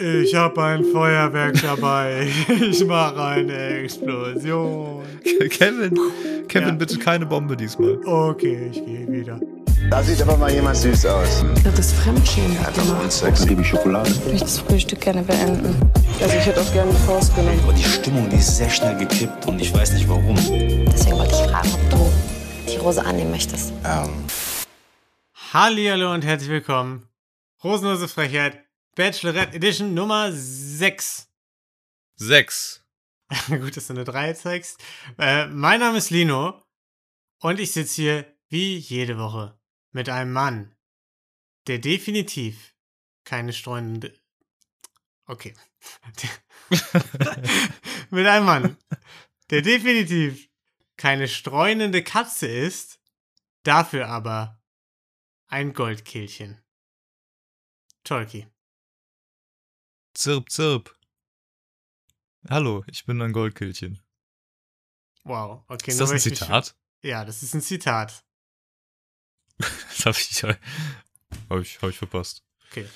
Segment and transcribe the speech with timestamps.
[0.00, 2.28] Ich habe ein Feuerwerk dabei.
[2.48, 5.02] Ich mache eine Explosion.
[5.50, 5.98] Kevin,
[6.48, 6.74] Kevin, Ja.
[6.74, 7.98] bitte keine Bombe diesmal.
[8.04, 9.40] Okay, ich gehe wieder.
[9.90, 11.44] Da sieht aber mal jemand süß aus.
[11.64, 13.10] Das ist Fremdschämen gemacht.
[13.10, 13.40] Sex.
[13.40, 14.10] Dann gebe ich Schokolade.
[14.10, 15.74] Ich möchte das Frühstück gerne beenden.
[16.20, 17.58] Also ich hätte auch gerne die Faust genommen.
[17.64, 20.36] Aber die Stimmung, die ist sehr schnell gekippt und ich weiß nicht warum.
[20.36, 22.10] Deswegen wollte ich fragen, ob du
[22.72, 23.72] die Rose annehmen möchtest.
[23.84, 24.10] Ähm,
[25.52, 27.04] Hallihallo und herzlich willkommen.
[27.64, 28.58] Rosenlose Frechheit,
[28.98, 31.30] Bachelorette Edition Nummer 6.
[32.16, 32.84] Sechs.
[33.46, 34.82] Gut, dass du eine 3 zeigst.
[35.16, 36.66] Äh, mein Name ist Lino
[37.38, 39.56] und ich sitze hier wie jede Woche
[39.92, 40.74] mit einem Mann,
[41.68, 42.74] der definitiv
[43.22, 44.18] keine streunende.
[45.26, 45.54] Okay.
[48.10, 48.76] mit einem Mann,
[49.50, 50.50] der definitiv
[50.96, 52.98] keine streunende Katze ist,
[53.62, 54.60] dafür aber
[55.46, 56.60] ein Goldkehlchen.
[58.02, 58.48] Tolki.
[60.18, 60.98] Zirp, zirp.
[62.50, 64.00] Hallo, ich bin ein Goldkillchen.
[65.22, 65.62] Wow.
[65.68, 66.74] Okay, ist das ein ich mich- Zitat?
[67.02, 68.24] Ja, das ist ein Zitat.
[69.96, 72.44] Das habe ich, hab ich, hab ich verpasst.
[72.68, 72.88] Okay.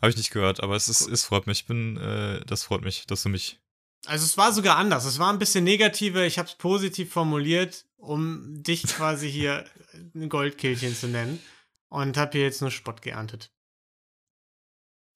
[0.00, 1.60] Habe ich nicht gehört, aber es, ist, es freut mich.
[1.60, 3.60] Ich bin, äh, das freut mich, dass du mich.
[4.06, 5.04] Also es war sogar anders.
[5.04, 6.24] Es war ein bisschen negativer.
[6.24, 9.66] Ich habe es positiv formuliert, um dich quasi hier
[10.14, 11.42] ein Goldkehlchen zu nennen.
[11.88, 13.52] Und habe hier jetzt nur Spott geerntet.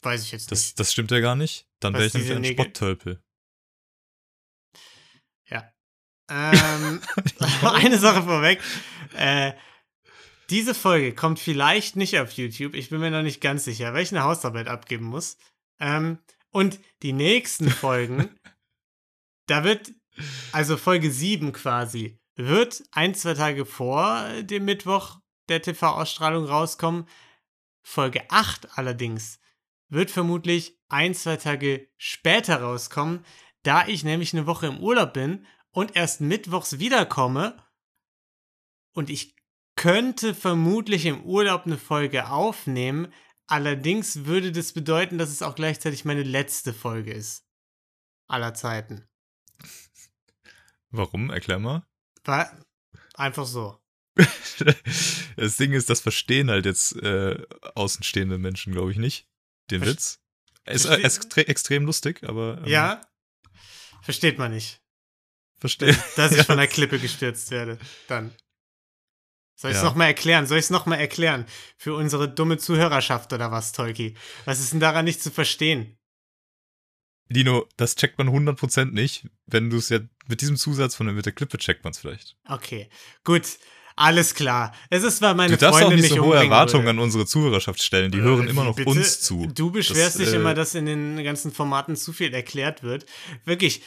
[0.03, 0.81] Weiß ich jetzt Das, nicht.
[0.81, 1.67] das stimmt ja gar nicht.
[1.81, 3.23] Dann wäre ich nämlich ein Spotttölpel.
[5.49, 5.73] Ja.
[6.31, 7.01] Ähm,
[7.63, 8.61] eine Sache vorweg.
[9.15, 9.53] Äh,
[10.49, 12.75] diese Folge kommt vielleicht nicht auf YouTube.
[12.75, 15.37] Ich bin mir noch nicht ganz sicher, weil ich eine Hausarbeit abgeben muss.
[15.79, 16.19] Ähm,
[16.51, 18.37] und die nächsten Folgen,
[19.47, 19.93] da wird,
[20.53, 27.07] also Folge 7 quasi, wird ein, zwei Tage vor dem Mittwoch der TV-Ausstrahlung rauskommen.
[27.83, 29.40] Folge 8 allerdings
[29.91, 33.25] wird vermutlich ein, zwei Tage später rauskommen,
[33.63, 37.63] da ich nämlich eine Woche im Urlaub bin und erst mittwochs wiederkomme.
[38.93, 39.37] Und ich
[39.77, 43.13] könnte vermutlich im Urlaub eine Folge aufnehmen.
[43.47, 47.47] Allerdings würde das bedeuten, dass es auch gleichzeitig meine letzte Folge ist.
[48.29, 49.09] Aller Zeiten.
[50.91, 51.31] Warum?
[51.31, 51.87] Erklär mal.
[52.25, 52.51] War
[53.15, 53.79] einfach so.
[55.37, 57.43] Das Ding ist, das verstehen halt jetzt äh,
[57.75, 59.30] außenstehende Menschen, glaube ich, nicht.
[59.71, 60.21] Den Witz.
[60.67, 62.59] Ist Versteh- äh, extre extrem lustig, aber.
[62.59, 63.01] ähm, Ja?
[64.03, 64.81] Versteht man nicht.
[65.59, 65.97] Verstehe.
[66.17, 67.79] Dass ich von der Klippe gestürzt werde.
[68.09, 68.35] Dann.
[69.57, 69.89] Soll ich es Ja.
[69.89, 70.47] nochmal erklären?
[70.47, 71.45] Soll ich es nochmal erklären?
[71.77, 74.17] Für unsere dumme Zuhörerschaft oder was, Tolki?
[74.47, 75.99] Was ist denn daran nicht zu verstehen?
[77.29, 79.29] Dino, das checkt man 100% nicht.
[79.47, 81.99] Wenn du es ja mit diesem Zusatz von der, mit der Klippe checkt man es
[81.99, 82.37] vielleicht.
[82.49, 82.89] Okay,
[83.23, 83.59] gut.
[84.01, 84.73] Alles klar.
[84.89, 86.99] Es ist, weil meine du darfst auch Freundin nicht mich so hohe Erwartungen würde.
[86.99, 88.11] an unsere Zuhörerschaft stellen.
[88.11, 88.89] Die hören Äh, immer wie noch bitte?
[88.89, 89.47] uns zu.
[89.55, 93.05] Du beschwerst Das, dich äh, immer, dass in den ganzen Formaten zu viel erklärt wird.
[93.45, 93.83] Wirklich,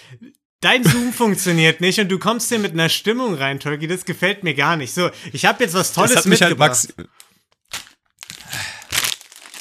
[0.62, 3.88] dein Zoom funktioniert nicht und du kommst hier mit einer Stimmung rein, Tolki.
[3.88, 4.94] Das gefällt mir gar nicht.
[4.94, 6.94] So, ich habe jetzt was Tolles Das hat mich halt mitgebracht.
[6.96, 7.10] Max.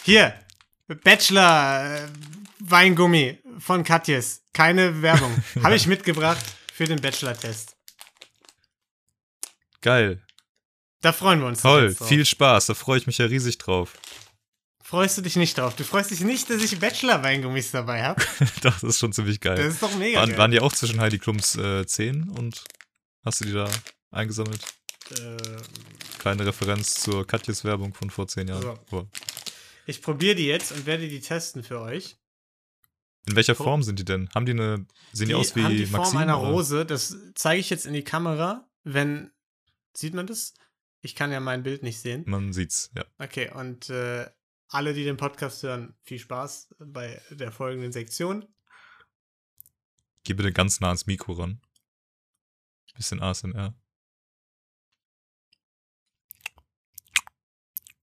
[0.04, 0.34] Hier,
[1.02, 2.08] Bachelor äh,
[2.58, 4.42] Weingummi von Katjes.
[4.52, 5.32] Keine Werbung.
[5.62, 7.74] Habe ich mitgebracht für den Bachelor-Test.
[9.80, 10.20] Geil.
[11.02, 11.62] Da freuen wir uns.
[11.62, 11.94] Toll.
[11.94, 12.66] Viel Spaß.
[12.66, 13.98] Da freue ich mich ja riesig drauf.
[14.82, 15.74] Freust du dich nicht drauf?
[15.74, 18.22] Du freust dich nicht, dass ich Bachelor-Weingummis dabei habe?
[18.62, 19.56] Doch, das ist schon ziemlich geil.
[19.56, 20.38] Das ist doch mega waren, geil.
[20.38, 22.64] waren die auch zwischen Heidi Klums äh, Zehen und
[23.24, 23.68] hast du die da
[24.10, 24.62] eingesammelt?
[25.10, 25.36] Äh,
[26.18, 28.62] Kleine Referenz zur Katjes Werbung von vor zehn Jahren.
[28.62, 28.78] Ja.
[28.92, 29.06] Oh.
[29.86, 32.16] ich probiere die jetzt und werde die testen für euch.
[33.26, 33.54] In welcher.
[33.54, 34.28] Form sind die denn?
[34.34, 34.86] Haben die eine.
[35.12, 36.18] Sehen die, die aus wie haben die Form Maxim?
[36.18, 36.50] einer oder?
[36.50, 36.84] Rose.
[36.86, 38.68] Das zeige ich jetzt in die Kamera.
[38.84, 39.30] Wenn.
[39.94, 40.54] Sieht man das?
[41.02, 42.24] Ich kann ja mein Bild nicht sehen.
[42.26, 43.04] Man sieht's, ja.
[43.18, 44.30] Okay, und äh,
[44.68, 48.46] alle, die den Podcast hören, viel Spaß bei der folgenden Sektion.
[50.24, 51.60] Geh bitte ganz nah ans Mikro ran.
[52.94, 53.74] Bisschen ASMR.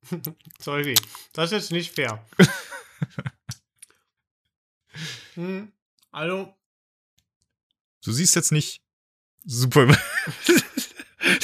[0.60, 0.96] Sorry,
[1.34, 2.26] das ist jetzt nicht fair.
[5.36, 5.72] hm,
[6.12, 6.56] hallo,
[8.04, 8.82] Du siehst jetzt nicht
[9.46, 9.88] super.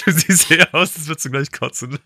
[0.05, 1.99] du siehst eher aus, als würdest du gleich kotzen.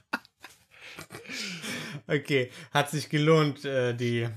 [2.08, 4.28] okay, hat sich gelohnt, äh, die.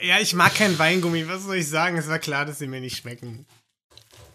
[0.00, 1.96] ja, ich mag keinen Weingummi, was soll ich sagen?
[1.96, 3.46] Es war klar, dass sie mir nicht schmecken.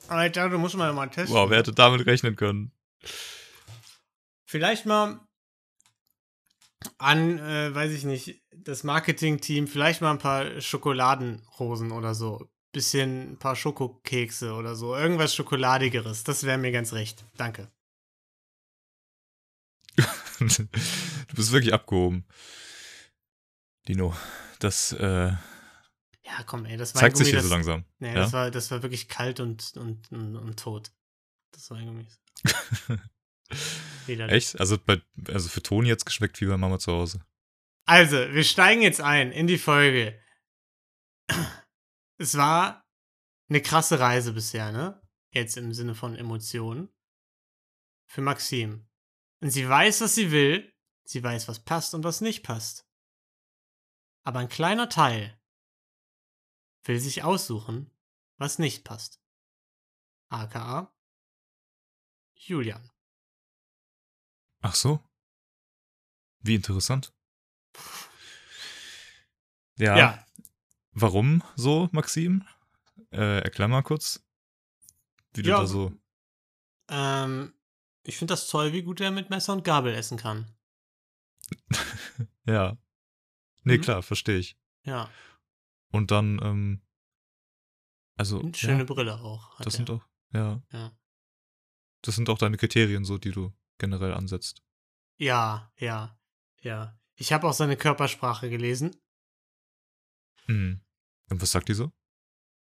[0.07, 1.35] Aber ich dachte, du musst mal mal testen.
[1.35, 2.71] Wow, wer hätte damit rechnen können?
[4.45, 5.19] Vielleicht mal
[6.97, 12.49] an, äh, weiß ich nicht, das Marketing-Team, vielleicht mal ein paar Schokoladenrosen oder so.
[12.73, 14.95] Bisschen ein paar Schokokekse oder so.
[14.95, 16.25] Irgendwas Schokoladigeres.
[16.25, 17.23] Das wäre mir ganz recht.
[17.37, 17.71] Danke.
[20.39, 22.25] du bist wirklich abgehoben.
[23.87, 24.15] Dino,
[24.59, 25.31] das, äh,
[26.25, 27.85] Ja, komm, ey, das Zeigt sich hier das, so langsam.
[27.99, 28.15] Nee, ja?
[28.15, 30.91] das, war, das war wirklich kalt und, und, und, und tot.
[31.51, 32.07] Das Weingummi.
[34.07, 34.35] Widerlich.
[34.35, 34.59] Echt?
[34.59, 37.23] Also, bei, also für Toni jetzt geschmeckt wie bei Mama zu Hause.
[37.85, 40.19] Also, wir steigen jetzt ein in die Folge.
[42.23, 42.87] Es war
[43.49, 45.05] eine krasse Reise bisher, ne?
[45.31, 46.87] Jetzt im Sinne von Emotionen.
[48.05, 48.89] Für Maxim.
[49.41, 50.73] Und sie weiß, was sie will.
[51.03, 52.87] Sie weiß, was passt und was nicht passt.
[54.23, 55.37] Aber ein kleiner Teil
[56.85, 57.91] will sich aussuchen,
[58.37, 59.21] was nicht passt.
[60.29, 60.95] AKA
[62.35, 62.89] Julian.
[64.61, 65.03] Ach so.
[66.39, 67.13] Wie interessant.
[69.75, 69.97] Ja.
[69.97, 70.25] Ja.
[70.93, 72.43] Warum so, Maxim?
[73.11, 74.23] Äh, erklär mal kurz,
[75.33, 75.59] wie du Ja.
[75.59, 75.91] da so.
[76.89, 77.53] Ähm,
[78.03, 80.51] ich finde das toll, wie gut er mit Messer und Gabel essen kann.
[82.45, 82.77] Ja.
[83.63, 83.81] Nee, Mhm.
[83.81, 84.57] klar, verstehe ich.
[84.83, 85.09] Ja.
[85.93, 86.81] Und dann, ähm,
[88.17, 88.37] also.
[88.39, 89.55] Und schöne ja, Brille auch.
[89.59, 89.77] das er.
[89.77, 90.61] sind auch, ja.
[90.73, 90.91] Ja.
[92.01, 94.61] Das sind auch deine Kriterien, so, die du generell ansetzt.
[95.17, 96.19] Ja, ja,
[96.61, 96.99] ja.
[97.15, 98.93] Ich habe auch seine Körpersprache gelesen.
[100.47, 100.82] Mhm.
[101.29, 101.91] Und was sagt die so?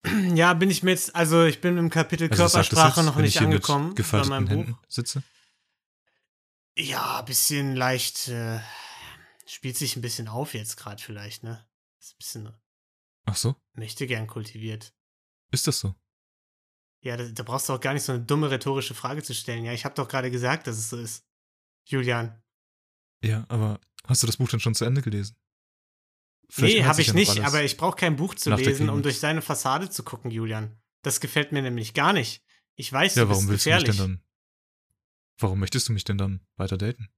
[0.36, 3.40] Ja, bin ich mir jetzt, also ich bin im Kapitel Also, Körpersprache jetzt, noch nicht
[3.42, 4.80] angekommen bei meinem Händen Buch.
[4.88, 5.24] sitze?
[6.78, 8.60] Ja, bisschen leicht, äh,
[9.48, 11.66] spielt sich ein bisschen auf jetzt gerade vielleicht, ne?
[12.00, 12.54] Ist ein bisschen,
[13.26, 14.94] Ach so, möchte gern kultiviert.
[15.52, 15.96] ist das so?
[17.02, 19.64] Ja, da, da brauchst du auch gar nicht so eine dumme rhetorische Frage zu stellen.
[19.64, 21.24] Ja, ich habe doch gerade gesagt, dass es so ist.
[21.86, 22.42] Julian.
[23.24, 25.36] Ja, aber hast du das Buch denn schon zu Ende gelesen?
[26.50, 29.42] Vielleicht nee, habe ich nicht, aber ich brauche kein Buch zu lesen, um durch seine
[29.42, 30.80] Fassade zu gucken, Julian.
[31.02, 32.44] Das gefällt mir nämlich gar nicht.
[32.76, 33.98] Ich weiß, Ja, du warum bist willst du mich gefährlich.
[33.98, 34.24] denn dann?
[35.40, 37.10] Warum möchtest du mich denn dann weiter daten?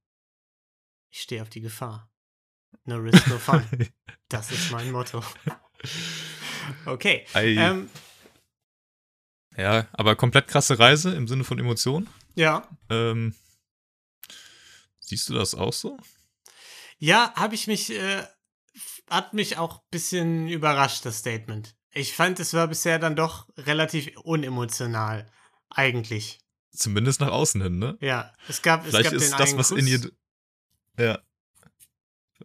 [1.10, 2.10] Ich stehe auf die Gefahr.
[2.84, 3.64] No risk, no fun.
[4.28, 5.22] Das ist mein Motto.
[6.84, 7.24] Okay.
[7.34, 7.88] Ähm,
[9.56, 12.08] ja, aber komplett krasse Reise im Sinne von Emotionen.
[12.34, 12.68] ja.
[12.90, 13.34] Ähm,
[15.00, 15.96] siehst du das auch so?
[16.98, 18.26] Ja, habe ich mich, äh,
[19.10, 21.76] hat mich auch ein bisschen überrascht, das Statement.
[21.92, 25.30] Ich fand, es war bisher dann doch relativ unemotional.
[25.70, 26.38] Eigentlich.
[26.70, 27.98] Zumindest nach außen hin, ne?
[28.00, 29.78] Ja, es gab, es Vielleicht gab ist den das, was Kuss.
[29.78, 30.10] in ihr.
[30.98, 31.18] Ja.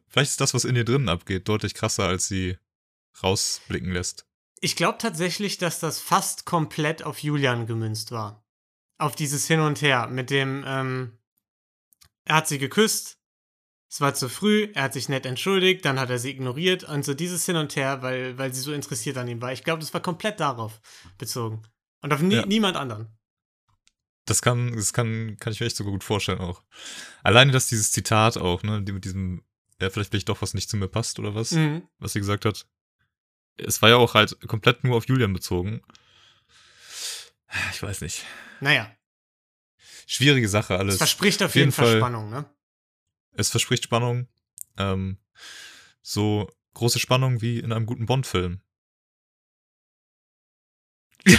[0.07, 2.57] Vielleicht ist das, was in ihr drinnen abgeht, deutlich krasser, als sie
[3.21, 4.25] rausblicken lässt.
[4.60, 8.45] Ich glaube tatsächlich, dass das fast komplett auf Julian gemünzt war.
[8.98, 11.18] Auf dieses Hin und Her mit dem, ähm,
[12.25, 13.19] er hat sie geküsst,
[13.94, 17.06] es war zu früh, er hat sich nett entschuldigt, dann hat er sie ignoriert und
[17.06, 19.54] so dieses Hin und Her, weil, weil sie so interessiert an ihm war.
[19.54, 20.81] Ich glaube, das war komplett darauf
[21.19, 21.62] bezogen.
[22.01, 22.45] Und auf nie, Ja.
[22.48, 23.16] niemand anderen.
[24.25, 26.63] Das kann, das kann, kann ich mir echt sogar gut vorstellen auch.
[27.22, 29.44] Alleine, dass dieses Zitat auch, ne, die mit diesem,
[29.80, 31.88] ja, vielleicht will ich doch was nicht zu mir passt oder was, Mhm.
[32.00, 32.66] was sie gesagt hat.
[33.57, 35.84] Es war ja auch halt komplett nur auf Julian bezogen.
[37.72, 38.25] Ich weiß nicht.
[38.60, 38.92] Naja,
[40.07, 40.96] Schwierige Sache alles.
[40.96, 42.46] es verspricht auf jeden jeden Fall Fall- Spannung, ne?
[43.35, 44.27] Es verspricht Spannung.
[44.77, 45.18] Ähm,
[46.01, 48.62] so große Spannung wie in einem guten Bond-Film.
[51.25, 51.38] ich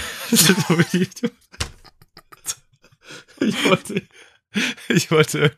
[3.68, 4.02] wollte,
[4.88, 5.54] ich wollte,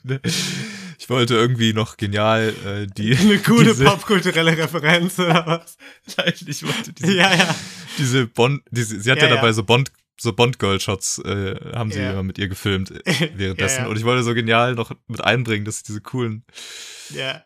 [0.99, 5.77] ich wollte irgendwie noch genial äh, die Eine coole diese, popkulturelle Referenz oder was?
[6.17, 7.55] Nein, ich wollte diese, Ja, ja.
[7.99, 9.37] diese Bond, diese, sie hat ja, Ja, ja.
[9.37, 12.13] dabei so Bond, so Bond-Girl-Shots äh, haben sie Ja.
[12.13, 13.79] immer mit ihr gefilmt äh, währenddessen.
[13.79, 13.89] Ja, ja.
[13.91, 16.45] Und ich wollte so genial noch mit einbringen, dass sie diese coolen
[17.11, 17.45] Ja,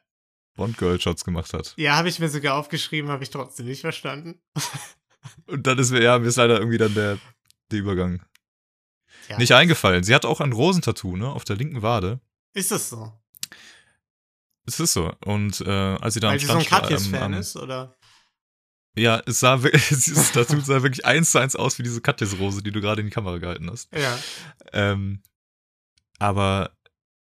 [0.57, 1.75] Bond-Girl-Shots gemacht hat.
[1.77, 4.41] ja habe ich mir sogar aufgeschrieben, habe ich trotzdem nicht verstanden.
[5.47, 7.19] Und dann ist mir, ja, mir ist leider irgendwie dann der,
[7.71, 8.23] der Übergang
[9.39, 10.03] nicht eingefallen.
[10.03, 12.21] Sie hat auch ein Rosentattoo, ne, auf der linken Wade.
[12.53, 13.13] Ist das so?
[14.67, 15.13] Es ist so.
[15.25, 17.97] Und äh, als sie da Weil am sie so ein Stand Katjes-Fan ist, oder?
[18.97, 22.63] Ja, es sah wirklich, dieses Tattoo sah wirklich eins zu eins aus wie diese Katjes-Rose,
[22.63, 23.89] die du gerade in die Kamera gehalten hast.
[23.95, 24.19] Ja.
[24.73, 25.23] Ähm,
[26.19, 26.77] aber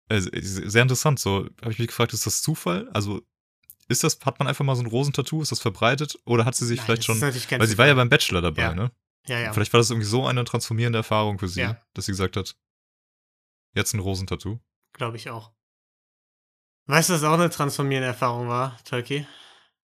[0.08, 1.20] äh, sehr interessant.
[1.20, 2.88] So habe ich mich gefragt, ist das Zufall?
[2.92, 3.22] Also
[3.88, 5.42] ist das, hat man einfach mal so ein Rosentattoo?
[5.42, 6.16] Ist das verbreitet?
[6.24, 7.20] Oder hat sie sich Nein, vielleicht das schon,
[7.60, 8.74] weil sie war ja beim Bachelor dabei, Ja.
[8.74, 8.90] ne?
[9.26, 9.52] Ja, ja.
[9.52, 11.80] Vielleicht war das irgendwie so eine transformierende Erfahrung für sie, Ja.
[11.94, 12.56] dass sie gesagt hat,
[13.74, 14.58] jetzt ein Rosentattoo.
[14.94, 15.52] Glaube ich auch.
[16.86, 19.26] Weißt du, was auch eine transformierende Erfahrung war, Tolki?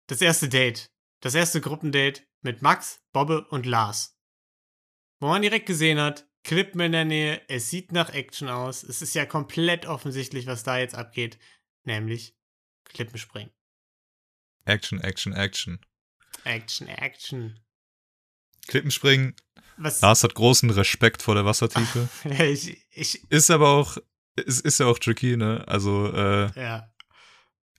[0.07, 0.89] Das erste Date.
[1.19, 4.17] Das erste Gruppendate mit Max, Bobbe und Lars.
[5.19, 8.83] Wo man direkt gesehen hat, Klippen in der Nähe, es sieht nach Action aus.
[8.83, 11.37] Es ist ja komplett offensichtlich, was da jetzt abgeht.
[11.83, 12.35] Nämlich
[12.85, 13.51] Klippenspringen.
[14.65, 15.79] Action, Action, Action.
[16.43, 17.59] Action, Action.
[18.67, 19.35] Klippenspringen.
[19.77, 20.01] Was?
[20.01, 22.09] Lars hat großen Respekt vor der Wassertiefe.
[22.23, 23.97] ich, ich, Ist aber auch,
[24.35, 25.63] ist, ist ja auch tricky, ne?
[25.67, 26.93] Also, äh, ja.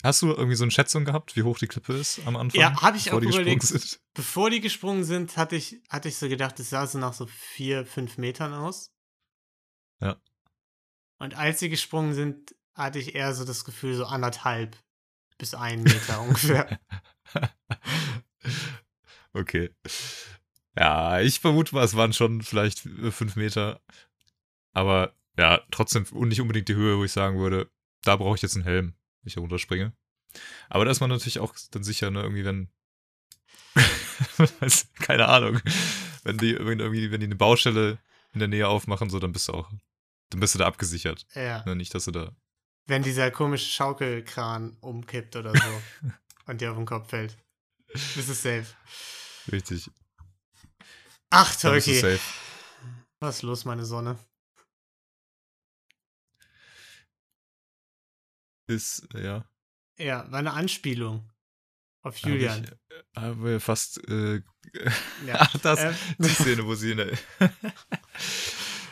[0.02, 2.60] Hast du irgendwie so eine Schätzung gehabt, wie hoch die Klippe ist am Anfang?
[2.60, 3.62] Ja, habe ich bevor auch die überlegt.
[3.62, 4.00] sind?
[4.14, 7.26] bevor die gesprungen sind, hatte ich, hatte ich so gedacht, es sah so nach so
[7.26, 8.92] vier, fünf Metern aus.
[10.00, 10.20] Ja.
[11.18, 14.76] Und als sie gesprungen sind, hatte ich eher so das Gefühl, so anderthalb
[15.36, 16.78] bis ein Meter ungefähr.
[19.32, 19.70] okay.
[20.76, 23.80] Ja, ich vermute mal, es waren schon vielleicht äh, fünf Meter.
[24.72, 27.70] Aber ja, trotzdem nicht unbedingt die Höhe, wo ich sagen würde,
[28.02, 28.94] da brauche ich jetzt einen Helm,
[29.28, 29.92] wenn ich da runterspringe.
[30.68, 32.70] Aber da ist man natürlich auch dann sicher, ne, irgendwie, wenn.
[35.00, 35.60] keine Ahnung.
[36.24, 37.98] Wenn die irgendwie, wenn die eine Baustelle
[38.32, 39.70] in der Nähe aufmachen, so, dann bist du auch,
[40.30, 41.26] dann bist du da abgesichert.
[41.34, 41.64] ja.
[41.64, 42.34] Ne, nicht, dass du da.
[42.86, 46.08] Wenn dieser komische Schaukelkran umkippt oder so
[46.46, 47.36] und dir auf den Kopf fällt.
[47.92, 48.66] Bist du safe.
[49.52, 49.90] Richtig.
[51.30, 52.18] Ach, safe.
[53.20, 54.18] Was ist los, meine Sonne?
[58.68, 59.44] Ist, ja.
[59.98, 61.28] Ja, war eine Anspielung
[62.02, 62.64] auf Hab Julian.
[62.64, 62.70] Ich,
[63.16, 63.98] äh, habe fast.
[64.08, 64.42] Äh,
[65.26, 65.36] Ja.
[65.40, 65.94] Ach, das, Ähm.
[66.18, 67.12] die Szene, wo sie in der.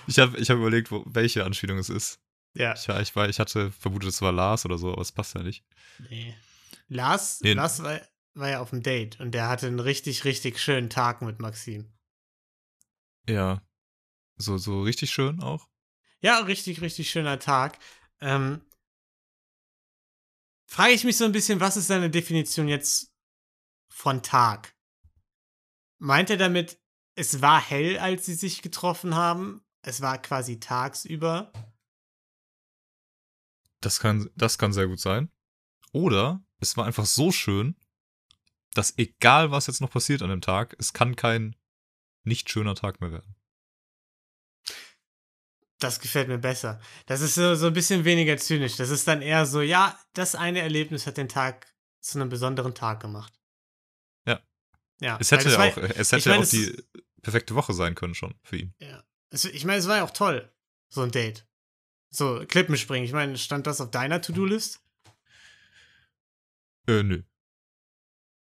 [0.07, 2.19] ich habe ich hab überlegt, wo, welche Anspielung es ist.
[2.55, 2.73] Ja.
[2.75, 5.35] Ich, war- ich, war, ich hatte vermutet, es war Lars oder so, aber es passt
[5.35, 5.65] ja nicht.
[6.09, 6.35] Nee.
[6.89, 7.53] Lars, Nee.
[7.53, 8.01] Lars war,
[8.35, 11.93] war ja auf dem Date und der hatte einen richtig, richtig schönen Tag mit Maxim.
[13.29, 13.61] Ja.
[14.39, 15.69] So, so richtig schön auch.
[16.21, 17.79] Ja, richtig, richtig schöner Tag.
[18.21, 18.63] Ähm,
[20.67, 23.13] frage ich mich so ein bisschen, was ist seine Definition jetzt
[23.89, 24.75] von Tag?
[25.99, 26.79] Meint er damit,
[27.15, 29.65] es war hell, als sie sich getroffen haben?
[29.83, 31.53] Es war quasi tagsüber?
[33.81, 35.31] Das kann, das kann sehr gut sein.
[35.93, 37.77] Oder es war einfach so schön,
[38.75, 41.57] dass egal was jetzt noch passiert an dem Tag, es kann kein
[42.25, 43.36] nicht schöner Tag mehr werden.
[45.79, 46.81] Das gefällt mir besser.
[47.05, 48.77] Das ist so, so ein bisschen weniger zynisch.
[48.77, 51.67] Das ist dann eher so, ja, das eine Erlebnis hat den Tag
[52.01, 53.33] zu einem besonderen Tag gemacht.
[54.27, 54.41] Ja.
[55.01, 55.19] Ja.
[55.21, 56.83] Es hätte ja war- auch, es ich hätte meine, auch es- die
[57.21, 58.75] perfekte Woche sein können schon für ihn.
[58.81, 59.05] Ja.
[59.31, 60.51] Also, ich meine, es war ja auch toll,
[60.89, 61.47] so ein Date.
[62.09, 63.05] So, Klippen springen.
[63.05, 64.81] Ich meine, stand das auf deiner To-Do-List?
[66.89, 67.23] Äh, nö.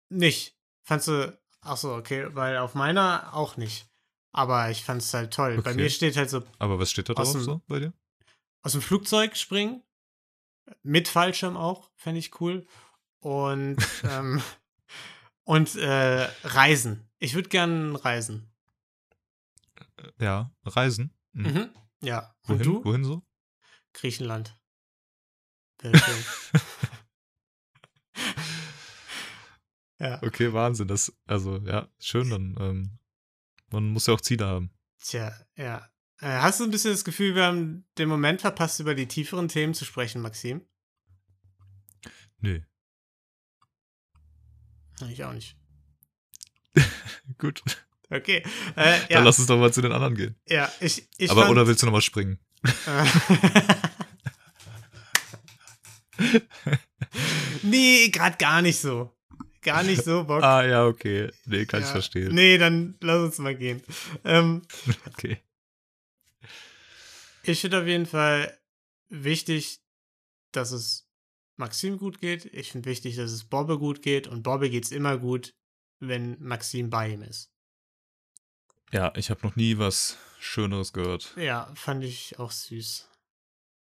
[0.09, 0.57] Nicht.
[0.85, 3.89] Fandst du, ach so, okay, weil auf meiner auch nicht.
[4.37, 5.61] Aber ich fand es halt toll.
[5.63, 5.81] Bei Okay.
[5.83, 7.93] mir steht halt so Aber was steht da drauf dem- so bei dir?
[8.63, 9.83] aus dem Flugzeug springen.
[10.83, 12.67] Mit Fallschirm auch, fände ich cool.
[13.21, 14.43] Und, ähm,
[15.45, 17.09] und äh, Reisen.
[17.19, 18.53] Ich würde gerne reisen.
[20.19, 21.15] Ja, Reisen.
[21.33, 21.47] Mhm.
[21.53, 21.71] Mhm.
[22.03, 22.35] Ja.
[22.43, 22.63] Und Wohin?
[22.65, 22.85] du?
[22.85, 23.23] Wohin so?
[23.95, 24.59] Griechenland.
[29.99, 30.23] Ja.
[30.23, 30.89] Okay, Wahnsinn.
[30.89, 32.99] Das, also, ja, schön, dann, ähm,
[33.77, 34.71] man muss ja auch Ziele haben.
[34.99, 35.89] Tja, ja.
[36.21, 39.49] Äh, hast du ein bisschen das Gefühl, wir haben den Moment verpasst, über die tieferen
[39.49, 40.67] Themen zu sprechen, Maxim?
[42.41, 42.61] Nö.
[45.11, 45.59] Ich auch nicht.
[47.39, 47.63] Gut.
[48.09, 48.43] Okay.
[48.77, 50.37] Äh, ja, Dann lass uns doch mal zu den anderen gehen.
[50.49, 52.39] ja, ich, ich Aber, fand, oder willst du nochmal springen?
[57.63, 59.16] Nee, gerade gar nicht so.
[59.67, 60.43] Gar nicht so Bock.
[60.45, 61.31] Ah, ja, okay.
[61.45, 61.93] Nee, kann ich Ja.
[61.93, 62.35] verstehen.
[62.35, 63.83] Nee, dann lass uns mal gehen.
[64.25, 64.63] Ähm,
[65.09, 65.39] Okay.
[67.43, 68.57] ich finde auf jeden Fall
[69.09, 69.81] wichtig,
[70.53, 71.09] dass es
[71.57, 72.45] Maxim gut geht.
[72.47, 74.27] Ich finde wichtig, dass es Bobbe gut geht.
[74.27, 75.55] Und Bobbe geht's immer gut,
[76.01, 77.51] wenn Maxim bei ihm ist.
[78.93, 81.35] Ja, ich habe noch nie was Schöneres gehört.
[81.37, 83.09] Ja, fand ich auch süß.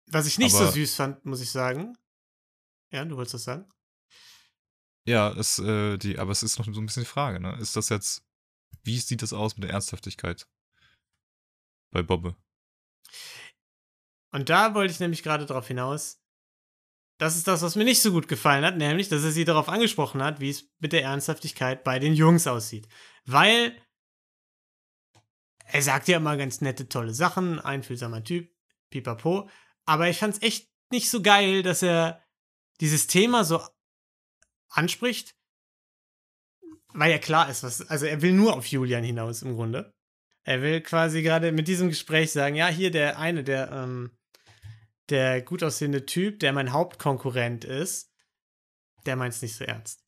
[0.07, 1.95] Was ich nicht so Aber- süß fand, muss ich sagen.
[2.91, 3.65] Ja, du wolltest das sagen?
[5.05, 7.57] Ja, es, äh, die, aber es ist noch so ein bisschen die Frage, ne?
[7.59, 8.23] Ist das jetzt,
[8.83, 10.47] wie sieht das aus mit der Ernsthaftigkeit
[11.91, 12.35] bei Bobbe?
[14.31, 16.21] Und da wollte ich nämlich gerade darauf hinaus.
[17.17, 19.67] Das ist das, was mir nicht so gut gefallen hat, nämlich, dass er sie darauf
[19.67, 22.87] angesprochen hat, wie es mit der Ernsthaftigkeit bei den Jungs aussieht.
[23.25, 23.75] Weil
[25.65, 28.51] er sagt ja immer ganz nette, tolle Sachen, einfühlsamer Typ,
[28.89, 29.49] pipapo.
[29.85, 32.23] Aber ich fand es echt nicht so geil, dass er
[32.79, 33.61] dieses Thema so
[34.69, 35.35] anspricht,
[36.93, 39.93] weil ja klar ist, was, also er will nur auf Julian hinaus im Grunde.
[40.43, 44.11] Er will quasi gerade mit diesem Gespräch sagen, ja, hier der eine, der, ähm,
[45.09, 48.11] der gut aussehende Typ, der mein Hauptkonkurrent ist,
[49.05, 50.03] der meint es nicht so ernst.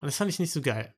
[0.00, 0.94] Und das fand ich nicht so geil.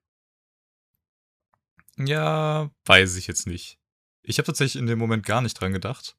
[1.99, 3.79] Ja, weiß ich jetzt nicht.
[4.23, 6.17] Ich habe tatsächlich in dem Moment gar nicht dran gedacht.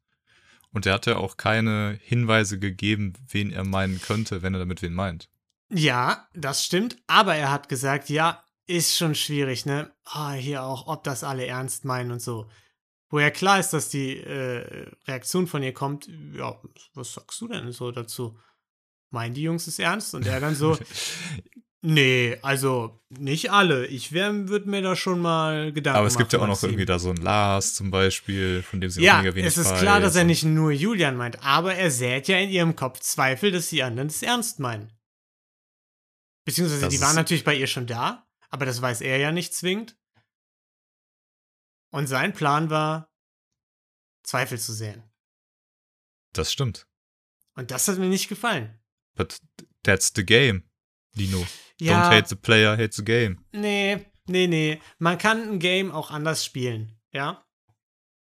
[0.72, 4.82] Und er hat ja auch keine Hinweise gegeben, wen er meinen könnte, wenn er damit
[4.82, 5.30] wen meint.
[5.70, 9.92] Ja, das stimmt, aber er hat gesagt, ja, ist schon schwierig, ne?
[10.06, 12.50] Ah, hier auch, ob das alle ernst meinen und so.
[13.10, 16.60] Wo ja klar ist, dass die äh, Reaktion von ihr kommt, ja,
[16.94, 18.40] was sagst du denn so dazu?
[19.10, 20.16] Meinen die Jungs es ernst?
[20.16, 20.78] Und er dann so,
[21.86, 23.86] Nee, also nicht alle.
[23.88, 25.98] Ich würde mir da schon mal Gedanken machen.
[25.98, 28.90] Aber es gibt ja auch noch irgendwie da so einen Lars zum Beispiel, von dem
[28.90, 29.82] sie Ja, mega wenig es ist weiß.
[29.82, 33.52] klar, dass er nicht nur Julian meint, aber er sät ja in ihrem Kopf Zweifel,
[33.52, 34.94] dass die anderen es ernst meinen.
[36.46, 39.54] Beziehungsweise Das die waren natürlich bei ihr schon da, aber das weiß er ja nicht
[39.54, 39.98] zwingend.
[41.92, 43.12] Und sein Plan war,
[44.24, 45.04] Zweifel zu säen.
[46.34, 46.88] Das stimmt.
[47.56, 48.80] Und das hat mir nicht gefallen.
[49.16, 49.38] But
[49.84, 50.64] that's the game,
[51.14, 51.46] Lino.
[51.80, 53.46] Ja, Don't hate the player, hate the game.
[53.52, 54.82] nee, nee, nee.
[54.98, 57.46] Man kann ein Game auch anders spielen, ja?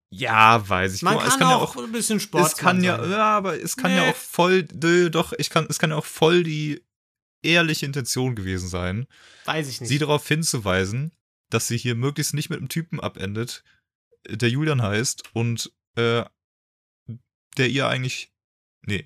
[0.10, 1.02] Ja, weiß ich.
[1.02, 3.60] Man kann es kann auch, ja auch ein bisschen Sport es kann ja, ja, aber
[3.60, 4.12] es kann ja Nee.
[4.12, 6.84] auch voll, doch, ich kann, es kann ja auch voll die
[7.44, 9.08] ehrliche Intention gewesen sein,
[9.46, 9.90] Weiß ich nicht.
[9.90, 11.12] sie darauf hinzuweisen,
[11.50, 13.64] dass sie hier möglichst nicht mit einem Typen abendet,
[14.28, 16.24] der Julian heißt und äh,
[17.58, 18.34] der ihr eigentlich,
[18.82, 19.06] nee,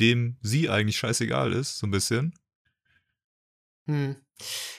[0.00, 2.34] dem sie eigentlich scheißegal ist, so ein bisschen,
[3.86, 4.16] hm.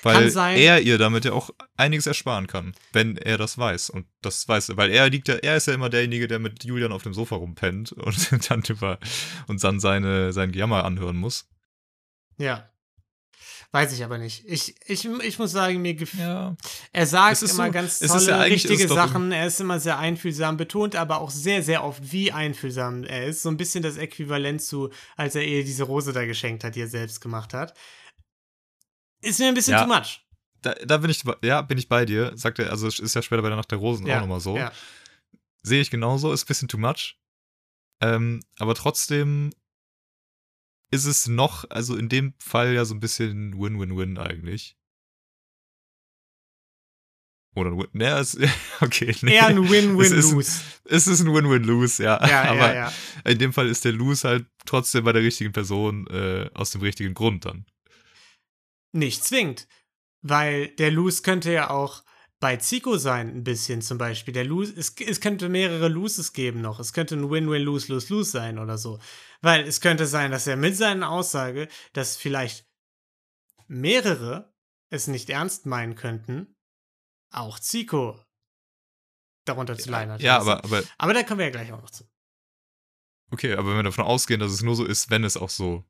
[0.03, 4.47] weil er ihr damit ja auch einiges ersparen kann, wenn er das weiß und das
[4.47, 7.03] weiß, er, weil er liegt ja, er ist ja immer derjenige, der mit Julian auf
[7.03, 8.99] dem Sofa rumpennt und dann über
[9.47, 11.47] und dann seine sein Jammer anhören muss.
[12.37, 12.71] Ja.
[13.73, 14.45] Weiß ich aber nicht.
[14.47, 16.21] Ich, ich, ich muss sagen, mir gefällt.
[16.21, 16.55] Ja.
[16.93, 19.31] Er sagt immer so- ganz tolle, ja richtige Sachen.
[19.33, 23.41] Er ist immer sehr einfühlsam, betont aber auch sehr, sehr oft, wie einfühlsam er ist.
[23.43, 26.81] So ein bisschen das Äquivalent zu, als er ihr diese Rose da geschenkt hat, die
[26.81, 27.77] er selbst gemacht hat.
[29.21, 29.83] Ist mir ein bisschen Ja.
[29.83, 30.21] too much.
[30.61, 32.31] Da, da bin ich, ja, bin ich bei dir.
[32.35, 34.55] Sagt er, also ist ja später bei der Nacht der Rosen Ja, auch nochmal so.
[34.57, 34.71] Ja.
[35.61, 37.17] Sehe ich genauso, ist ein bisschen too much.
[38.01, 39.51] Ähm, aber trotzdem
[40.91, 44.77] ist es noch, also in dem Fall ja so ein bisschen Win-Win-Win eigentlich.
[47.55, 48.37] Oder ein Win, ne, es,
[48.81, 49.35] okay, nee.
[49.35, 50.61] Eher ein Win-Win-Lose.
[50.85, 52.25] es ist ein Win-Win-Lose, ja.
[52.27, 52.93] Ja, aber ja, ja.
[53.25, 56.81] in dem Fall ist der Lose halt trotzdem bei der richtigen Person äh, aus dem
[56.81, 57.65] richtigen Grund dann.
[58.93, 59.67] Nicht zwingend.
[60.21, 62.03] Weil der Lose könnte ja auch
[62.39, 64.33] bei Zico sein, ein bisschen zum Beispiel.
[64.33, 66.79] Der Lose, es, es könnte mehrere Loses geben noch.
[66.79, 68.99] Es könnte ein Win-Win-Lose-Lose-Lose sein oder so.
[69.41, 72.67] Weil es könnte sein, dass er mit seiner Aussage, dass vielleicht
[73.67, 74.53] mehrere
[74.89, 76.55] es nicht ernst meinen könnten,
[77.31, 78.19] auch Zico
[79.45, 80.21] darunter zu leiden hat.
[80.21, 82.05] Ja, aber, aber Aber da kommen wir ja gleich auch noch zu.
[83.31, 85.83] Okay, aber wenn wir davon ausgehen, dass es nur so ist, wenn es auch so,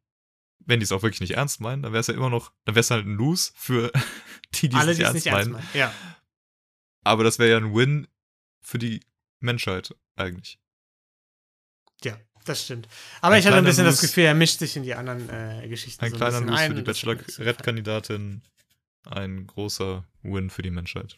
[0.59, 2.73] wenn die es auch wirklich nicht ernst meinen, dann wäre es ja immer noch, dann
[2.75, 3.91] wäre es halt ein Lose für
[4.55, 5.53] die, die Alle, es die nicht es ernst nicht ernst meinen.
[5.53, 5.77] meinen.
[5.77, 5.93] Ja.
[7.07, 8.07] Aber das wäre ja ein Win
[8.61, 9.01] für die
[9.39, 10.59] Menschheit eigentlich.
[12.03, 12.87] Ja, das stimmt.
[13.21, 14.07] Aber Ein ich hatte ein bisschen das Lose.
[14.07, 16.75] Gefühl, er mischt sich in die anderen äh, Geschichten Ein so kleiner bisschen ein für
[16.75, 17.01] die das.
[17.01, 18.41] Bachelorette-Kandidatin,
[19.05, 21.17] ein großer Win für die Menschheit.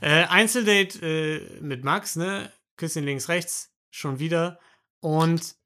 [0.00, 2.52] Äh, Einzeldate äh, mit Max, ne?
[2.76, 4.58] Küsschen links, rechts, schon wieder.
[5.00, 5.56] Und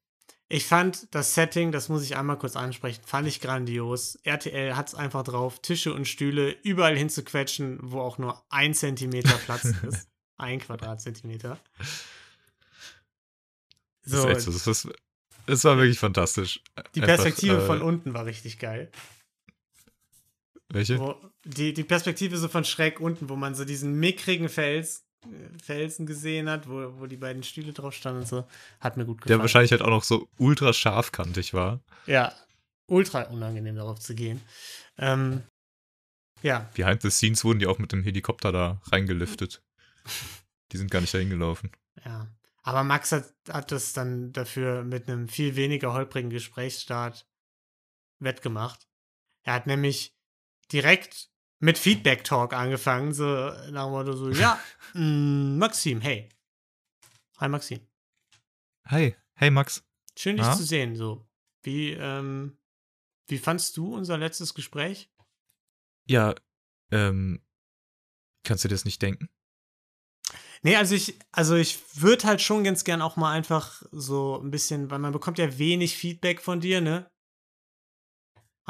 [0.49, 4.17] ich fand das Setting, das muss ich einmal kurz ansprechen, fand ich grandios.
[4.23, 9.37] RTL hat es einfach drauf, Tische und Stühle überall hinzuquetschen, wo auch nur ein Zentimeter
[9.45, 10.07] Platz ist.
[10.37, 11.59] Ein Quadratzentimeter.
[14.03, 14.51] Das So, echt so.
[14.51, 14.89] Das, ist,
[15.47, 16.61] das war wirklich fantastisch.
[16.95, 18.91] die Einfach, Perspektive äh, von unten war richtig geil.
[20.69, 20.99] Welche?
[20.99, 25.06] Wo, die, die Perspektive so von schräg unten, wo man so diesen mickrigen Fels,
[25.61, 28.47] Felsen gesehen hat, wo, wo die beiden Stühle drauf standen und so.
[28.79, 29.37] Hat mir gut gefallen.
[29.37, 31.81] Der wahrscheinlich halt auch noch so ultra scharfkantig war.
[32.05, 32.33] Ja,
[32.87, 34.41] ultra unangenehm darauf zu gehen.
[34.97, 35.43] Ähm,
[36.41, 39.61] ja, Behind the scenes wurden die auch mit dem Helikopter da reingeliftet.
[40.73, 41.71] Die sind gar nicht dahin gelaufen.
[42.05, 42.27] ja.
[42.63, 47.25] Aber Max hat, hat das dann dafür mit einem viel weniger holprigen Gesprächsstart
[48.19, 48.89] wettgemacht.
[49.43, 50.13] Er hat nämlich
[50.73, 53.25] direkt mit Feedback Talk angefangen, so
[53.71, 54.59] nach dem Motto so, ja,
[54.93, 56.29] mh, Maxim, hey.
[57.39, 57.79] Hi Maxim.
[58.85, 59.83] Hi, hey Max.
[60.17, 60.55] Schön, dich Ja?
[60.55, 60.95] zu sehen.
[60.95, 61.27] So,
[61.63, 62.57] wie, ähm,
[63.27, 65.11] wie fandst du unser letztes Gespräch?
[66.07, 66.33] Ja,
[66.91, 67.43] ähm,
[68.43, 69.29] kannst du dir das nicht denken?
[70.63, 74.49] Nee, also ich, also ich würde halt schon ganz gern auch mal einfach so ein
[74.49, 77.11] bisschen, weil man bekommt ja wenig Feedback von dir, ne?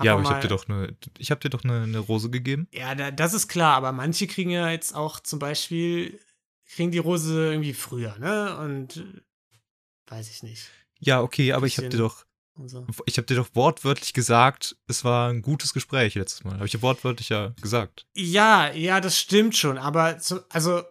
[0.05, 2.29] Ja, aber ich mal- hab dir doch eine, ich hab dir doch eine, eine Rose
[2.29, 2.67] gegeben.
[2.71, 6.19] Ja, da, das ist klar, aber manche kriegen ja jetzt auch zum Beispiel,
[6.65, 8.57] kriegen die Rose irgendwie früher, ne?
[8.57, 9.21] Und äh,
[10.07, 10.69] weiß ich nicht.
[10.99, 12.25] Ja, okay, aber ich hab dir doch,
[12.65, 12.85] so.
[13.05, 16.55] ich hab dir doch wortwörtlich gesagt, es war ein gutes Gespräch letztes Mal.
[16.55, 18.05] Habe ich ja wortwörtlich ja gesagt.
[18.15, 20.83] Ja, ja, das stimmt schon, aber zu, also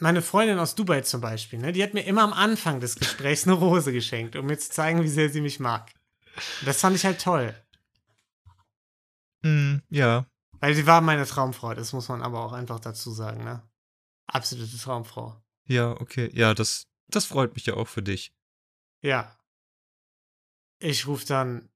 [0.00, 3.46] meine Freundin aus Dubai zum Beispiel, ne, die hat mir immer am Anfang des Gesprächs
[3.46, 5.90] eine Rose geschenkt, um mir zu zeigen, wie sehr sie mich mag.
[6.60, 7.54] Und das fand ich halt toll.
[9.42, 10.26] Hm, ja.
[10.60, 13.62] Weil sie war meine Traumfrau, das muss man aber auch einfach dazu sagen, ne?
[14.26, 15.42] Absolute Traumfrau.
[15.66, 16.30] Ja, okay.
[16.34, 18.32] Ja, das, das freut mich ja auch für dich.
[19.02, 19.34] Ja.
[20.80, 21.68] Ich rufe dann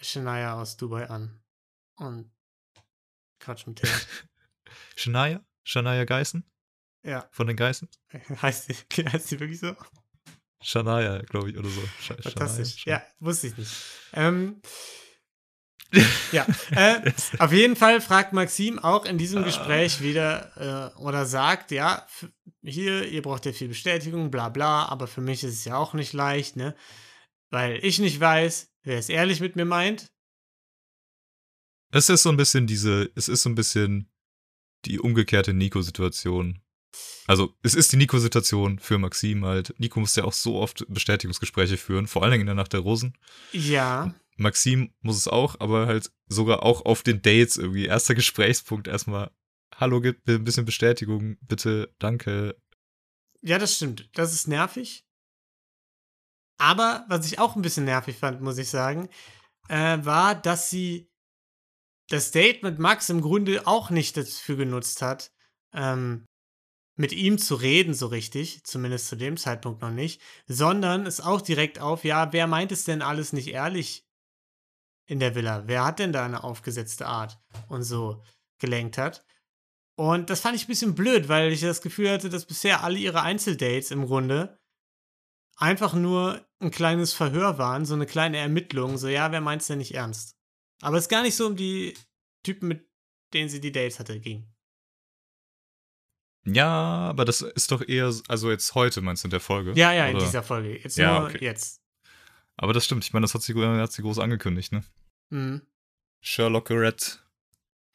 [0.00, 1.40] Shania aus Dubai an.
[1.96, 2.30] und
[3.38, 3.90] Quatsch mit der.
[4.96, 5.44] Shania?
[5.64, 6.44] Shania Geißen?
[7.04, 7.88] Ja, Von den Geißen?
[8.42, 9.74] heißt die, heißt die wirklich so?
[10.62, 11.80] Shania, glaube ich, oder so.
[12.00, 12.76] Sh Fantastisch.
[12.82, 12.98] Shania.
[12.98, 13.72] Ja, wusste ich nicht.
[14.12, 14.60] Ähm,
[16.32, 21.70] ja, äh, auf jeden Fall fragt Maxim auch in diesem Gespräch wieder äh, oder sagt,
[21.70, 22.06] ja,
[22.62, 25.94] hier, ihr braucht ja viel Bestätigung, bla bla, aber für mich ist es ja auch
[25.94, 26.74] nicht leicht, ne?
[27.50, 30.10] Weil ich nicht weiß, wer es ehrlich mit mir meint.
[31.90, 34.10] Es ist so ein bisschen diese, es ist so ein bisschen
[34.86, 36.60] die umgekehrte Nico-Situation.
[37.26, 39.74] Also, es ist die Nico-Situation für Maxim halt.
[39.78, 42.80] Nico muss ja auch so oft Bestätigungsgespräche führen, vor allen Dingen in der Nacht der
[42.80, 43.16] Rosen.
[43.52, 47.86] Ja, Maxim muss es auch, aber halt sogar auch auf den Dates irgendwie.
[47.86, 49.30] Erster Gesprächspunkt erstmal,
[49.76, 52.56] hallo, gib mir ein bisschen Bestätigung, bitte, danke.
[53.42, 54.08] ja, das stimmt.
[54.14, 55.04] Das ist nervig.
[56.58, 59.08] Aber was ich auch ein bisschen nervig fand, muss ich sagen,
[59.68, 61.10] äh, war, dass sie
[62.08, 65.32] das Date mit Max im Grunde auch nicht dafür genutzt hat,
[65.72, 66.26] ähm,
[66.96, 71.40] mit ihm zu reden, so richtig, zumindest zu dem Zeitpunkt noch nicht, sondern es auch
[71.40, 74.04] direkt auf, ja, wer meint es denn alles nicht ehrlich
[75.12, 75.64] in der Villa?
[75.66, 78.22] Wer hat denn da eine aufgesetzte Art und so
[78.58, 79.24] gelenkt hat?
[79.94, 82.98] Und das fand ich ein bisschen blöd, weil ich das Gefühl hatte, dass bisher alle
[82.98, 84.58] ihre Einzeldates im Grunde
[85.56, 89.78] einfach nur ein kleines Verhör waren, so eine kleine Ermittlung, so ja, wer meint's denn
[89.78, 90.38] nicht ernst?
[90.80, 91.94] Aber es gar nicht so um die
[92.42, 92.88] Typen, mit
[93.34, 94.48] denen sie die Dates hatte, ging.
[96.44, 96.68] Ja,
[97.10, 99.74] aber das ist doch eher, also jetzt heute meinst du in der Folge?
[99.76, 100.24] Ja, ja, in Oder?
[100.24, 100.76] dieser Folge.
[100.82, 101.38] Jetzt Ja, nur okay.
[101.40, 101.80] jetzt.
[102.56, 104.82] Aber das stimmt, ich meine, das hat sie, hat sie groß angekündigt, ne?
[105.32, 105.62] Mhm.
[106.20, 107.20] Sherlock Red,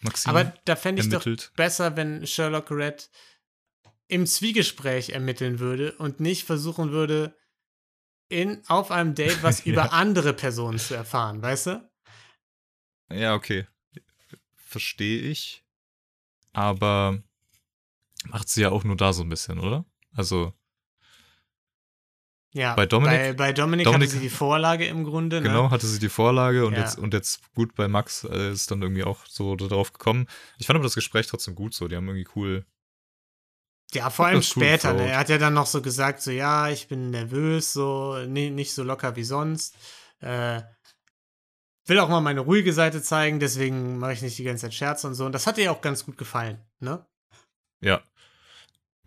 [0.01, 1.51] Maxim Aber da fände ich doch ermittelt.
[1.55, 3.09] besser, wenn Sherlock Red
[4.07, 7.37] im Zwiegespräch ermitteln würde und nicht versuchen würde,
[8.29, 9.71] in, auf einem Date was Ja.
[9.71, 11.89] über andere Personen zu erfahren, weißt du?
[13.09, 13.65] Ja, okay.
[14.55, 15.63] Verstehe ich.
[16.51, 17.23] Aber
[18.25, 19.85] macht sie ja auch nur da so ein bisschen, oder?
[20.13, 20.53] Also,
[22.53, 25.41] Ja, Bei Dominik- bei, bei Dominik, Dominik- hatte sie die Vorlage im Grunde.
[25.41, 25.69] genau, Ne?
[25.71, 26.79] hatte sie die Vorlage und, Ja.
[26.79, 30.27] jetzt, und jetzt gut bei Max äh, ist dann irgendwie auch so darauf gekommen.
[30.57, 31.87] Ich fand aber das Gespräch trotzdem gut so.
[31.87, 32.65] Die haben irgendwie cool.
[33.93, 34.93] Ja, vor allem das cool später.
[34.93, 35.07] Ne?
[35.09, 38.73] Er hat ja dann noch so gesagt, so ja, ich bin nervös, so nee, nicht
[38.73, 39.75] so locker wie sonst.
[40.19, 40.61] Äh,
[41.85, 45.07] will auch mal meine ruhige Seite zeigen, deswegen mache ich nicht die ganze Zeit Scherze
[45.07, 45.25] und so.
[45.25, 47.05] Und das hat ihr auch ganz gut gefallen, ne?
[47.81, 48.01] Ja.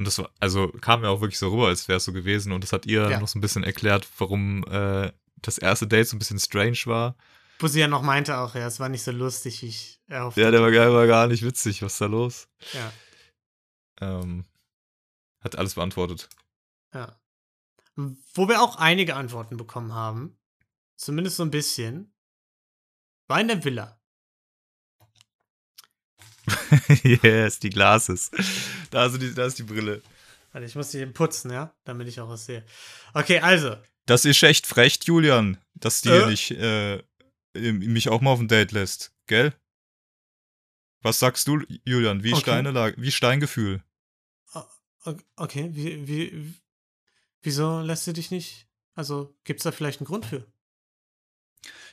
[0.00, 2.52] Und das war, also kam ja auch wirklich so rüber, als wäre es so gewesen.
[2.52, 3.20] Und das hat ihr Ja.
[3.20, 7.16] noch so ein bisschen erklärt, warum äh, das erste Date so ein bisschen strange war.
[7.58, 10.38] Wo sie ja noch meinte auch, ja, es war nicht so lustig, wie ich erhofft
[10.38, 11.82] Ja, der war, gar- war gar nicht witzig.
[11.82, 12.48] Was ist da los?
[12.72, 12.92] Ja,
[14.00, 14.46] Ähm,
[15.40, 16.28] hat alles beantwortet.
[16.94, 17.16] ja.
[18.34, 20.38] Wo wir auch einige Antworten bekommen haben,
[20.96, 22.14] zumindest so ein bisschen,
[23.28, 23.99] war in der Villa.
[27.22, 28.30] yes, die Glases.
[28.90, 30.02] Da, ist die, da ist die Brille.
[30.52, 32.64] Warte, ich muss die eben putzen, ja, damit ich auch was sehe.
[33.14, 36.26] Okay, also, Das ist echt frech, Julian, dass die Äh?
[36.26, 37.02] nicht äh,
[37.54, 39.54] mich auch mal auf ein Date lässt, gell?
[41.02, 42.22] Was sagst du, Julian?
[42.22, 42.42] Wie, Okay.
[42.42, 43.82] Steine wie Steingefühl?
[45.36, 46.54] Okay, wie, wie,
[47.42, 48.66] wieso lässt sie dich nicht?
[48.94, 50.46] Also, gibt's da vielleicht einen Grund für?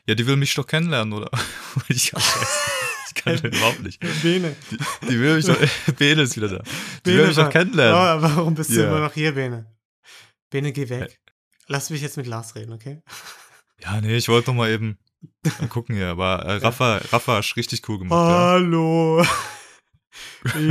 [0.06, 1.32] Ja, die will mich doch kennenlernen, oder?
[1.88, 2.14] ich, ich
[3.36, 4.00] den überhaupt nicht.
[4.24, 4.56] Bene.
[5.04, 5.58] Die will mich doch.
[5.98, 6.58] Bene ist wieder da.
[6.58, 7.96] Die Bene will mich doch kennenlernen.
[7.96, 8.88] Oh, warum bist du Ja.
[8.88, 9.66] immer noch hier, Bene?
[10.50, 11.20] Bene, geh weg.
[11.68, 13.02] Lass mich jetzt mit Lars reden, okay?
[13.84, 14.98] Ja, nee, ich wollte noch mal eben
[15.60, 16.08] mal gucken hier.
[16.08, 18.18] Aber äh, Rafa, Rafa ist richtig cool gemacht.
[18.18, 18.28] Oh.
[18.28, 18.38] Ja.
[18.54, 19.26] Hallo.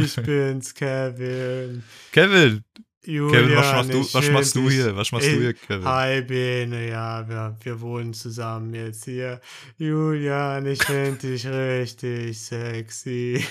[0.03, 1.85] Ich bin's, Kevin.
[2.11, 2.65] Kevin,
[3.07, 4.97] Julian, Kevin, was machst du, was machst du hier?
[4.97, 5.85] Was machst du hier, Kevin?
[5.85, 9.41] Hi, Bene, ja, wir, wir wohnen zusammen jetzt hier.
[9.79, 13.45] Julian, ich finde dich richtig sexy.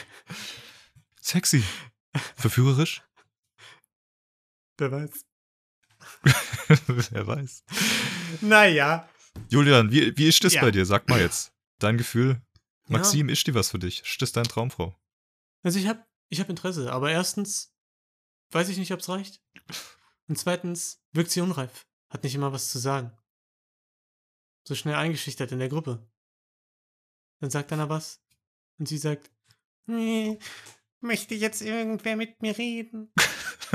[1.21, 1.63] Sexy.
[2.35, 3.01] Verführerisch?
[4.77, 5.25] Wer weiß.
[7.11, 7.63] Wer weiß.
[8.41, 9.07] Naja.
[9.49, 10.61] Julian, wie, wie ist das Ja.
[10.61, 10.85] bei dir?
[10.85, 11.53] Sag mal jetzt.
[11.79, 12.41] Dein Gefühl.
[12.87, 12.97] Ja.
[12.97, 14.01] Maxim, ist die was für dich?
[14.05, 14.95] Ist das deine Traumfrau?
[15.63, 17.74] Also ich habe ich hab Interesse, aber erstens
[18.51, 19.41] weiß ich nicht, ob es reicht.
[20.27, 21.87] Und zweitens wirkt sie unreif.
[22.09, 23.11] Hat nicht immer was zu sagen.
[24.67, 26.09] So schnell eingeschüchtert in der Gruppe.
[27.39, 28.23] Dann sagt einer was.
[28.77, 29.31] Und sie sagt,
[29.85, 30.39] nee,
[31.01, 33.11] möchte jetzt irgendwer mit mir reden?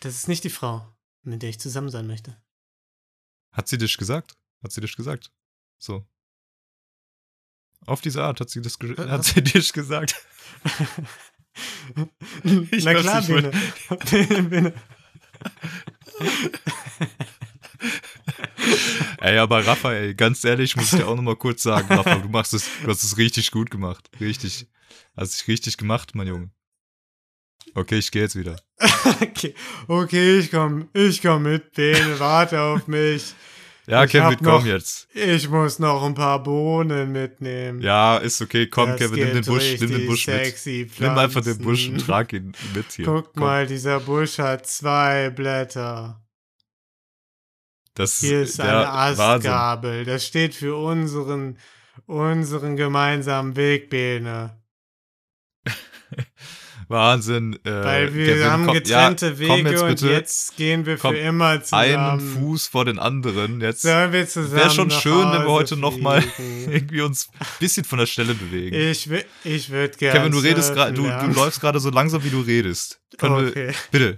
[0.00, 0.86] das ist nicht die Frau,
[1.22, 2.42] mit der ich zusammen sein möchte.
[3.52, 4.36] Hat sie dich gesagt?
[4.62, 5.30] Hat sie dich gesagt?
[5.78, 6.06] So.
[7.86, 10.24] Auf diese Art hat sie das Äh, hat sie dich gesagt.
[12.70, 13.52] Ich Na klar, Bene.
[14.10, 14.74] Bene.
[19.20, 22.54] Ey, aber Raphael, ganz ehrlich, muss ich dir auch nochmal kurz sagen, Raphael, du machst
[22.54, 24.10] es, du hast es richtig gut gemacht.
[24.20, 24.66] Richtig.
[25.16, 26.50] Hast dich richtig gemacht, mein Junge.
[27.74, 28.56] Okay, ich gehe jetzt wieder.
[29.20, 29.54] okay,
[29.88, 33.34] okay, ich komm, ich komm mit, Bene, warte auf mich.
[33.86, 35.08] Ja, Ich Kevin, komm noch- jetzt.
[35.14, 37.82] Ich muss noch ein paar Bohnen mitnehmen.
[37.82, 40.36] Ja, ist okay, komm, Das Kevin, nimm den Busch, nimm den Busch mit.
[40.36, 42.06] sexy Nimm einfach den Busch und Pflanzen.
[42.06, 43.04] trag ihn mit hier.
[43.04, 43.42] Guck Komm.
[43.42, 46.22] mal, dieser Busch hat zwei Blätter.
[47.94, 49.24] Das Hier ist eine Wahnsinn.
[49.24, 50.04] Astgabel.
[50.06, 51.58] Das steht für unseren,
[52.06, 54.60] unseren gemeinsamen Weg, Bene.
[56.88, 57.58] Wahnsinn.
[57.64, 61.14] Äh, Weil wir Kevin, haben komm, getrennte ja, Wege jetzt und jetzt gehen wir komm,
[61.14, 61.82] für immer zusammen.
[61.96, 63.60] einen Fuß vor den anderen.
[63.60, 67.84] Jetzt Sollen wir zusammen wäre schon schön, wenn wir heute nochmal irgendwie uns ein bisschen
[67.84, 68.74] von der Stelle bewegen.
[68.76, 69.08] Ich,
[69.44, 70.18] ich würde gerne.
[70.18, 73.00] Kevin, du redest gerade, du, du läufst gerade so langsam, wie du redest.
[73.18, 73.72] Können wir, Okay.
[73.90, 74.16] bitte.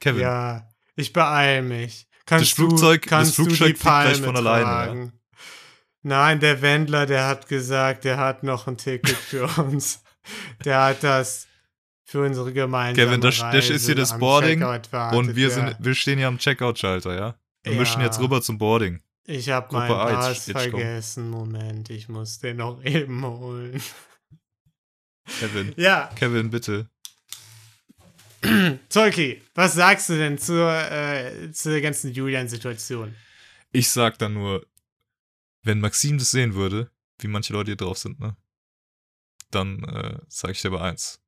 [0.00, 2.06] Kevin, Ja, ich beeil mich.
[2.26, 5.12] Kannst Flugzeug- du, kannst das Flugzeug du die fliegt gleich von alleine, tragen?
[6.02, 10.02] Nein, der Wendler, der hat gesagt, der hat noch ein Ticket für uns.
[10.64, 11.46] der hat das
[12.10, 16.18] für unsere gemeinsame Kevin, das, das ist hier das Boarding und wir, sind, wir stehen
[16.18, 17.38] hier am Checkout-Schalter, ja?
[17.62, 17.78] Wir Ja.
[17.78, 19.00] mischen jetzt rüber zum Boarding.
[19.26, 20.70] Ich habe meinen Pass jetzt komm.
[20.80, 21.30] vergessen.
[21.30, 23.80] Moment, ich muss den noch eben holen.
[25.38, 26.90] Kevin, Ja, Kevin, bitte.
[28.88, 33.14] Zolki, was sagst du denn zur, äh, zur ganzen Julian-Situation?
[33.70, 34.66] Ich sag dann nur,
[35.62, 38.36] wenn Maxim das sehen würde, wie manche Leute hier drauf sind, ne?
[39.52, 41.19] Dann äh, sag ich dir aber eins.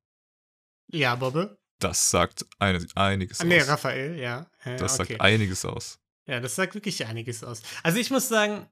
[0.91, 1.59] Ja, Bobbe?
[1.79, 3.67] Das sagt eine, einiges Ah, nee, aus.
[3.67, 4.49] Raphael, ja.
[4.63, 5.13] ja Das okay.
[5.13, 5.99] sagt einiges aus.
[6.25, 7.61] Ja, das sagt wirklich einiges aus.
[7.83, 8.69] Also ich muss sagen,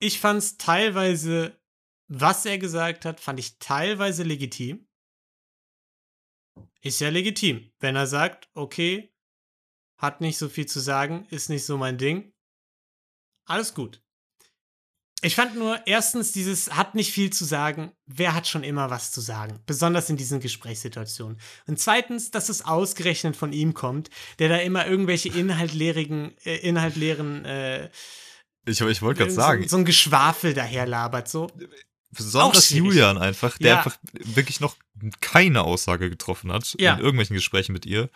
[0.00, 1.60] ich fand es teilweise,
[2.08, 4.88] was er gesagt hat, fand ich teilweise legitim.
[6.80, 9.14] Ist ja legitim, wenn er sagt, okay,
[9.96, 12.34] hat nicht so viel zu sagen, ist nicht so mein Ding.
[13.46, 14.02] Alles gut.
[15.24, 17.92] Ich fand nur erstens dieses hat nicht viel zu sagen.
[18.06, 19.60] Wer hat schon immer was zu sagen?
[19.66, 21.38] Besonders in diesen Gesprächssituationen.
[21.66, 27.44] Und zweitens, dass es ausgerechnet von ihm kommt, der da immer irgendwelche inhaltleerigen, äh, inhaltleeren,
[27.44, 27.88] äh,
[28.66, 31.28] Ich, ich wollte gerade sagen, so ein Geschwafel daher labert.
[31.28, 31.48] So,
[32.10, 32.70] besonders.
[32.70, 33.76] Julian einfach, der Ja.
[33.78, 34.76] einfach wirklich noch
[35.20, 36.94] keine Aussage getroffen hat Ja.
[36.94, 38.10] in irgendwelchen Gesprächen mit ihr,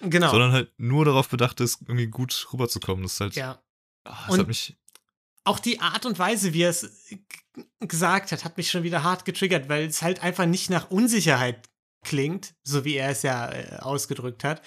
[0.00, 0.30] genau.
[0.30, 3.02] sondern halt nur darauf bedacht ist, irgendwie gut rüberzukommen.
[3.02, 3.58] Das ist halt, ja.
[4.04, 4.76] ah, das Und- hat mich,
[5.44, 6.90] Auch die Art und Weise, wie er es
[7.80, 11.68] gesagt hat, hat mich schon wieder hart getriggert, weil es halt einfach nicht nach Unsicherheit
[12.04, 14.62] klingt, so wie er es ja äh, ausgedrückt hat,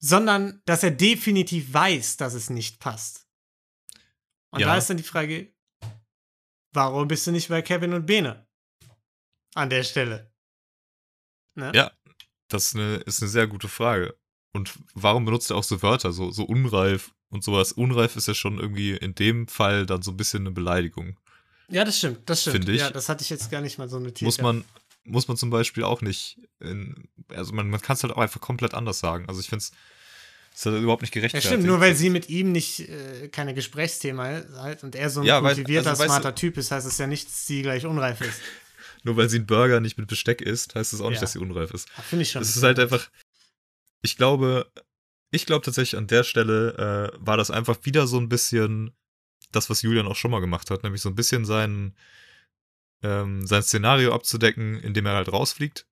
[0.00, 3.26] sondern dass er definitiv weiß, dass es nicht passt.
[4.52, 4.66] Und Ja.
[4.68, 5.54] da ist dann die Frage,
[6.72, 8.48] warum bist du nicht bei Kevin und Bene?
[9.54, 10.32] An der Stelle.
[11.56, 11.72] Ne?
[11.74, 11.92] Ja.
[12.48, 14.18] das ist eine, ist eine sehr gute Frage.
[14.52, 17.72] Und warum benutzt er auch so Wörter, so, so unreif und sowas?
[17.72, 21.16] Unreif ist ja schon irgendwie in dem Fall dann so ein bisschen eine Beleidigung.
[21.68, 22.56] Ja, das stimmt, das stimmt.
[22.56, 22.80] Finde ich.
[22.80, 24.22] Ja, das hatte ich jetzt gar nicht mal so notiert.
[24.26, 24.42] muss ja.
[24.42, 24.64] man,
[25.04, 28.40] muss man zum Beispiel auch nicht, in, also man, man kann es halt auch einfach
[28.40, 29.24] komplett anders sagen.
[29.28, 29.72] Also ich finde es
[30.52, 31.52] ist halt überhaupt nicht Ja, gerechtfertigt.
[31.52, 35.26] stimmt, nur weil sie mit ihm nicht äh, keine Gesprächsthema halt und er so ein
[35.26, 37.86] Ja, kultivierter, also, weißt smarter du- Typ ist, heißt es ja nicht, dass sie gleich
[37.86, 38.40] unreif ist.
[39.04, 41.20] Nur weil sie einen Burger nicht mit Besteck isst, heißt es auch nicht, Ja.
[41.22, 41.88] dass sie unreif ist.
[41.96, 42.42] Ja, Finde ich schon.
[42.42, 43.08] Es ist halt einfach,
[44.02, 44.70] ich glaube,
[45.30, 48.92] ich glaube tatsächlich an der Stelle äh, war das einfach wieder so ein bisschen
[49.52, 51.94] das, was Julian auch schon mal gemacht hat, nämlich so ein bisschen sein,
[53.02, 55.86] ähm, sein Szenario abzudecken, indem er halt rausfliegt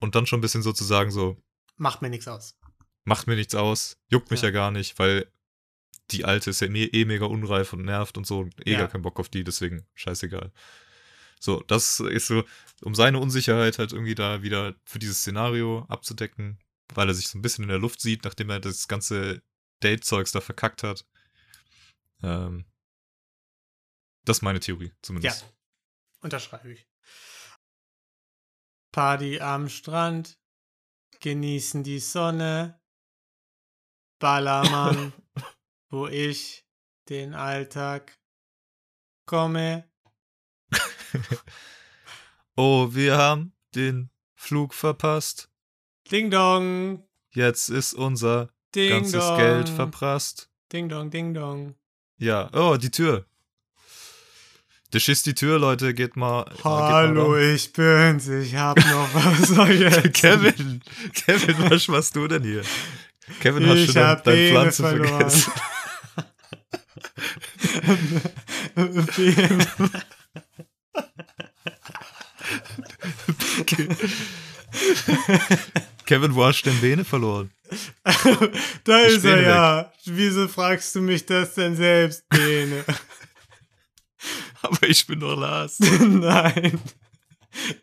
[0.00, 1.36] und dann schon ein bisschen sozusagen so,
[1.76, 2.56] Macht mir nichts aus.
[3.04, 4.48] macht mir nichts aus, juckt mich Ja.
[4.48, 5.26] ja, gar nicht, weil
[6.10, 8.78] die alte ist ja me eh mega unreif und nervt und so eh Ja.
[8.78, 10.52] gar keinen Bock auf die, deswegen scheißegal.
[11.40, 12.44] So, das ist so,
[12.82, 16.58] um seine Unsicherheit halt irgendwie da wieder für dieses Szenario abzudecken,
[16.94, 19.42] weil er sich so ein bisschen in der Luft sieht, nachdem er das ganze
[19.82, 21.06] Date-Zeugs da verkackt hat.
[22.22, 22.64] Ähm,
[24.24, 24.94] das ist meine Theorie, Ja.
[25.02, 25.52] zumindest.
[26.20, 26.86] Unterschreibe ich.
[28.92, 30.38] Party am Strand.
[31.20, 32.80] Genießen die Sonne.
[34.18, 35.12] Ballermann,
[35.90, 36.64] wo ich
[37.08, 38.18] den Alltag
[39.26, 39.90] komme.
[42.54, 45.50] Oh, wir haben den Flug verpasst.
[46.12, 47.02] Ding dong.
[47.30, 49.38] Jetzt ist unser Ding ganzes dong.
[49.38, 50.50] Geld verprasst.
[50.70, 51.74] Ding dong, ding dong.
[52.18, 53.24] Ja, oh, die Tür.
[54.90, 56.44] Das ist die Tür, Leute, geht mal.
[56.44, 57.54] geht mal Hallo, ran.
[57.54, 58.28] ich bin's.
[58.28, 60.12] Ich hab noch was.
[60.12, 60.82] Kevin,
[61.14, 62.62] Kevin, was machst du denn hier?
[63.40, 65.30] Kevin, hast Ich du dein, hab deine Bene Pflanze verloren.
[65.30, 65.52] vergessen?
[76.12, 76.20] Bene.
[76.20, 77.50] Kevin, wo hast du denn Bene verloren?
[78.84, 79.92] da Ich ist er bin ja.
[80.04, 82.84] Wieso fragst du mich das denn selbst, Bene?
[84.62, 85.78] Aber ich bin nur Lars.
[86.00, 86.80] Nein.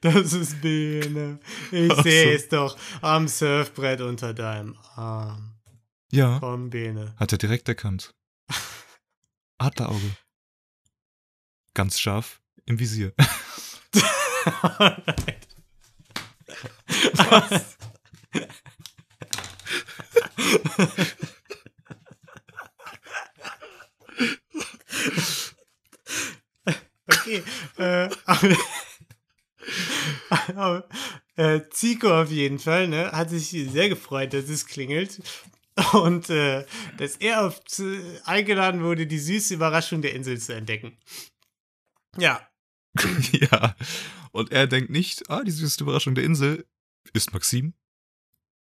[0.01, 1.39] Das ist Bene.
[1.71, 2.29] Ich Ach sehe so.
[2.43, 5.55] es doch am Surfbrett unter deinem Arm.
[6.11, 7.13] Ja, Komm, Bene.
[7.17, 8.15] hat er direkt erkannt.
[9.57, 10.15] Adlerauge.
[11.73, 13.13] Ganz scharf im Visier.
[27.07, 27.43] Okay.
[27.77, 28.57] Äh, aber,
[30.55, 30.89] aber,
[31.35, 35.21] äh, Zico auf jeden Fall, ne, hat sich sehr gefreut, dass es klingelt.
[35.93, 36.65] Und äh,
[36.97, 40.97] dass er zu, eingeladen wurde, die süße Überraschung der Insel zu entdecken.
[42.17, 42.49] Ja,
[43.31, 43.75] ja.
[44.31, 46.65] Und er denkt nicht, ah, die süßeste Überraschung der Insel
[47.13, 47.73] ist Maxim.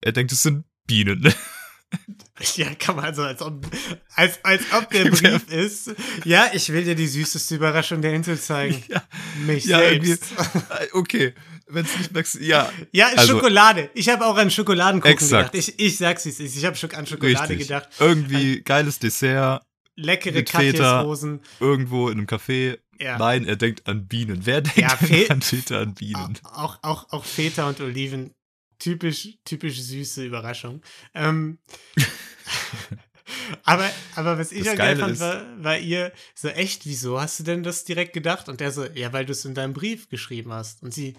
[0.01, 1.33] Er denkt, es sind Bienen.
[2.55, 3.67] Ja, kann man also, als ob,
[4.15, 5.91] als, als ob der Brief ist.
[6.25, 8.81] Ja, ich will dir die süßeste Überraschung der Insel zeigen.
[8.89, 9.03] ja,
[9.45, 10.25] Mich ja selbst.
[10.71, 11.35] äh, Okay,
[11.67, 12.43] wenn es nicht Maxim.
[12.45, 13.91] Ja, Ja, Also- Schokolade.
[13.95, 15.53] Ich habe auch an Schokoladenkuchen Exakt.
[15.53, 15.69] gedacht.
[15.69, 16.57] Ich, ich sag's, es ist.
[16.57, 17.67] Ich habe an Schokolade richtig.
[17.69, 17.89] gedacht.
[17.99, 19.63] Irgendwie geiles Dessert,
[19.97, 20.45] Leckere.
[20.45, 21.41] Katjesrosen.
[21.59, 22.79] irgendwo in einem Café.
[23.01, 23.19] Ja.
[23.19, 24.41] Nein, er denkt an Bienen.
[24.47, 24.97] Wer denkt Ja,
[25.31, 26.39] an Feta an Bienen?
[26.45, 28.33] Auch, auch, auch Feta und Oliven.
[28.79, 30.83] Typisch, typisch süße Überraschung.
[31.15, 31.59] Ähm,
[33.65, 37.21] aber, aber was ich Das auch geil Geile fand, war, war ihr so echt, wieso
[37.21, 38.49] hast du denn das direkt gedacht?
[38.49, 40.83] Und der so, ja, weil du es in deinem Brief geschrieben hast.
[40.83, 41.17] Und sie,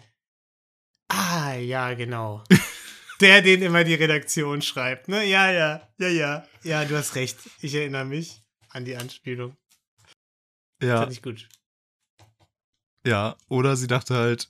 [1.09, 2.43] ah, ja, genau.
[3.19, 5.25] der, den immer die Redaktion schreibt, ne?
[5.25, 6.47] Ja, ja, ja, ja.
[6.63, 7.37] Ja, du hast recht.
[7.61, 9.57] Ich erinnere mich an die Anspielung.
[10.81, 11.49] Ja, Fand ich gut.
[13.05, 13.35] ja.
[13.49, 14.49] Oder sie dachte halt,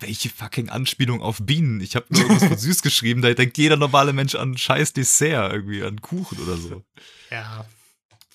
[0.00, 1.80] welche fucking Anspielung auf Bienen?
[1.80, 5.52] Ich habe nur irgendwas von süß geschrieben, da denkt jeder normale Mensch an scheiß Dessert,
[5.52, 6.84] irgendwie an Kuchen oder so.
[7.30, 7.66] Ja,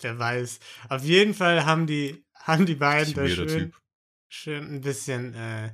[0.02, 0.60] wer weiß.
[0.90, 3.82] Auf jeden Fall haben die, haben die beiden da schön, Typ.
[4.30, 5.74] schön ein bisschen äh,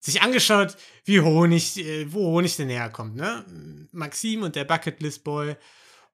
[0.00, 3.44] sich angeschaut, wie Honig, äh, wo Honig denn herkommt, ne?
[3.92, 5.56] Maxim und der Bucketlist Boy.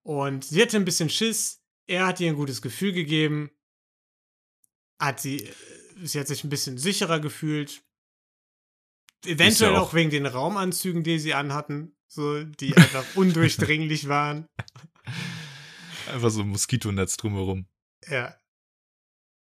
[0.03, 1.63] Und sie hatte ein bisschen Schiss.
[1.87, 3.51] Er hat ihr ein gutes Gefühl gegeben.
[4.99, 5.55] Hat sie, äh,
[6.03, 7.83] sie hat sich ein bisschen sicherer gefühlt.
[9.25, 9.89] Eventuell ja auch.
[9.89, 9.95] auch.
[9.95, 14.47] wegen den Raumanzügen, die sie anhatten, so, die einfach undurchdringlich waren.
[16.13, 17.67] Einfach so ein Moskitonetz drumherum.
[18.07, 18.35] Ja.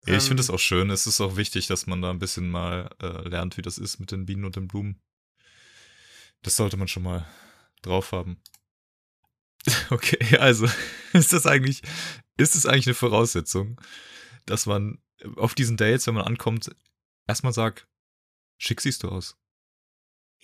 [0.08, 0.89] Ja, ich finde Ähm, es auch schön.
[0.91, 3.99] Es ist auch wichtig, dass man da ein bisschen mal äh, lernt, wie das ist
[3.99, 5.01] mit den Bienen und den Blumen.
[6.43, 7.25] Das sollte man schon mal
[7.82, 8.38] drauf haben.
[9.89, 10.67] Okay, also
[11.13, 11.82] ist das eigentlich,
[12.38, 13.82] ist es eigentlich eine Voraussetzung,
[14.45, 14.99] dass man
[15.38, 16.69] auf diesen Dates, wenn man ankommt,
[17.28, 17.88] erstmal sagt,
[18.60, 19.38] schick siehst du aus.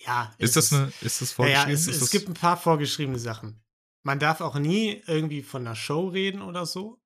[0.04, 1.68] Ja, Ist es das eine, ist das vorgeschrieben?
[1.68, 3.62] ja, es, es gibt ein paar vorgeschriebene Sachen.
[4.02, 7.00] Man darf auch nie irgendwie von einer Show reden oder so.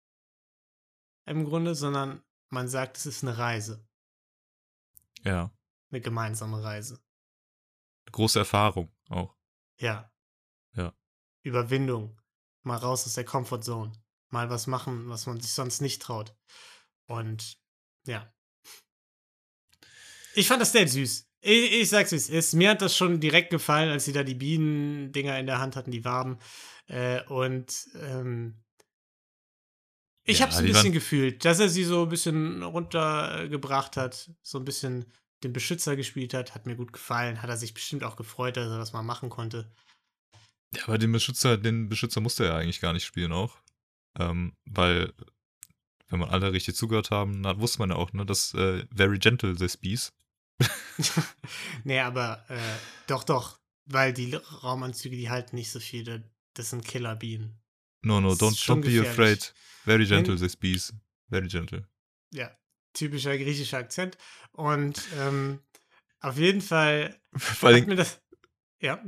[1.26, 3.86] Im Grunde, sondern man sagt, es ist eine Reise.
[5.22, 5.52] ja,
[5.90, 7.02] Eine gemeinsame Reise.
[8.12, 9.36] große Erfahrung auch.
[9.78, 10.10] Ja.
[10.72, 10.94] Ja.
[11.42, 12.18] Überwindung.
[12.62, 13.92] Mal raus aus der Comfortzone.
[14.30, 16.34] Mal was machen, was man sich sonst nicht traut.
[17.06, 17.58] Und
[18.06, 18.32] ja.
[20.34, 21.25] Ich fand das sehr süß.
[21.48, 22.54] Ich, ich sag's wie es ist.
[22.54, 25.92] Mir hat das schon direkt gefallen, als sie da die Bienendinger in der Hand hatten,
[25.92, 26.38] die Waben.
[26.88, 28.62] Äh, und ähm,
[30.24, 34.30] ich Ja, hab's ein bisschen waren- gefühlt, dass er sie so ein bisschen runtergebracht hat,
[34.42, 35.06] so ein bisschen
[35.44, 37.42] den Beschützer gespielt hat, hat mir gut gefallen.
[37.42, 39.70] Hat er sich bestimmt auch gefreut, dass er das mal machen konnte.
[40.74, 43.56] Ja, aber den Beschützer, den Beschützer musste er eigentlich gar nicht spielen auch.
[44.18, 45.12] Ähm, weil,
[46.08, 49.18] wenn man alle richtig zugehört haben, dann wusste man ja auch, ne, dass äh, Very
[49.18, 50.12] Gentle this Bees.
[51.84, 52.58] nee, aber äh,
[53.06, 56.04] doch, doch, weil die Raumanzüge, die halten nicht so viel.
[56.04, 56.22] da-
[56.54, 57.58] Das sind Killerbienen.
[58.02, 59.52] No, no, don't, don't be afraid.
[59.84, 60.94] Very gentle this Bees.
[61.28, 61.86] Very gentle.
[62.32, 62.50] Ja,
[62.92, 64.16] typischer griechischer Akzent.
[64.52, 65.60] Und ähm,
[66.20, 68.20] auf jeden Fall Vor hat mir das.
[68.80, 69.02] Ja,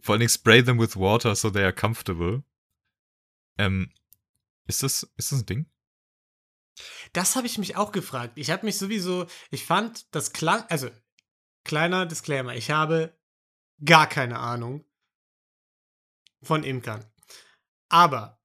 [0.00, 2.42] vor allen Dingen spray them with water so they are comfortable.
[3.58, 3.92] Ähm,
[4.66, 5.66] ist das, ist das ein Ding?
[7.12, 8.34] Das habe ich mich auch gefragt.
[8.36, 10.90] Ich habe mich sowieso, ich fand, das klang, also
[11.64, 13.18] kleiner Disclaimer, ich habe
[13.84, 14.84] gar keine Ahnung
[16.42, 17.04] von Imkern.
[17.88, 18.40] Aber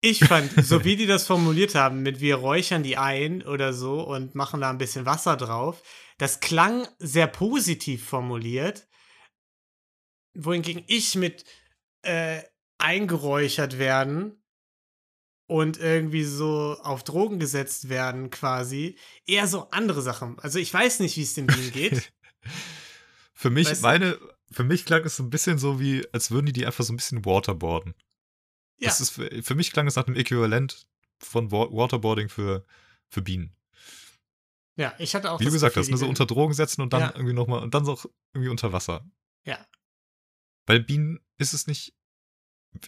[0.00, 4.02] ich fand, so wie die das formuliert haben, mit wir räuchern die ein oder so
[4.02, 5.82] und machen da ein bisschen Wasser drauf,
[6.18, 8.88] das klang sehr positiv formuliert,
[10.34, 11.44] wohingegen ich mit
[12.02, 12.42] äh,
[12.78, 14.41] eingeräuchert werden
[15.52, 18.96] und irgendwie so auf Drogen gesetzt werden quasi,
[19.26, 20.38] eher so andere Sachen.
[20.40, 22.12] Also ich weiß nicht, wie es dem Bienen geht.
[23.34, 24.18] Für mich, Weißt meine,
[24.52, 26.92] für mich klang es so ein bisschen so wie, als würden die die einfach so
[26.92, 27.94] ein bisschen waterboarden.
[28.78, 28.88] Ja.
[28.88, 30.86] Das ist für, für mich klang es nach dem Äquivalent
[31.18, 32.64] von Wa- Waterboarding für,
[33.08, 33.56] für Bienen.
[34.76, 36.82] Ja, ich hatte auch Wie du das gesagt Gefühl, hast, ne, so unter Drogen setzen
[36.82, 37.12] und dann Ja.
[37.14, 39.04] irgendwie nochmal, und dann auch irgendwie unter Wasser.
[39.44, 39.58] Ja.
[40.66, 41.94] Bei Bienen ist es nicht,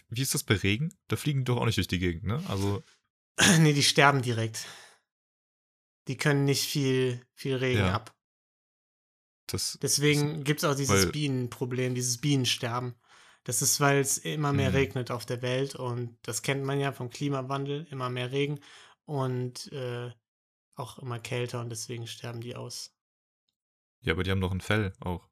[0.09, 0.93] wie ist das bei Regen?
[1.07, 2.43] Da fliegen die doch auch nicht durch die Gegend, ne?
[2.47, 2.83] Also,
[3.59, 4.65] nee, die sterben direkt.
[6.07, 7.93] Die können nicht viel, viel Regen Ja.
[7.93, 8.15] ab.
[9.47, 12.95] das, Deswegen gibt es auch dieses Bienenproblem, dieses Bienensterben.
[13.43, 14.75] Das ist, weil es immer mehr Mhm.
[14.75, 18.59] regnet auf der Welt und das kennt man ja vom Klimawandel, immer mehr Regen
[19.05, 20.11] und äh,
[20.75, 22.91] auch immer kälter und deswegen sterben die aus.
[24.01, 25.29] ja, aber die haben doch ein Fell auch.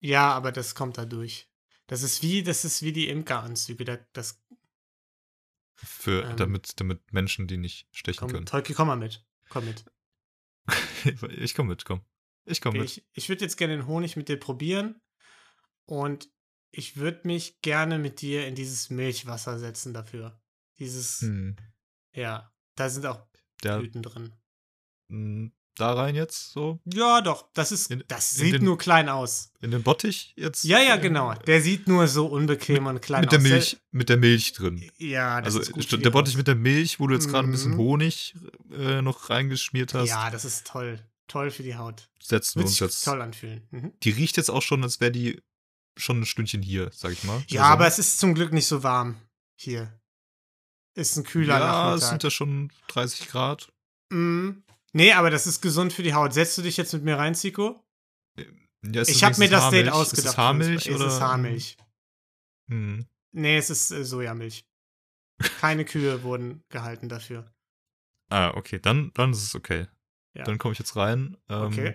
[0.00, 1.48] Ja, aber das kommt dadurch.
[1.88, 3.84] Das ist wie, das ist wie die Imkeranzüge.
[3.84, 4.40] Da, das
[5.74, 6.36] Für, Ähm.
[6.36, 8.46] damit, damit Menschen die nicht stechen komm, können.
[8.46, 9.26] Tolki, komm mal mit.
[9.48, 9.84] Komm mit.
[11.30, 12.04] ich komm mit, komm.
[12.44, 12.90] Ich komm Okay, mit.
[12.90, 15.00] ich ich würde jetzt gerne den Honig mit dir probieren
[15.86, 16.30] und
[16.70, 20.40] ich würde mich gerne mit dir in dieses Milchwasser setzen dafür.
[20.78, 21.56] Dieses, Hm.
[22.14, 23.26] ja, da sind auch
[23.62, 24.34] Blüten drin.
[25.80, 26.80] Da rein jetzt so?
[26.84, 29.52] Ja, doch, das ist, In- das sieht den- nur klein aus.
[29.60, 30.64] In den Bottich jetzt?
[30.64, 31.34] Ja, ja, genau.
[31.46, 33.42] Der sieht nur so unbequem und klein Mit der aus.
[33.44, 34.90] Milch, mit der Milch drin.
[34.98, 36.38] Ja, das Also ist die der Bottich Haut.
[36.38, 37.78] mit der Milch, wo du jetzt gerade ein bisschen Mhm.
[37.78, 38.34] Honig
[38.72, 41.00] äh, noch reingeschmiert hast, Ja, das ist toll.
[41.26, 42.08] Toll für die Haut.
[42.22, 43.04] setzen wir Wird uns sich jetzt.
[43.04, 43.66] toll anfühlen.
[43.70, 43.92] Mhm.
[44.02, 45.42] Die riecht jetzt auch schon, als wäre die
[45.96, 47.42] schon ein Stündchen hier, sag ich mal.
[47.48, 49.16] Ja, aber es ist zum Glück nicht so warm
[49.56, 49.92] hier.
[50.94, 52.08] Ist ein kühler Ja, es Nachmittag.
[52.10, 53.72] sind ja schon 30 Grad.
[54.10, 54.50] Mm.
[54.98, 56.32] Nee, aber das ist gesund für die Haut.
[56.34, 57.84] Setzt du dich jetzt mit mir rein, Zico?
[58.84, 59.92] Ja, ist Ich habe mir das Date Haarmilch?
[59.94, 60.24] ausgedacht.
[60.26, 61.06] Ist es Haarmilch oder?
[61.06, 61.76] Es ist Haarmilch.
[62.68, 63.06] Hm.
[63.30, 64.66] Nee, es ist äh, Sojamilch.
[65.60, 67.48] Keine Kühe wurden gehalten dafür.
[68.30, 69.86] Ah, okay, dann, dann ist es okay.
[70.34, 70.44] Ja.
[70.44, 71.38] Dann komme ich jetzt rein.
[71.48, 71.94] Ähm, Okay.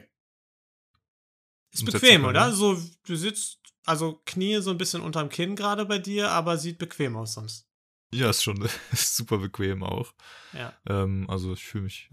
[1.72, 2.48] Ist bequem, oder?
[2.48, 2.56] hin.
[2.56, 6.80] So, du sitzt, also Knie so ein bisschen unterm Kinn gerade bei dir, aber sieht
[6.80, 7.68] bequem aus sonst.
[8.12, 8.60] Ja, ist schon
[8.92, 10.16] ist super bequem auch.
[10.54, 10.76] Ja.
[10.88, 12.10] Ähm, also ich fühle mich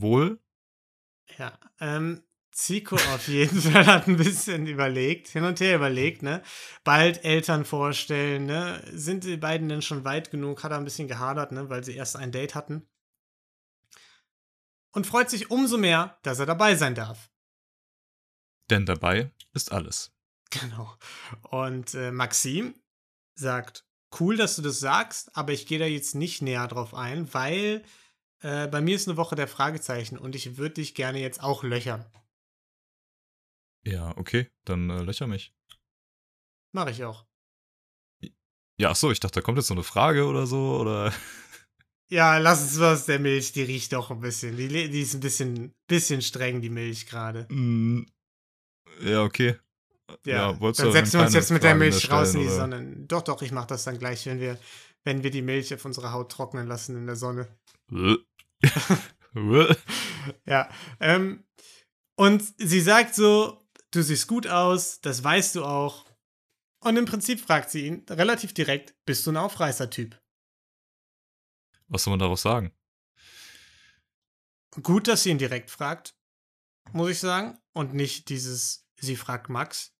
[0.00, 0.40] wohl.
[1.36, 1.58] Ja.
[1.80, 6.42] Ähm, Zico auf jeden Fall hat ein bisschen überlegt, hin und her überlegt, ne?
[6.82, 8.82] Bald Eltern vorstellen, ne?
[8.92, 10.64] Sind die beiden denn schon weit genug?
[10.64, 11.70] Hat er ein bisschen gehadert, ne?
[11.70, 12.88] Weil sie erst ein Date hatten.
[14.92, 17.30] Und freut sich umso mehr, dass er dabei sein darf.
[18.70, 20.12] Denn dabei ist alles.
[20.50, 20.94] Genau.
[21.42, 22.74] Und äh, Maxim
[23.34, 23.86] sagt,
[24.18, 27.84] cool, dass du das sagst, aber ich gehe da jetzt nicht näher drauf ein, weil
[28.40, 31.62] äh, bei mir ist eine Woche der Fragezeichen und ich würde dich gerne jetzt auch
[31.62, 32.04] löchern.
[33.84, 35.54] Ja, okay, dann äh, löcher mich.
[36.72, 37.26] Mache ich auch.
[38.80, 41.12] Ja, ach so, ich dachte, da kommt jetzt noch eine Frage oder so, oder?
[42.10, 44.56] Ja, lass uns was der Milch, die riecht doch ein bisschen.
[44.56, 47.46] Die, die ist ein bisschen, bisschen streng, die Milch gerade.
[47.52, 48.06] Mm,
[49.02, 49.56] ja, okay.
[50.24, 52.48] Ja, wolltest dann setzen wir uns jetzt mit der Fragen mehr Milch raus in die
[52.48, 52.96] Sonne.
[53.06, 54.58] Doch, doch, ich mache das dann gleich, wenn wir,
[55.04, 57.46] wenn wir die Milch auf unserer Haut trocknen lassen in der Sonne.
[60.46, 60.68] Ja.
[61.00, 61.44] Ähm,
[62.16, 66.06] und sie sagt so, du siehst gut aus, das weißt du auch.
[66.80, 70.20] Und im Prinzip fragt sie ihn relativ direkt, bist du ein Aufreißer-Typ?
[71.88, 72.72] Was soll man daraus sagen?
[74.82, 76.14] Gut, dass sie ihn direkt fragt,
[76.92, 77.58] muss ich sagen.
[77.72, 79.94] Und nicht dieses, sie fragt Max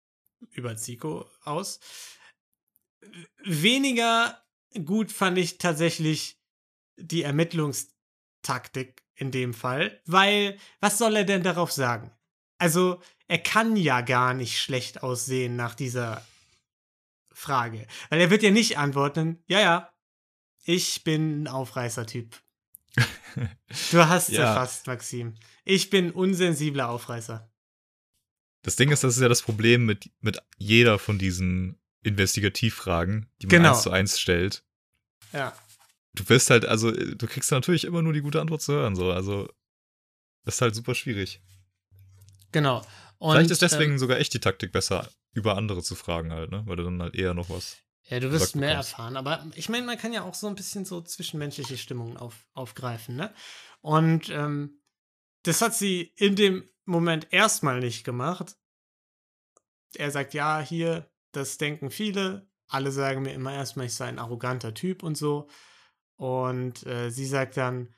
[0.51, 1.81] über Zico aus.
[3.43, 4.45] Weniger
[4.85, 6.41] gut fand ich tatsächlich
[6.97, 7.23] die
[8.45, 12.13] Ermittlungstaktik in dem Fall, weil was soll er denn darauf sagen?
[12.59, 16.25] Also, er kann ja gar nicht schlecht aussehen nach dieser
[17.33, 19.93] Frage, weil er wird ja nicht antworten, ja, ja,
[20.65, 22.37] ich bin ein Aufreißer-Typ.
[23.93, 24.45] Du hast Ja.
[24.55, 25.35] erfasst, Maxim.
[25.65, 27.53] Ich bin unsensibler Aufreißer.
[28.63, 33.47] Das Ding ist, das ist ja das Problem mit, mit jeder von diesen Investigativfragen, die
[33.47, 33.69] man Genau.
[33.71, 34.65] eins zu eins stellt.
[35.33, 35.55] Ja.
[36.15, 39.13] Du wirst halt, also, du kriegst natürlich immer nur die gute Antwort zu hören, so.
[39.13, 39.49] Also,
[40.45, 41.41] das ist halt super schwierig.
[42.53, 42.83] Genau.
[43.19, 46.51] Und, Vielleicht ist deswegen Ähm, sogar echt die Taktik besser, über andere zu fragen halt,
[46.51, 46.63] ne?
[46.67, 47.77] Weil du dann halt eher noch was.
[48.09, 48.93] ja, du wirst mehr bekommst.
[48.93, 49.17] erfahren.
[49.17, 53.17] Aber ich meine, man kann ja auch so ein bisschen so zwischenmenschliche Stimmungen auf, aufgreifen,
[53.17, 53.35] ne?
[53.81, 54.81] Und ähm,
[55.43, 58.57] das hat sie in dem Moment erstmal nicht gemacht.
[59.95, 62.49] Er sagt, ja, hier, das denken viele.
[62.67, 65.49] Alle sagen mir immer erstmal, ich sei ein arroganter Typ und so.
[66.19, 67.95] Und äh, sie sagt dann,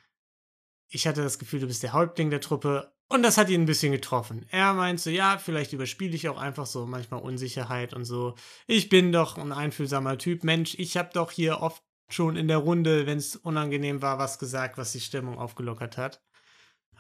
[0.88, 2.92] ich hatte das Gefühl, du bist der Häuptling der Truppe.
[3.08, 4.46] Und das hat ihn ein bisschen getroffen.
[4.50, 8.36] Er meint so, ja, vielleicht überspiele ich auch einfach so manchmal Unsicherheit und so.
[8.66, 10.44] Ich bin doch ein einfühlsamer Typ.
[10.44, 14.38] Mensch, ich habe doch hier oft schon in der Runde, wenn es unangenehm war, was
[14.38, 16.22] gesagt, was die Stimmung aufgelockert hat.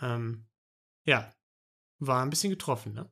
[0.00, 0.46] Ähm,
[1.04, 1.32] ja,
[1.98, 3.10] war ein bisschen getroffen, ne?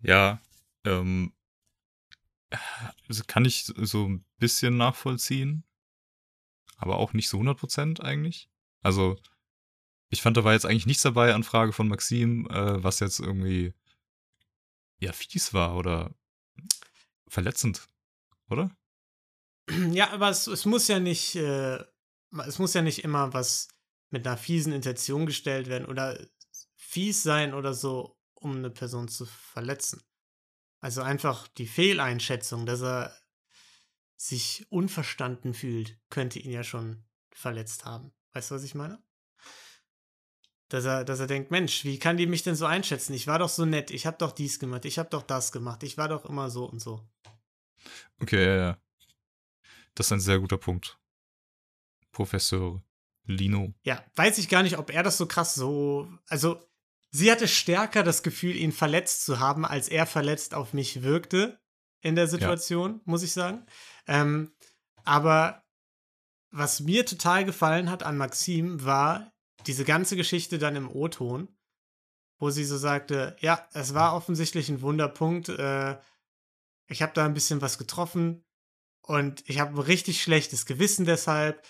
[0.00, 0.40] Ja,
[0.84, 1.32] ähm,
[3.08, 5.64] also kann ich so ein bisschen nachvollziehen,
[6.76, 8.48] aber auch nicht so 100% eigentlich.
[8.82, 9.16] Also,
[10.08, 13.20] ich fand, da war jetzt eigentlich nichts dabei an Frage von Maxim, äh, was jetzt
[13.20, 13.74] irgendwie
[14.98, 16.14] ja fies war oder
[17.28, 17.88] verletzend,
[18.48, 18.70] oder?
[19.90, 21.78] Ja, aber es, es muss ja nicht, äh,
[22.46, 23.68] es muss ja nicht immer was
[24.10, 26.18] mit einer fiesen Intention gestellt werden oder
[26.76, 30.02] fies sein oder so, um eine Person zu verletzen.
[30.80, 33.16] Also einfach die Fehleinschätzung, dass er
[34.16, 38.12] sich unverstanden fühlt, könnte ihn ja schon verletzt haben.
[38.32, 39.02] Weißt du, was ich meine?
[40.68, 43.12] Dass er, dass er denkt, Mensch, wie kann die mich denn so einschätzen?
[43.14, 45.82] Ich war doch so nett, ich habe doch dies gemacht, ich habe doch das gemacht,
[45.82, 47.06] ich war doch immer so und so.
[48.20, 48.78] Okay, ja, ja.
[49.94, 50.98] Das ist ein sehr guter Punkt.
[52.10, 52.82] Professor
[53.24, 53.74] Lino.
[53.82, 56.08] Ja, weiß ich gar nicht, ob er das so krass so.
[56.28, 56.60] Also,
[57.10, 61.60] sie hatte stärker das Gefühl, ihn verletzt zu haben, als er verletzt auf mich wirkte
[62.00, 63.00] in der Situation, ja.
[63.04, 63.66] muss ich sagen.
[64.06, 64.52] Ähm,
[65.04, 65.62] aber
[66.50, 69.32] was mir total gefallen hat an Maxim, war
[69.66, 71.48] diese ganze Geschichte dann im O-Ton,
[72.38, 75.48] wo sie so sagte, ja, es war offensichtlich ein Wunderpunkt.
[75.48, 75.98] Äh,
[76.88, 78.44] ich habe da ein bisschen was getroffen
[79.02, 81.64] und ich habe ein richtig schlechtes Gewissen deshalb.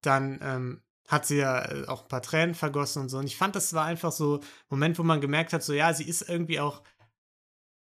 [0.00, 3.18] Dann ähm, hat sie ja äh, auch ein paar Tränen vergossen und so.
[3.18, 5.92] Und ich fand, das war einfach so ein Moment, wo man gemerkt hat, so ja,
[5.92, 6.82] sie ist irgendwie auch,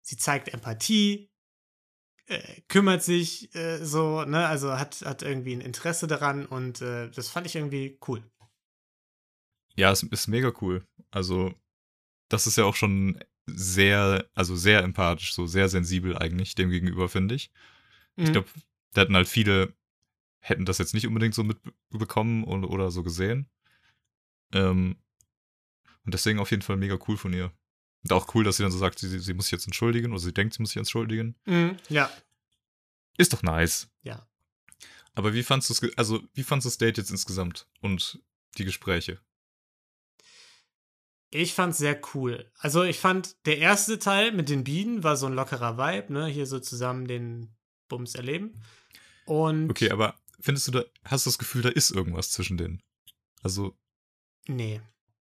[0.03, 1.31] sie zeigt Empathie,
[2.27, 7.11] äh, kümmert sich äh, so, ne, also hat, hat irgendwie ein Interesse daran und äh,
[7.11, 8.22] das fand ich irgendwie cool.
[9.77, 10.87] Ja, es ist mega cool.
[11.11, 11.55] Also,
[12.29, 17.09] das ist ja auch schon sehr, also sehr empathisch, so sehr sensibel eigentlich dem gegenüber,
[17.09, 17.51] finde ich.
[18.16, 18.24] Mhm.
[18.24, 18.49] Ich glaube,
[18.93, 19.74] da hätten halt viele,
[20.41, 23.49] hätten das jetzt nicht unbedingt so mitbekommen und, oder so gesehen.
[24.53, 24.97] Ähm,
[26.05, 27.53] und deswegen auf jeden Fall mega cool von ihr.
[28.07, 30.21] Und auch cool, dass sie dann so sagt, sie, sie muss sich jetzt entschuldigen oder
[30.21, 31.35] sie denkt, sie muss sich entschuldigen.
[31.45, 32.09] Mhm, ja.
[33.19, 33.89] Ist doch nice.
[34.03, 34.29] Ja.
[35.17, 38.23] Aber wie fandst du es, also wie fandst du das Date jetzt insgesamt und
[38.59, 39.19] die Gespräche?
[41.31, 42.49] Ich fand's sehr cool.
[42.59, 46.27] Also ich fand, der erste Teil mit den Bienen war so ein lockerer Vibe, ne?
[46.29, 47.57] Hier so zusammen den
[47.89, 48.55] Bums erleben.
[49.25, 49.69] Und.
[49.69, 52.85] Okay, aber findest du da, hast du das Gefühl, da ist irgendwas zwischen denen?
[53.43, 53.77] Also.
[54.47, 54.81] Nee.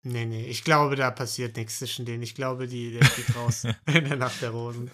[0.07, 0.46] Nee, nee.
[0.46, 2.22] Ich glaube, da passiert nichts zwischen denen.
[2.22, 4.88] Ich glaube, die, der geht raus in der Nacht der Rosen.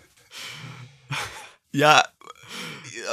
[1.70, 2.02] Ja,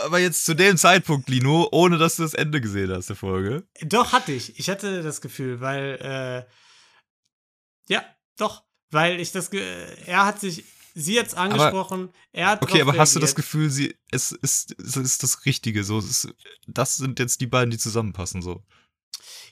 [0.05, 3.67] aber jetzt zu dem Zeitpunkt, Lino, ohne dass du das Ende gesehen hast, der Folge.
[3.81, 4.57] Doch, hatte ich.
[4.57, 8.03] Ich hatte das Gefühl, weil äh, ja,
[8.37, 8.63] doch.
[8.91, 10.63] Weil ich das, er hat sich,
[10.95, 12.63] sie jetzt angesprochen, aber, er hat.
[12.63, 13.01] Okay, aber reagiert.
[13.01, 16.33] hast du das Gefühl, sie, es ist, es ist das Richtige, so, ist,
[16.65, 18.63] das sind jetzt die beiden, die zusammenpassen, so.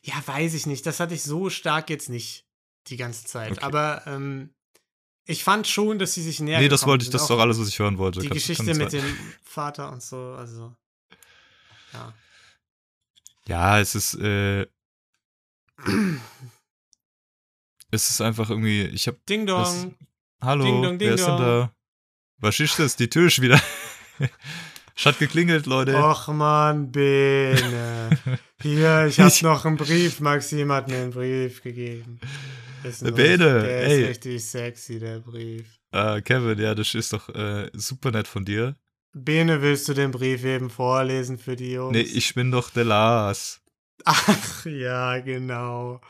[0.03, 0.85] Ja, weiß ich nicht.
[0.85, 2.45] Das hatte ich so stark jetzt nicht
[2.87, 3.53] die ganze Zeit.
[3.53, 3.61] Okay.
[3.63, 4.53] Aber ähm,
[5.25, 6.59] ich fand schon, dass sie sich näher.
[6.59, 8.21] Nee, das wollte ich, das ist doch alles, was ich hören wollte.
[8.21, 10.73] Die Geschichte mit dem Vater und so, also.
[11.93, 12.13] Ja.
[13.47, 14.67] Ja, es ist, äh,
[17.91, 19.25] es ist einfach irgendwie, ich hab.
[19.25, 19.63] Ding Dong.
[19.63, 19.87] Das,
[20.41, 21.73] hallo, ding dong, ding wer ist denn da?
[22.39, 22.95] Was ist das?
[22.95, 23.61] Die Tür ist wieder.
[25.05, 25.95] Hat geklingelt, Leute.
[25.95, 28.09] Och man, Bene.
[28.61, 30.19] Hier, ich hab noch einen Brief.
[30.19, 32.19] Maxim hat mir einen Brief gegeben.
[32.83, 34.01] Ist der Bene, der ey.
[34.01, 35.79] ist richtig sexy, der Brief.
[35.91, 38.75] Ah, Kevin, ja, das ist doch äh, super nett von dir.
[39.13, 41.93] Bene, willst du den Brief eben vorlesen für die Jungs?
[41.93, 43.61] Nee, ich bin doch der Lars.
[44.05, 46.01] Ach, ja, genau.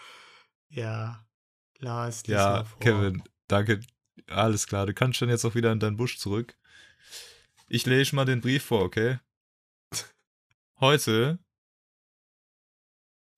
[0.69, 1.25] Ja.
[1.79, 3.81] Lars, lies Ja, Kevin, danke.
[4.29, 6.55] Alles klar, du kannst schon jetzt auch wieder in deinen Busch zurück.
[7.69, 9.19] Ich lese mal den Brief vor, okay?
[10.79, 11.39] Heute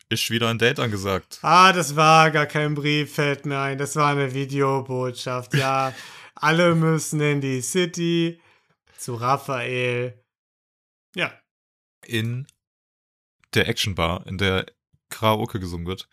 [0.09, 1.39] ist wieder ein Date angesagt.
[1.41, 3.77] Ah, das war gar kein Brief, fällt mir ein.
[3.77, 5.53] Das war eine Videobotschaft.
[5.53, 5.93] Ja,
[6.35, 8.41] alle müssen in die City
[8.97, 10.23] zu Raphael.
[11.15, 11.39] Ja.
[12.05, 12.47] In
[13.53, 14.65] der Action Bar, in der
[15.09, 16.07] Karaoke gesungen wird.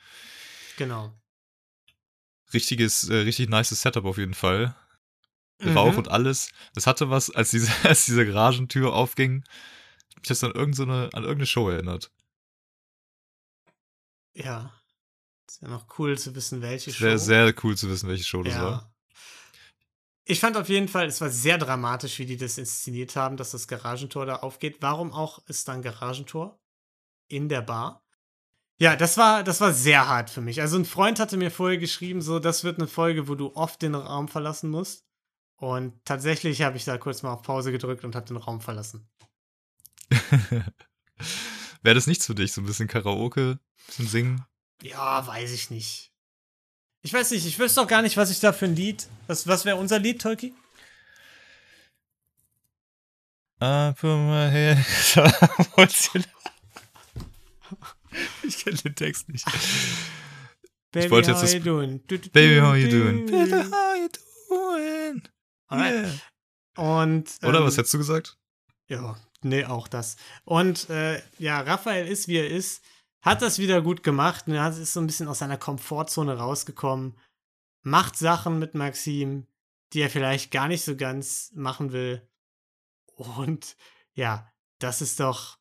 [0.76, 1.14] Genau
[2.52, 4.74] richtiges, äh, richtig nices Setup auf jeden Fall.
[5.64, 5.98] Rauch mhm.
[5.98, 6.50] und alles.
[6.74, 9.44] Das hatte was, als diese, als diese Garagentür aufging,
[10.16, 12.10] mich das an irgendeine, an irgendeine Show erinnert.
[14.34, 14.72] Ja.
[15.48, 17.04] Ist ja noch cool zu wissen, welche Show.
[17.04, 18.62] Sehr, sehr cool zu wissen, welche Show das ja.
[18.62, 18.92] war.
[20.28, 23.52] Ich fand auf jeden Fall, es war sehr dramatisch, wie die das inszeniert haben, dass
[23.52, 24.78] das Garagentor da aufgeht.
[24.80, 26.58] Warum auch ist da ein Garagentor
[27.28, 28.04] in der Bar?
[28.78, 30.60] Ja, das war, das war sehr hart für mich.
[30.60, 33.80] Also ein Freund hatte mir vorher geschrieben, so, das wird eine Folge, wo du oft
[33.80, 35.05] den Raum verlassen musst.
[35.56, 39.08] Und tatsächlich habe ich da kurz mal auf Pause gedrückt und habe den Raum verlassen.
[41.82, 42.52] Wäre das nichts für dich?
[42.52, 44.44] So ein bisschen Karaoke, ein bisschen singen?
[44.82, 46.12] Ja, weiß ich nicht.
[47.02, 49.08] Ich weiß nicht, ich wüsste doch gar nicht, was ich da für ein Lied.
[49.28, 50.52] Was, was wäre unser Lied, Tolki?
[53.62, 54.78] I put my head
[58.42, 59.46] Ich kenne den Text nicht.
[60.92, 62.00] Baby, wollte how jetzt das- you doing?
[62.06, 63.26] Baby, how you doing?
[63.26, 64.25] Baby, how you doing?
[65.68, 66.20] Alright.
[66.78, 67.02] Yeah.
[67.02, 68.38] Und, Oder ähm, was hättest du gesagt?
[68.88, 70.16] Ja, nee, auch das.
[70.44, 72.82] Und äh, ja, Raphael ist, wie er ist,
[73.22, 74.46] hat das wieder gut gemacht.
[74.46, 74.60] Ne?
[74.62, 77.18] Hat- Ist so ein bisschen aus seiner Komfortzone rausgekommen.
[77.82, 79.46] Macht Sachen mit Maxim,
[79.92, 82.28] die er vielleicht gar nicht so ganz machen will.
[83.16, 83.76] Und
[84.14, 85.58] ja, das ist doch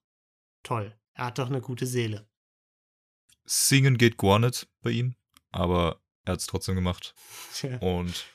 [0.63, 0.93] toll.
[1.13, 2.27] Er hat doch eine gute Seele.
[3.45, 5.15] Singen geht gar nicht bei ihm,
[5.51, 7.13] aber er hat es trotzdem gemacht.
[7.53, 7.77] Tja.
[7.77, 8.25] Und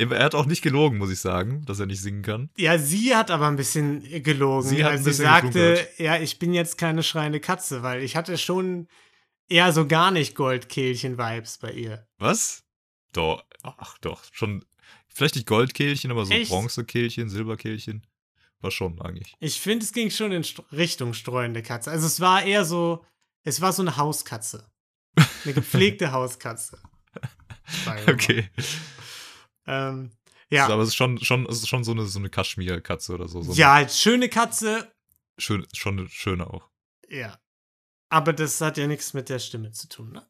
[0.00, 2.50] er hat auch nicht gelogen, muss ich sagen, dass er nicht singen kann.
[2.56, 4.68] Ja, sie hat aber ein bisschen gelogen.
[4.68, 5.98] Sie hat ein als sie bisschen sagte, geflunkert.
[5.98, 8.88] ja, ich bin jetzt keine schreiende Katze, weil ich hatte schon
[9.48, 12.06] eher so gar nicht Goldkehlchen-Vibes bei ihr.
[12.18, 12.64] Was?
[13.12, 14.64] Doch, ach doch, schon,
[15.08, 16.50] vielleicht nicht Goldkehlchen, aber so Echt?
[16.50, 18.06] Bronzekehlchen, Silberkehlchen.
[18.62, 19.34] War schon eigentlich.
[19.40, 21.90] Ich finde, es ging schon in Richtung streuende Katze.
[21.90, 23.04] Also es war eher so,
[23.42, 24.70] es war so eine Hauskatze.
[25.44, 26.78] Eine gepflegte Hauskatze.
[28.06, 28.50] Okay.
[29.70, 30.10] Ähm,
[30.50, 30.66] Ja.
[30.68, 33.40] aber es ist schon, schon, es ist schon so eine, so eine Kaschmir-Katze oder so.
[33.42, 34.92] so ja, halt schöne Katze,
[35.38, 36.68] Schön, schon eine schöne auch.
[37.08, 37.38] ja.
[38.12, 40.28] Aber das hat ja nichts mit der Stimme zu tun, ne?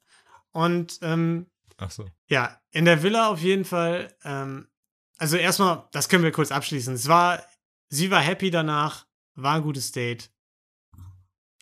[0.53, 1.47] Und ähm,
[1.79, 2.07] Ach so.
[2.27, 4.15] ja, in der Villa auf jeden Fall.
[4.23, 4.69] Ähm,
[5.17, 6.93] also erstmal, das können wir kurz abschließen.
[6.93, 7.43] Es war,
[7.89, 10.31] sie war happy danach, war ein gutes Date.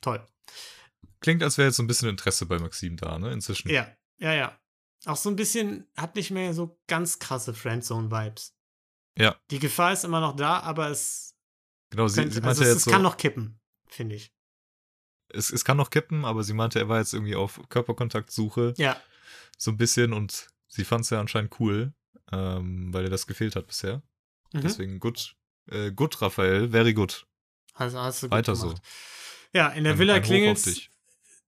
[0.01, 0.27] Toll.
[1.21, 3.33] Klingt, als wäre jetzt so ein bisschen Interesse bei Maxim da, ne?
[3.33, 3.69] Inzwischen.
[3.71, 3.87] Ja,
[4.19, 4.59] ja, ja.
[5.09, 8.55] Auch so ein bisschen, hat nicht mehr so ganz krasse Friendzone-Vibes.
[9.17, 9.37] Ja.
[9.51, 11.35] Die Gefahr ist immer noch da, aber es,
[11.91, 14.35] Genau, sie, könnte, sie meinte also es, jetzt es so, kann noch kippen, finde ich.
[15.31, 19.01] es, es kann noch kippen, aber sie meinte, er war jetzt irgendwie auf Körperkontaktsuche, Ja,
[19.57, 21.95] so ein bisschen und sie fand es ja anscheinend cool,
[22.31, 24.03] ähm, weil ihr das gefehlt hat bisher.
[24.53, 24.61] mhm.
[24.61, 25.37] Deswegen gut,
[25.71, 27.27] äh, gut, Raphael, very good.
[27.75, 28.77] also hast du gut Weiter gemacht.
[28.77, 29.59] so.
[29.59, 30.91] Ja, in der Villa klingelt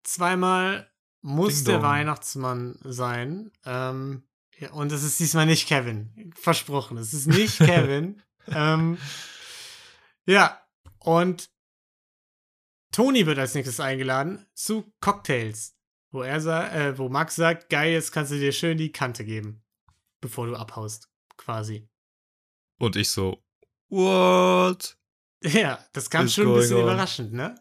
[0.03, 0.90] zweimal,
[1.23, 1.83] muss der.
[1.83, 3.51] Weihnachtsmann sein.
[3.65, 4.23] Ähm,
[4.59, 6.33] ja, und es ist diesmal nicht Kevin.
[6.35, 8.23] Versprochen, es ist nicht Kevin.
[8.49, 8.99] ähm,
[10.27, 10.61] ja,
[10.99, 11.51] und
[12.93, 15.77] Toni wird als nächstes eingeladen zu Cocktails,
[16.11, 16.37] wo er
[16.75, 19.63] äh, wo Max sagt, geil, jetzt kannst du dir schön die Kante geben,
[20.21, 21.89] bevor du abhaust, quasi.
[22.79, 23.43] Und ich so,
[23.89, 24.97] what?
[25.43, 26.83] Ja, das kam schon ein bisschen on.
[26.83, 27.55] überraschend, ne?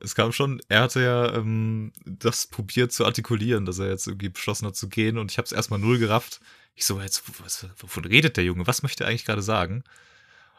[0.00, 4.28] Es kam schon, er hatte ja ähm, das probiert zu artikulieren, dass er jetzt irgendwie
[4.28, 6.40] beschlossen hat zu gehen und ich habe es erstmal null gerafft.
[6.74, 8.66] Ich so, jetzt, was, wovon redet der Junge?
[8.66, 9.82] Was möchte er eigentlich gerade sagen?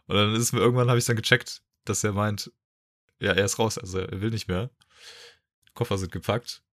[0.08, 2.52] Und dann ist mir irgendwann, habe ich dann gecheckt, dass er meint,
[3.20, 4.72] ja, er ist raus, also er will nicht mehr.
[5.74, 6.64] Koffer sind gepackt.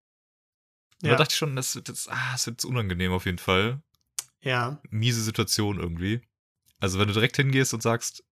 [1.03, 1.11] Ja.
[1.11, 3.83] da dachte ich schon, das, wird jetzt, ah, das wird jetzt unangenehm auf jeden Fall.
[4.41, 6.23] Ja, Miese Situation irgendwie.
[6.81, 8.25] Also wenn du direkt hingehst und sagst,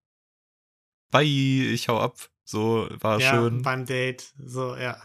[1.10, 3.62] bye, ich hau ab, so, war ja, schön.
[3.62, 5.00] beim Date, so, ja.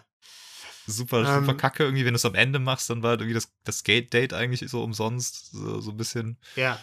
[0.86, 3.36] super, Ähm, super kacke irgendwie, wenn du es am Ende machst, dann war halt irgendwie
[3.36, 6.38] das, das Gate-Date eigentlich so umsonst, so, so ein bisschen.
[6.56, 6.80] Ja,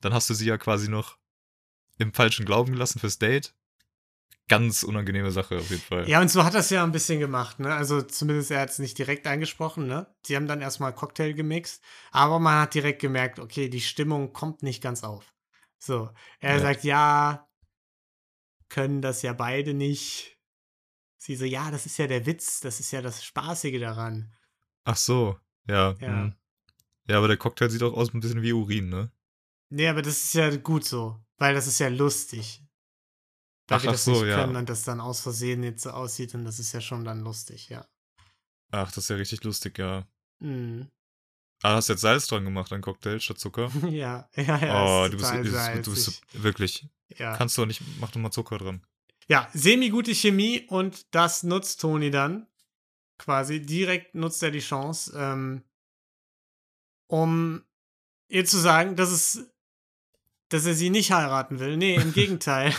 [0.00, 1.16] Dann hast du sie ja quasi noch
[1.98, 3.54] im falschen Glauben gelassen fürs Date.
[4.48, 6.08] Ganz unangenehme Sache auf jeden Fall.
[6.08, 7.74] Ja, und so hat das ja ein bisschen gemacht, ne?
[7.74, 10.06] Also zumindest er hat es nicht direkt angesprochen, ne?
[10.24, 11.82] Sie haben dann erstmal Cocktail gemixt,
[12.12, 15.34] aber man hat direkt gemerkt, okay, die Stimmung kommt nicht ganz auf.
[15.78, 16.60] So, er Ja.
[16.60, 17.48] sagt, ja,
[18.68, 20.38] können das ja beide nicht.
[21.18, 24.32] Sie so, ja, das ist ja der Witz, das ist ja das Spaßige daran.
[24.84, 25.94] Ach so, ja.
[26.00, 26.08] Ja.
[26.08, 26.34] hm.
[27.08, 29.12] Ja, aber der Cocktail sieht auch aus ein bisschen wie Urin, ne?
[29.70, 32.62] Nee, aber das ist ja gut so, weil das ist ja lustig.
[33.68, 34.36] Weil Ach, wir ach das so, nicht ja.
[34.36, 37.20] können und das dann aus Versehen jetzt so aussieht und das ist ja schon dann
[37.20, 37.86] lustig, ja.
[38.70, 40.06] Ach, das ist ja richtig lustig, ja.
[40.38, 40.88] Mhm.
[41.62, 43.70] Ah, hast jetzt Salz dran gemacht, dein Cocktail, statt Zucker?
[43.90, 45.04] Ja, ja, ja.
[45.04, 46.88] oh, du bist, du bist, du bist wirklich.
[47.08, 47.36] Ja.
[47.36, 48.84] Kannst du nicht, mach doch mal Zucker dran.
[49.28, 52.46] ja, semi-gute Chemie und das nutzt Toni dann
[53.18, 53.60] quasi.
[53.60, 55.62] Direkt nutzt er die Chance, ähm,
[57.06, 57.64] um
[58.28, 59.50] ihr zu sagen, dass es,
[60.48, 61.76] dass er sie nicht heiraten will.
[61.76, 62.74] Nee, im Gegenteil.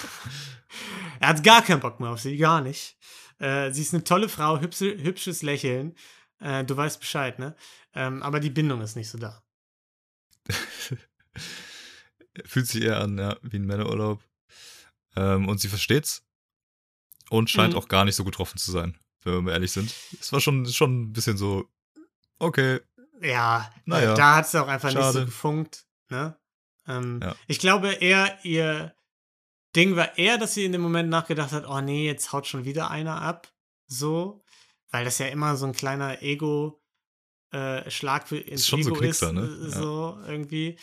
[1.20, 2.98] er hat gar keinen Bock mehr auf sie, gar nicht.
[3.40, 5.96] Äh, sie ist eine tolle Frau, hübsche, hübsches Lächeln.
[6.40, 7.56] Äh, du weißt Bescheid, ne?
[7.94, 9.44] Ähm, aber die Bindung ist nicht so da.
[12.46, 14.22] Fühlt sich eher an, ja, wie ein Männerurlaub.
[15.16, 16.24] Ähm, und sie versteht's.
[17.30, 17.80] Und scheint Mhm.
[17.80, 19.94] auch gar nicht so getroffen zu sein, wenn wir mal ehrlich sind.
[20.20, 21.68] Es war schon, schon ein bisschen so,
[22.40, 22.80] okay,
[23.20, 25.26] Ja, Naja, da hat es auch einfach nicht so schade.
[25.26, 25.86] gefunkt.
[26.10, 26.38] Ne?
[26.88, 27.36] Ähm, Ja.
[27.48, 28.94] Ich glaube eher, ihr
[29.76, 32.64] Ding war eher, dass sie in dem Moment nachgedacht hat, oh nee, jetzt haut schon
[32.64, 33.52] wieder einer ab.
[33.88, 34.44] So.
[34.92, 36.80] Weil das ja immer so ein kleiner Ego-
[37.52, 39.42] äh, Schlag für ins schon so Ego Knickser, ist, ne?
[39.42, 39.78] äh, Ja.
[39.82, 40.78] so irgendwie.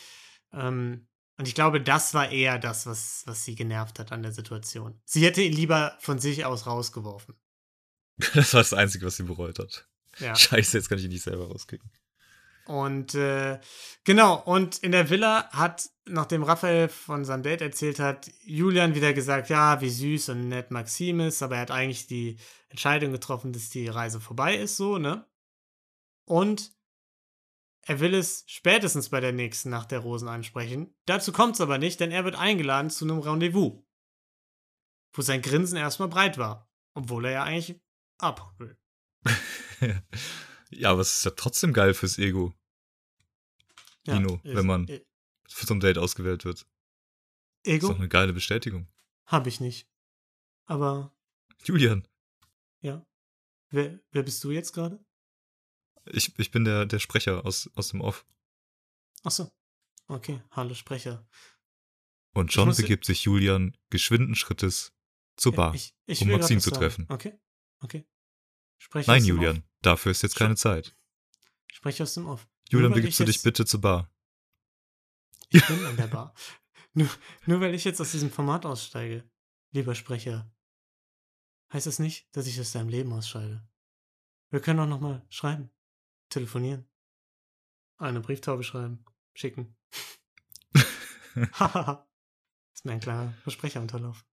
[0.51, 4.31] Ähm, und ich glaube, das war eher das, was, was sie genervt hat an der
[4.31, 4.99] Situation.
[5.03, 7.35] Sie hätte ihn lieber von sich aus rausgeworfen.
[8.33, 9.87] das war das Einzige, was sie bereut hat.
[10.19, 10.35] Ja.
[10.35, 11.91] Scheiße, jetzt kann ich ihn nicht selber rauskicken.
[12.65, 13.59] Und äh,
[14.05, 19.13] genau, und in der Villa hat, nachdem Raphael von seinem Date erzählt hat, Julian wieder
[19.13, 22.37] gesagt, ja, wie süß und nett Maxim ist, aber er hat eigentlich die
[22.69, 25.25] Entscheidung getroffen, dass die Reise vorbei ist, so, ne?
[26.25, 26.71] Und
[27.87, 30.93] er will es spätestens bei der nächsten Nacht der Rosen ansprechen.
[31.05, 33.81] Dazu kommt es aber nicht, denn er wird eingeladen zu einem Rendezvous,
[35.13, 37.79] wo sein Grinsen erstmal breit war, obwohl er ja eigentlich
[38.17, 38.77] abhauen will.
[40.71, 42.53] ja, aber es ist ja trotzdem geil fürs Ego.
[44.07, 45.05] Ja, Kino, ist- wenn man äh,
[45.47, 46.61] für so ein Date ausgewählt wird.
[47.63, 48.87] Ist Ego doch eine geile Bestätigung.
[49.27, 49.87] habe ich nicht.
[50.65, 51.15] Aber
[51.63, 52.07] Julian,
[52.81, 53.05] ja.
[53.69, 55.03] Wer, wer bist du jetzt gerade?
[56.05, 58.25] Ich, ich bin der, der Sprecher aus, aus dem Off.
[59.23, 59.51] Ach so.
[60.07, 61.27] Okay, hallo Sprecher.
[62.33, 64.93] Und schon muss- begibt sich Julian geschwinden Schrittes
[65.37, 66.79] zur Bar, ich, ich um Maxim zu sagen.
[66.79, 67.05] treffen.
[67.09, 67.39] Okay,
[67.79, 68.05] okay.
[68.77, 69.63] Spreche Nein, Julian, Off.
[69.81, 70.95] dafür ist jetzt keine Zeit.
[71.71, 72.47] Spreche aus dem Off.
[72.69, 74.09] Julian, begibst du dich bitte zur Bar.
[75.49, 76.33] Ich bin an der Bar.
[76.93, 77.09] Nur,
[77.45, 79.29] nur weil ich jetzt aus diesem Format aussteige,
[79.71, 80.49] lieber Sprecher,
[81.73, 83.67] heißt das nicht, dass ich aus deinem Leben ausscheide.
[84.51, 85.69] Wir können auch nochmal schreiben,
[86.29, 86.85] telefonieren,
[87.97, 89.03] eine Brieftaube schreiben,
[89.33, 89.75] schicken.
[91.59, 92.07] Hahaha.
[92.73, 94.25] ist mir ein kleiner Versprecherunterlauf.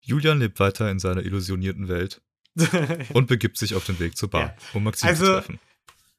[0.00, 2.22] Julian lebt weiter in seiner illusionierten Welt
[3.14, 4.56] und begibt sich auf den Weg zur Bar, Ja.
[4.74, 5.60] um Maxim Also- zu treffen.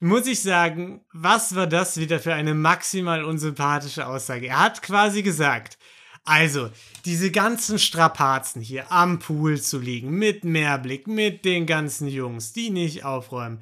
[0.00, 4.46] muss ich sagen, was war das wieder für eine maximal unsympathische Aussage?
[4.48, 5.78] Er hat quasi gesagt,
[6.26, 6.70] also,
[7.04, 12.70] diese ganzen Strapazen hier am Pool zu liegen, mit Mehrblick, mit den ganzen Jungs, die
[12.70, 13.60] nicht aufräumen,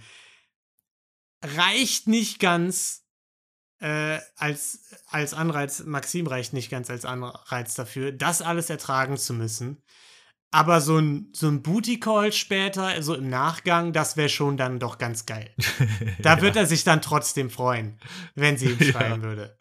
[1.42, 3.04] reicht nicht ganz
[3.80, 9.34] äh, als, als Anreiz, Maxim reicht nicht ganz als Anreiz dafür, das alles ertragen zu
[9.34, 9.82] müssen.
[10.54, 14.98] Aber so ein, so ein Booty-Call später, so im Nachgang, das wäre schon dann doch
[14.98, 15.52] ganz geil.
[16.20, 17.98] Da wird er sich dann trotzdem freuen,
[18.34, 18.92] wenn sie ihm Ja.
[18.92, 19.58] schreiben würde.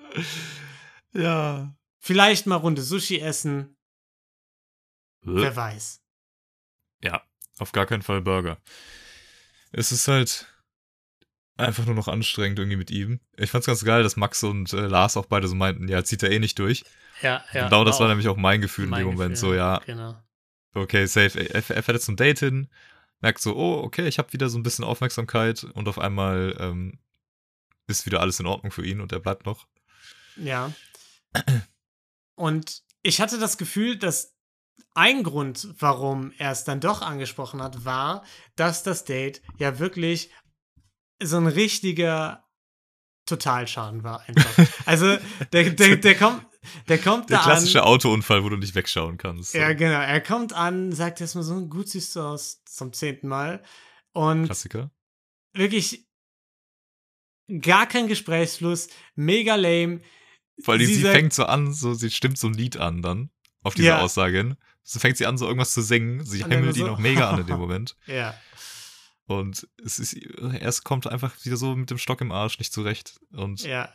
[1.13, 1.73] Ja.
[1.99, 3.77] Vielleicht mal Runde Sushi essen,
[5.23, 5.27] Äh.
[5.27, 6.01] wer weiß.
[7.03, 7.23] Ja,
[7.59, 8.57] auf gar keinen Fall Burger.
[9.71, 10.50] Es ist halt
[11.61, 13.19] einfach nur noch anstrengend irgendwie mit ihm.
[13.37, 16.23] Ich fand's ganz geil, dass Max und äh, Lars auch beide so meinten, ja, zieht
[16.23, 16.83] er eh nicht durch.
[17.21, 17.65] Ja, ja.
[17.65, 19.33] genau das war nämlich auch mein Gefühl mein in dem Moment.
[19.35, 20.15] Gefühl, So, ja, Genau.
[20.73, 21.39] okay, safe.
[21.39, 22.69] Er, er fährt jetzt zum Date hin,
[23.19, 26.99] merkt so, oh, okay, ich habe wieder so ein bisschen Aufmerksamkeit und auf einmal ähm,
[27.87, 29.67] ist wieder alles in Ordnung für ihn und er bleibt noch.
[30.37, 30.71] Ja.
[32.35, 34.33] Und ich hatte das Gefühl, dass
[34.93, 38.23] ein Grund, warum er es dann doch angesprochen hat, war,
[38.55, 40.31] dass das Date ja wirklich
[41.21, 42.43] so ein richtiger
[43.25, 44.65] Totalschaden war einfach.
[44.85, 45.17] Also
[45.53, 46.45] der, der, der kommt,
[46.89, 47.87] der kommt Der da klassische an.
[47.87, 49.51] Autounfall, wo du nicht wegschauen kannst.
[49.51, 49.57] So.
[49.59, 49.99] Ja, genau.
[50.01, 53.63] Er kommt an, sagt erstmal so, gut siehst du aus zum zehnten Mal.
[54.13, 54.91] Und Klassiker.
[55.53, 56.07] wirklich
[57.61, 60.01] gar kein Gesprächsfluss, mega lame.
[60.63, 63.01] Vor allem, Sie sie, sagt- fängt so an, so, sie stimmt so ein Lied an
[63.01, 63.29] dann,
[63.63, 64.01] auf diese Ja.
[64.01, 64.55] Aussage hin.
[64.83, 66.25] So fängt sie an, so irgendwas zu singen.
[66.25, 67.95] Sie himmelt so- ihn noch mega an in dem Moment.
[68.07, 68.35] Ja.
[69.27, 73.19] Und es ist, erst kommt einfach wieder so mit dem Stock im Arsch nicht zurecht
[73.31, 73.93] und Ja.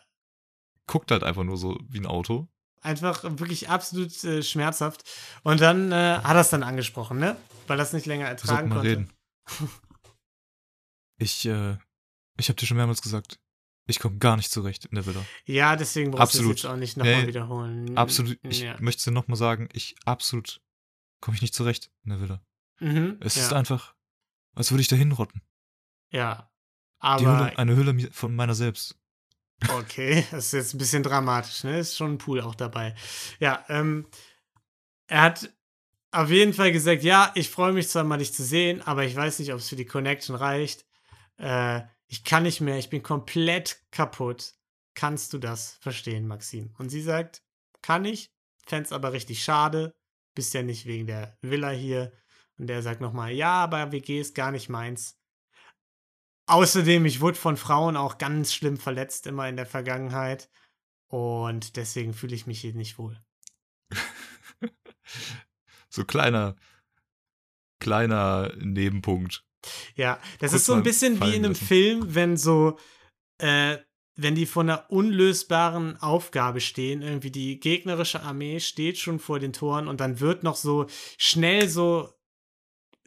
[0.86, 2.48] guckt halt einfach nur so wie ein Auto.
[2.80, 5.02] Einfach wirklich absolut äh, schmerzhaft.
[5.42, 7.36] Und dann äh, hat er es dann angesprochen, ne?
[7.66, 8.90] Weil er es nicht länger ertragen mal konnte.
[8.90, 9.12] reden.
[11.18, 11.76] Ich, äh,
[12.38, 13.40] ich habe dir schon mehrmals gesagt,
[13.86, 15.24] ich komme gar nicht zurecht in der Villa.
[15.44, 16.56] Ja, deswegen brauchst du es Absolut.
[16.58, 17.96] jetzt auch nicht nochmal Nee, wiederholen.
[17.96, 18.76] Absolut, ich Ja.
[18.80, 20.60] möchte es dir nochmal sagen, ich absolut
[21.20, 22.42] komme ich nicht zurecht in der Villa.
[22.78, 23.16] Mhm.
[23.20, 23.42] Es ja.
[23.42, 23.94] ist einfach,
[24.56, 25.40] als würde ich da hinrotten.
[26.10, 26.50] ja.
[26.98, 28.98] Die Aber Hülle, eine Hülle von meiner selbst.
[29.68, 31.78] Okay, das ist jetzt ein bisschen dramatisch, ne?
[31.78, 32.94] Ist schon ein Pool auch dabei.
[33.38, 34.06] Ja, ähm,
[35.06, 35.50] er hat
[36.10, 39.14] auf jeden Fall gesagt, ja, ich freue mich zwar mal dich zu sehen, aber ich
[39.14, 40.86] weiß nicht, ob es für die Connection reicht.
[41.36, 44.54] Äh, ich kann nicht mehr, ich bin komplett kaputt.
[44.94, 46.74] Kannst du das verstehen, Maxim?
[46.78, 47.42] Und sie sagt,
[47.82, 48.32] kann ich,
[48.66, 49.94] fänd's aber richtig schade,
[50.34, 52.12] bist ja nicht wegen der Villa hier.
[52.58, 55.18] Und der sagt nochmal, ja, aber WG ist gar nicht meins.
[56.46, 60.48] Außerdem, ich wurde von Frauen auch ganz schlimm verletzt immer in der Vergangenheit.
[61.08, 63.20] Und deswegen fühle ich mich hier nicht wohl.
[65.88, 66.56] So kleiner,
[67.80, 69.44] kleiner Nebenpunkt.
[69.94, 71.64] Ja, das Kurz ist so ein bisschen wie in einem lassen.
[71.64, 72.78] Film, wenn so,
[73.38, 73.78] äh,
[74.14, 79.54] wenn die vor einer unlösbaren Aufgabe stehen, irgendwie die gegnerische Armee steht schon vor den
[79.54, 80.86] Toren und dann wird noch so
[81.16, 82.12] schnell so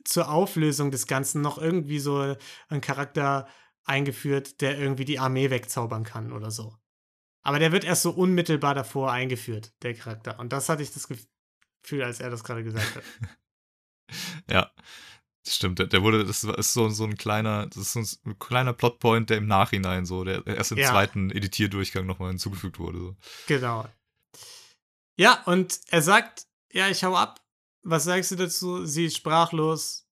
[0.09, 2.35] zur Auflösung des Ganzen noch irgendwie so
[2.67, 3.47] ein Charakter
[3.85, 6.75] eingeführt, der irgendwie die Armee wegzaubern kann oder so.
[7.41, 10.39] Aber der wird erst so unmittelbar davor eingeführt, der Charakter.
[10.39, 13.03] Und das hatte ich das Gefühl, als er das gerade gesagt hat.
[14.49, 14.71] Ja.
[15.45, 18.39] Das stimmt, der, der wurde, das ist so, so ein kleiner, das ist so ein
[18.39, 20.89] kleiner Plotpoint, der im Nachhinein so, der erst im Ja.
[20.89, 22.99] zweiten Editierdurchgang nochmal hinzugefügt wurde.
[22.99, 23.15] So.
[23.47, 23.87] Genau.
[25.15, 27.39] Ja, und er sagt, ja, ich hau ab.
[27.83, 28.85] Was sagst du dazu?
[28.85, 30.07] Sie ist sprachlos.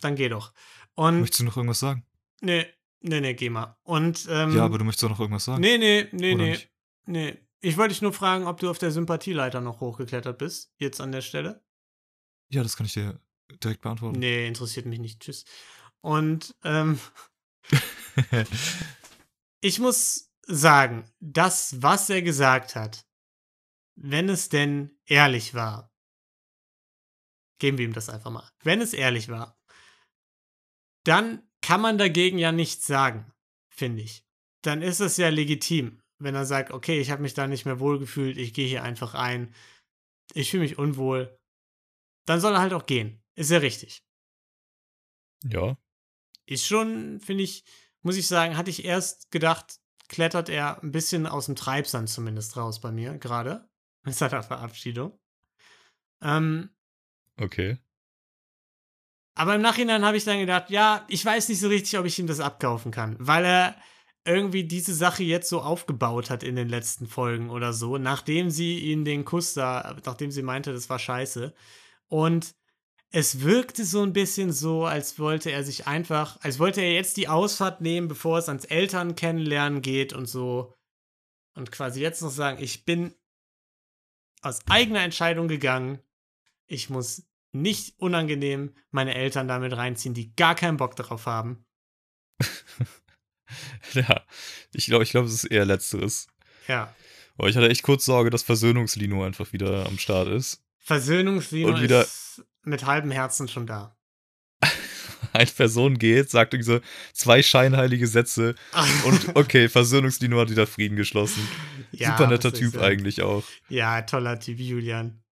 [0.00, 0.52] Dann geh doch.
[0.94, 2.06] Und Möchtest du noch irgendwas sagen?
[2.40, 2.66] nee,
[3.00, 3.76] nee, nee, geh mal.
[3.82, 5.60] Und ähm, ja, aber du möchtest doch noch irgendwas sagen.
[5.60, 6.70] nee, nee, nee, Oder nee, nicht?
[7.06, 7.38] nee.
[7.60, 11.12] Ich wollte dich nur fragen, ob du auf der Sympathieleiter noch hochgeklettert bist, jetzt an
[11.12, 11.64] der Stelle.
[12.50, 13.18] Ja, das kann ich dir
[13.62, 14.18] direkt beantworten.
[14.18, 15.20] Nee, interessiert mich nicht.
[15.20, 15.44] Tschüss.
[16.02, 17.00] Und ähm,
[19.60, 23.06] ich muss sagen, das, was er gesagt hat,
[23.96, 25.90] wenn es denn ehrlich war,
[27.64, 28.46] geben wir ihm das einfach mal.
[28.62, 29.58] Wenn es ehrlich war,
[31.04, 33.32] dann kann man dagegen ja nichts sagen,
[33.70, 34.26] finde ich.
[34.62, 37.80] Dann ist es ja legitim, wenn er sagt, okay, ich habe mich da nicht mehr
[37.80, 39.54] wohlgefühlt, ich gehe hier einfach ein,
[40.34, 41.38] ich fühle mich unwohl,
[42.26, 43.22] dann soll er halt auch gehen.
[43.34, 44.04] Ist ja richtig
[45.50, 45.76] ja.
[46.46, 47.64] ist schon, finde ich,
[48.02, 52.56] muss ich sagen, hatte ich erst gedacht, klettert er ein bisschen aus dem Treibsand zumindest
[52.56, 53.68] raus bei mir, gerade.
[54.06, 55.18] Mit seiner Verabschiedung.
[56.20, 56.73] Ähm,
[57.40, 57.78] Okay.
[59.34, 62.18] aber im Nachhinein habe ich dann gedacht, ja, ich weiß nicht so richtig, ob ich
[62.18, 63.76] ihm das abkaufen kann, weil er
[64.24, 68.78] irgendwie diese Sache jetzt so aufgebaut hat in den letzten Folgen oder so, nachdem sie
[68.78, 71.52] ihn den Kuss da, nachdem sie meinte, das war scheiße.
[72.08, 72.54] Und
[73.10, 77.16] es wirkte so ein bisschen so, als wollte er sich einfach, als wollte er jetzt
[77.16, 80.74] die Ausfahrt nehmen, bevor es ans Eltern kennenlernen geht und so.
[81.54, 83.14] Und quasi jetzt noch sagen, ich bin
[84.42, 86.00] aus eigener Entscheidung gegangen.
[86.66, 91.64] Ich muss nicht unangenehm meine Eltern damit reinziehen, die gar keinen Bock darauf haben.
[93.94, 94.24] ja.
[94.72, 96.26] Ich glaube, ich glaube, es ist eher Letzteres.
[96.66, 96.94] Ja.
[97.36, 100.62] Aber ich hatte echt kurz Sorge, dass Versöhnungslino einfach wieder am Start ist.
[101.82, 103.96] Wieder- ist mit halbem Herzen schon da.
[105.32, 106.80] Eine Person geht, sagt irgendwie so
[107.12, 108.54] zwei scheinheilige Sätze
[109.04, 111.46] und okay, Versöhnungslino hat wieder Frieden geschlossen.
[111.92, 113.44] Ja, Super netter Typ eigentlich auch.
[113.68, 115.23] Ja, toller Typ, Julian.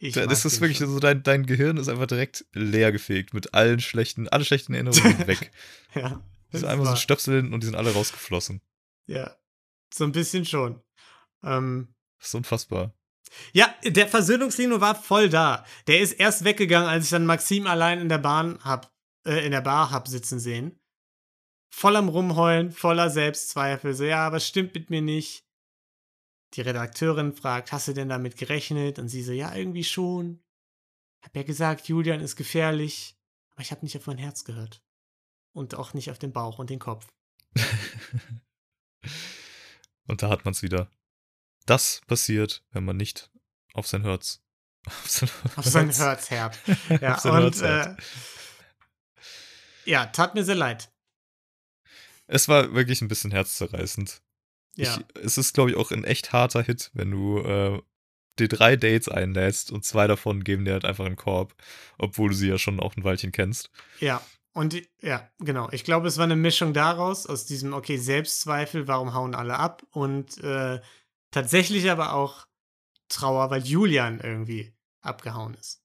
[0.00, 0.88] Ich das ist wirklich schon.
[0.88, 5.18] so, dein, dein Gehirn ist einfach direkt leer gefegt mit allen schlechten, alle schlechten Erinnerungen
[5.26, 5.50] weg.
[5.94, 6.24] Ja.
[6.50, 8.62] Das ist einmal so ein Stöpsel hin und die sind alle rausgeflossen.
[9.06, 9.36] Ja.
[9.92, 10.80] So ein bisschen schon.
[11.42, 12.94] Ähm, Das ist unfassbar.
[13.52, 15.64] Ja, der Versöhnungslino war voll da.
[15.86, 18.92] Der ist erst weggegangen, als ich dann Maxim allein in der Bahn hab,
[19.26, 20.80] äh, in der Bar hab sitzen sehen.
[21.70, 23.94] Voll am Rumheulen, voller Selbstzweifel.
[23.94, 25.44] So, ja, was stimmt mit mir nicht?
[26.54, 28.98] Die Redakteurin fragt, hast du denn damit gerechnet?
[28.98, 30.42] Und sie so, ja, irgendwie schon.
[31.22, 33.16] Hab ja gesagt, Julian ist gefährlich.
[33.50, 34.82] Aber ich hab nicht auf mein Herz gehört.
[35.52, 37.06] Und auch nicht auf den Bauch und den Kopf.
[40.08, 40.90] Und da hat man es wieder.
[41.66, 43.30] Das passiert, wenn man nicht
[43.74, 44.42] auf sein Herz.
[44.86, 46.58] Auf sein, Auf sein Herz hört.
[47.02, 47.94] Ja, und äh,
[49.84, 50.90] ja, tat mir sehr leid.
[52.26, 54.22] Es war wirklich ein bisschen herzzerreißend.
[54.78, 54.96] Ja.
[55.14, 57.82] Ich, es ist, glaube ich, auch ein echt harter Hit, wenn du äh,
[58.38, 61.54] dir drei Dates einlädst und zwei davon geben dir halt einfach einen Korb,
[61.98, 63.70] obwohl du sie ja schon auch ein Weilchen kennst.
[63.98, 64.22] Ja,
[64.52, 65.68] und die- ja, genau.
[65.72, 69.82] Ich glaube, es war eine Mischung daraus, aus diesem, okay, Selbstzweifel, warum hauen alle ab?
[69.90, 70.80] Und äh,
[71.32, 72.46] tatsächlich aber auch
[73.08, 75.82] Trauer, weil Julian irgendwie abgehauen ist.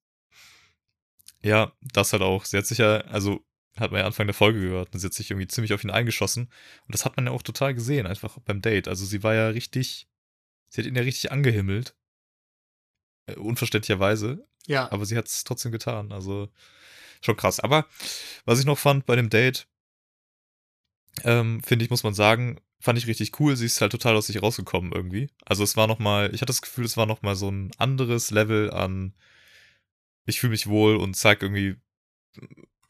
[1.41, 2.45] Ja, das halt auch.
[2.45, 3.43] Sie hat sich ja, also
[3.77, 5.91] hat man ja Anfang der Folge gehört, und sie hat sich irgendwie ziemlich auf ihn
[5.91, 6.43] eingeschossen.
[6.43, 8.87] Und das hat man ja auch total gesehen, einfach beim Date.
[8.87, 10.07] Also sie war ja richtig,
[10.69, 11.95] sie hat ihn ja richtig angehimmelt.
[13.25, 14.45] Äh, unverständlicherweise.
[14.67, 16.11] Ja, Aber sie hat es trotzdem getan.
[16.11, 16.49] Also
[17.21, 17.59] schon krass.
[17.59, 17.85] Aber
[18.45, 19.67] was ich noch fand bei dem Date,
[21.23, 23.55] ähm, finde ich, muss man sagen, fand ich richtig cool.
[23.55, 25.29] Sie ist halt total aus sich rausgekommen irgendwie.
[25.45, 27.71] Also es war noch mal, ich hatte das Gefühl, es war noch mal so ein
[27.77, 29.13] anderes Level an
[30.25, 31.75] ich fühle mich wohl und zeig irgendwie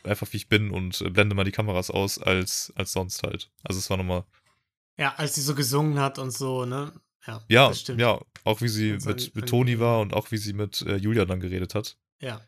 [0.03, 3.51] einfach, wie ich bin und äh, blende mal die Kameras aus als, als sonst halt.
[3.63, 4.25] Also es war noch mal,
[4.97, 6.93] ja, als sie so gesungen hat und so, ne?
[7.25, 8.01] Ja, ja, das stimmt.
[8.01, 10.97] ja, auch wie sie mit, ein- mit Toni war und auch wie sie mit äh,
[10.97, 11.97] Julia dann geredet hat.
[12.19, 12.41] Ja,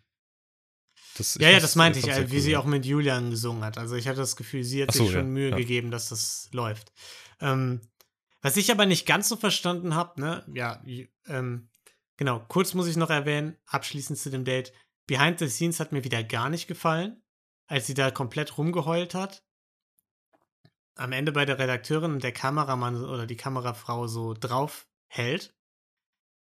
[1.18, 3.78] Das, ja, ja das meinte ich, äh, wie cool, sie auch mit Julian gesungen hat.
[3.78, 5.56] Also ich hatte das Gefühl, sie hat so, sich schon ja, Mühe ja.
[5.56, 6.92] gegeben, dass das läuft.
[7.40, 7.82] Ähm,
[8.42, 10.84] was ich aber nicht ganz so verstanden habe, ne, ja,
[11.28, 11.70] ähm,
[12.18, 14.74] genau, kurz muss ich noch erwähnen, abschließend zu dem Date,
[15.08, 17.22] Behind the Scenes hat mir wieder gar nicht gefallen,
[17.68, 19.44] als sie da komplett rumgeheult hat.
[20.96, 25.54] Am Ende bei der Redakteurin und der Kameramann oder die Kamerafrau so drauf hält.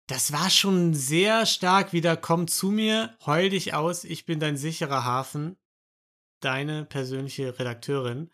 [0.07, 4.57] Das war schon sehr stark wieder, komm zu mir, heul dich aus, ich bin dein
[4.57, 5.57] sicherer Hafen,
[6.41, 8.29] deine persönliche Redakteurin.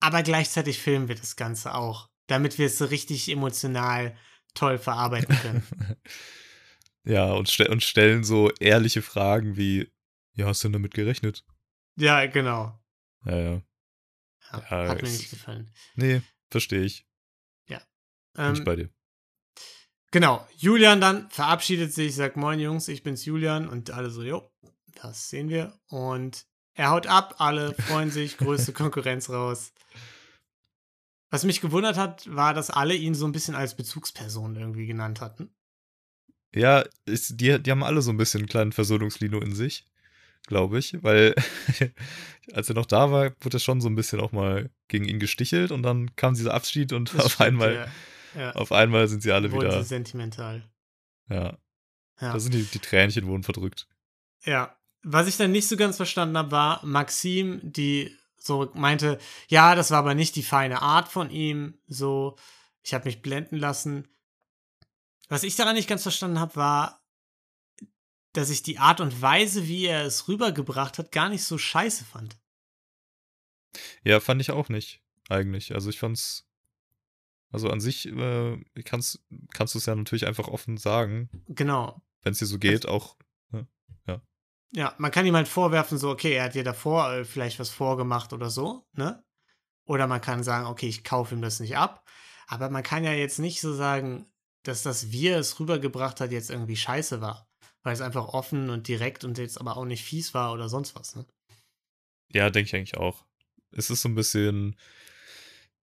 [0.00, 4.16] Aber gleichzeitig filmen wir das Ganze auch, damit wir es so richtig emotional
[4.54, 5.66] toll verarbeiten können.
[7.04, 9.90] Ja, und, ste und stellen so ehrliche Fragen wie,
[10.34, 11.42] Ja, hast du denn damit gerechnet?
[11.98, 12.78] Ja, genau.
[13.24, 13.62] Ja, ja.
[14.52, 15.70] Ja, Ja, hat mir nicht gefallen.
[15.94, 17.06] Nee, verstehe ich.
[18.38, 18.88] Bin Ähm, ich bei dir.
[20.12, 24.48] Genau, Julian dann verabschiedet sich, sagt Moin Jungs, ich bin's Julian und alle so, jo,
[25.02, 25.78] das sehen wir.
[25.88, 29.72] Und er haut ab, alle freuen sich, größte Konkurrenz raus.
[31.30, 35.20] Was mich gewundert hat, war, dass alle ihn so ein bisschen als Bezugsperson irgendwie genannt
[35.20, 35.52] hatten.
[36.54, 39.84] Ja, ist, die, die haben alle so ein bisschen einen kleinen Versöhnungslino in sich,
[40.48, 41.34] glaube ich, weil
[42.52, 45.20] als er noch da war, wurde er schon so ein bisschen auch mal gegen ihn
[45.20, 47.88] gestichelt und dann kam dieser Abschied und Das auf stimmt, einmal,
[48.34, 48.52] Ja, ja.
[48.52, 50.68] auf einmal sind sie alle Wurden wieder, sie sentimental.
[51.28, 51.56] ja,
[52.20, 52.32] Ja.
[52.32, 53.86] da sind die, die Tränchen wurden verdrückt.
[54.44, 59.18] Ja, was ich dann nicht so ganz verstanden habe, war Maxim, die so meinte,
[59.48, 62.36] ja, das war aber nicht die feine Art von ihm, so,
[62.82, 64.08] ich habe mich blenden lassen.
[65.28, 66.97] Was ich daran nicht ganz verstanden habe, war,
[68.32, 72.04] dass ich die Art und Weise, wie er es rübergebracht hat, gar nicht so scheiße
[72.04, 72.38] fand.
[74.04, 75.74] Ja, fand ich auch nicht, eigentlich.
[75.74, 76.48] Also ich fand's,
[77.50, 82.02] also an sich äh, kannst, kannst du es ja natürlich einfach offen sagen, Genau.
[82.22, 83.16] wenn es dir so geht, auch,
[84.72, 87.70] Ja, man kann ihm halt vorwerfen, so, okay, er hat dir davor äh, vielleicht was
[87.70, 89.24] vorgemacht oder so, ne?
[89.86, 92.06] Oder man kann sagen, okay, ich kaufe ihm das nicht ab.
[92.46, 94.30] Aber man kann ja jetzt nicht so sagen,
[94.64, 97.47] dass das, wie er es rübergebracht hat, jetzt irgendwie scheiße war.
[97.82, 100.94] Weil es einfach offen und direkt und jetzt aber auch nicht fies war oder sonst
[100.94, 101.24] was, ne?
[102.30, 103.24] ja, denke ich eigentlich auch.
[103.70, 104.76] Es ist so ein bisschen,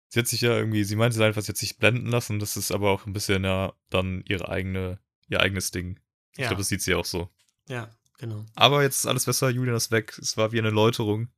[0.09, 2.73] sie hat sich ja irgendwie, sie meinte einfach, sie hat sich blenden lassen, das ist
[2.73, 6.01] aber auch ein bisschen ja dann ihre eigene, ihr eigenes Ding.
[6.33, 7.31] Ich Ja, glaube, das sieht sie auch so.
[7.69, 8.45] ja, genau.
[8.55, 11.29] Aber jetzt ist alles besser, Julian ist weg, es war wie eine Läuterung,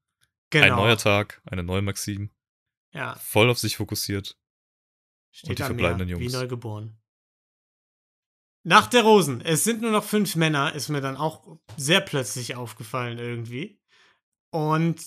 [0.51, 0.64] Genau.
[0.66, 2.30] ein neuer Tag, eine neue Maxim,
[2.92, 4.36] Ja, voll auf sich fokussiert.
[5.30, 6.32] steht die an mir, verbleibenden wie Jungs.
[8.65, 9.41] Nach der Rosen.
[9.41, 13.81] Es sind nur noch fünf Männer, ist mir dann auch sehr plötzlich aufgefallen irgendwie.
[14.51, 15.01] Und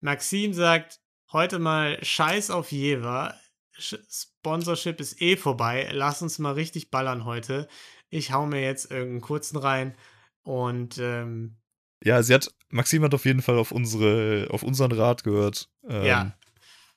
[0.00, 1.00] Maxim sagt,
[1.32, 3.34] heute mal Scheiß auf Jever.
[3.78, 5.88] Sponsorship ist eh vorbei.
[5.92, 7.68] Lass uns mal richtig ballern heute.
[8.10, 9.96] Ich hau mir jetzt irgendeinen kurzen rein.
[10.42, 11.56] Und ähm,
[12.02, 15.68] Ja, sie hat, Maxim hat auf jeden Fall auf unsere, auf unseren Rat gehört.
[15.88, 16.36] Ähm, Ja.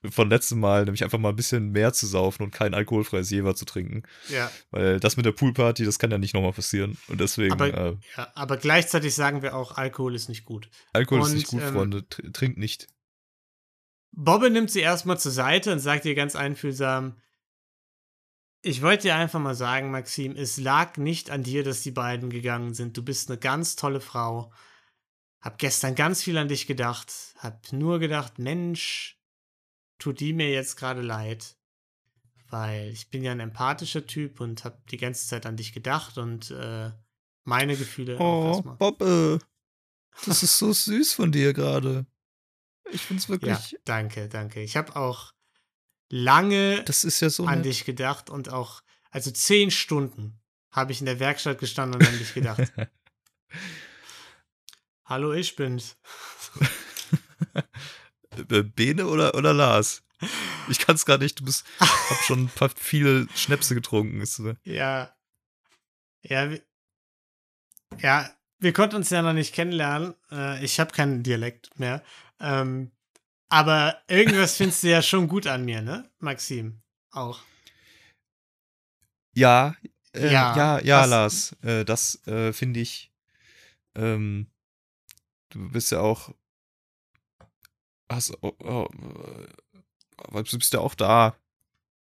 [0.10, 3.56] Von letztem Mal, nämlich einfach mal ein bisschen mehr zu saufen und kein alkoholfreies Jever
[3.56, 4.04] zu trinken.
[4.30, 6.97] ja, Weil das mit der Poolparty, das kann ja nicht nochmal passieren.
[7.08, 10.70] Und deswegen, Aber- äh, ja, aber gleichzeitig sagen wir auch, Alkohol ist nicht gut.
[10.91, 11.97] Alkohol ist und, nicht gut, ähm, Freunde.
[11.99, 12.88] Tr- Trinkt nicht.
[14.12, 17.20] Bobbe nimmt sie erstmal zur Seite und sagt ihr ganz einfühlsam,
[18.62, 22.30] ich wollte dir einfach mal sagen, Maxim, es lag nicht an dir, dass die beiden
[22.30, 22.95] gegangen sind.
[22.95, 24.54] Du bist eine ganz tolle Frau.
[25.41, 27.12] Hab gestern ganz viel an dich gedacht.
[27.39, 29.18] Hab nur gedacht, Mensch,
[30.04, 31.56] tut die mir jetzt gerade leid.
[32.49, 36.18] Weil ich bin ja ein empathischer Typ und hab die ganze Zeit an dich gedacht
[36.18, 36.91] und äh,
[37.45, 38.76] meine Gefühle erstmal.
[38.76, 39.39] Bobbe.
[40.26, 42.06] Das ist so süß von dir gerade.
[42.91, 43.28] Ich find's
[43.74, 44.62] Ja, danke, danke.
[44.62, 45.34] Ich habe auch
[46.10, 47.45] lange Das ist ja so.
[47.45, 47.66] an nett.
[47.66, 50.39] dich gedacht und auch, also zehn Stunden
[50.70, 52.72] habe ich in der Werkstatt gestanden und an dich gedacht.
[55.06, 55.97] Hallo, ich bin's.
[58.49, 60.03] Äh, Bene oder, oder Lars?
[60.69, 61.39] Ich kann's gar nicht.
[61.39, 64.21] Du bist, hab schon ein paar viele Schnäpse getrunken.
[64.21, 65.13] Ist, so- Ja.
[66.21, 66.61] Ja, wir,
[67.99, 68.29] ja,
[68.59, 70.13] wir konnten uns ja noch nicht kennenlernen.
[70.31, 72.01] Äh, ich habe keinen Dialekt mehr.
[72.39, 72.91] Ähm,
[73.49, 76.81] aber irgendwas findest du ja schon gut an mir, ne, Maxim?
[77.11, 77.41] Auch.
[79.36, 79.75] Ja,
[80.13, 81.55] äh, Ja, ja, ja, Lars.
[81.61, 83.11] Äh, das äh, finde ich.
[83.95, 84.47] Ähm,
[85.49, 86.34] du bist ja auch.
[88.10, 89.47] Hast, oh, oh, äh,
[90.18, 91.36] aber du bist ja auch da.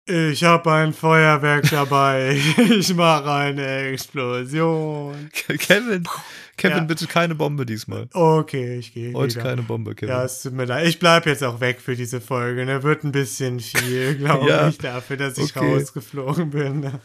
[0.09, 2.39] Ich habe ein Feuerwerk dabei.
[2.57, 5.29] Ich mache eine Explosion.
[5.33, 6.07] Kevin,
[6.55, 6.83] Kevin, Ja.
[6.85, 8.07] bitte keine Bombe diesmal.
[8.13, 9.43] Okay, ich gehe Heute wieder.
[9.43, 10.15] keine Bombe, Kevin.
[10.15, 10.87] Ja, es tut mir leid.
[10.87, 12.65] Ich bleib jetzt auch weg für diese Folge.
[12.65, 12.83] Ne?
[12.83, 14.69] Wird ein bisschen viel, glaube Ja.
[14.69, 15.73] ich, dafür, dass ich Okay.
[15.75, 16.91] rausgeflogen bin.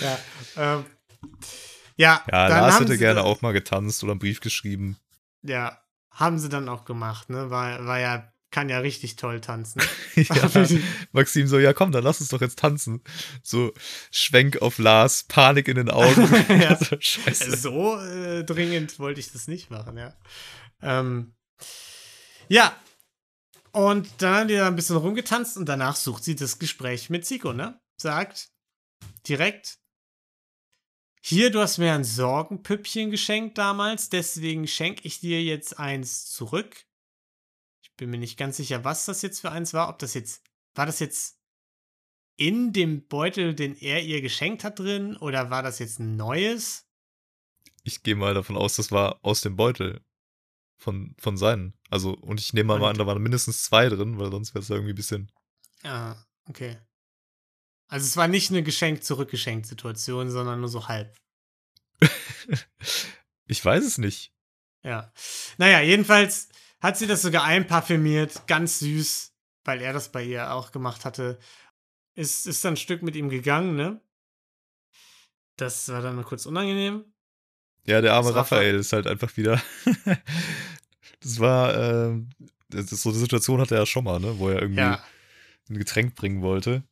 [0.00, 0.18] Ja,
[0.56, 0.84] ähm,
[1.96, 4.96] ja, ja, dann Lars hätte gerne auch mal getanzt oder einen Brief geschrieben.
[5.42, 5.78] Ja,
[6.18, 7.30] haben sie dann auch gemacht.
[7.30, 7.48] Ne?
[7.48, 9.80] War, war ja, kann ja richtig toll tanzen.
[10.16, 10.50] ja,
[11.12, 13.02] Maxim so, ja komm, dann lass uns doch jetzt tanzen.
[13.42, 13.72] So,
[14.10, 16.28] Schwenk auf Lars, Panik in den Augen.
[16.48, 16.76] Ja.
[16.76, 17.56] so, scheiße.
[17.56, 20.14] so äh, dringend wollte ich das nicht machen, ja.
[20.82, 21.34] Ähm,
[22.48, 22.74] ja.
[23.70, 27.26] Und dann haben die da ein bisschen rumgetanzt und danach sucht sie das Gespräch mit
[27.26, 27.80] Zico, ne?
[27.96, 28.48] Sagt
[29.28, 29.78] direkt,
[31.20, 36.86] hier, du hast mir ein Sorgenpüppchen geschenkt damals, deswegen schenke ich dir jetzt eins zurück.
[37.82, 39.88] Ich bin mir nicht ganz sicher, was das jetzt für eins war.
[39.88, 40.42] Ob das jetzt,
[40.74, 41.38] war das jetzt
[42.36, 45.16] in dem Beutel, den er ihr geschenkt hat, drin?
[45.16, 46.88] Oder war das jetzt ein neues?
[47.88, 50.00] ich gehe mal davon aus, das war aus dem Beutel
[50.76, 51.74] von, von seinen.
[51.90, 54.62] Also, und ich nehme mal, mal an, da waren mindestens zwei drin, weil sonst wäre
[54.62, 55.32] es irgendwie ein bisschen.
[55.82, 56.14] Ah,
[56.48, 56.78] okay.
[57.88, 61.16] Also es war nicht eine Geschenk-Zurückgeschenkt-Situation, sondern nur so halb.
[63.46, 64.32] ich weiß es nicht.
[64.82, 65.12] Ja.
[65.56, 66.48] Naja, jedenfalls
[66.80, 69.32] hat sie das sogar einparfümiert, ganz süß,
[69.64, 71.38] weil er das bei ihr auch gemacht hatte.
[72.14, 74.00] Ist, ist dann ein Stück mit ihm gegangen, ne?
[75.56, 77.04] Das war dann mal kurz unangenehm.
[77.84, 79.62] Ja, der arme Raphael ist halt einfach wieder.
[81.20, 82.20] das war, äh,
[82.68, 84.38] das so eine Situation hatte er ja schon mal, ne?
[84.38, 85.02] Wo er irgendwie ja.
[85.70, 86.82] ein Getränk bringen wollte.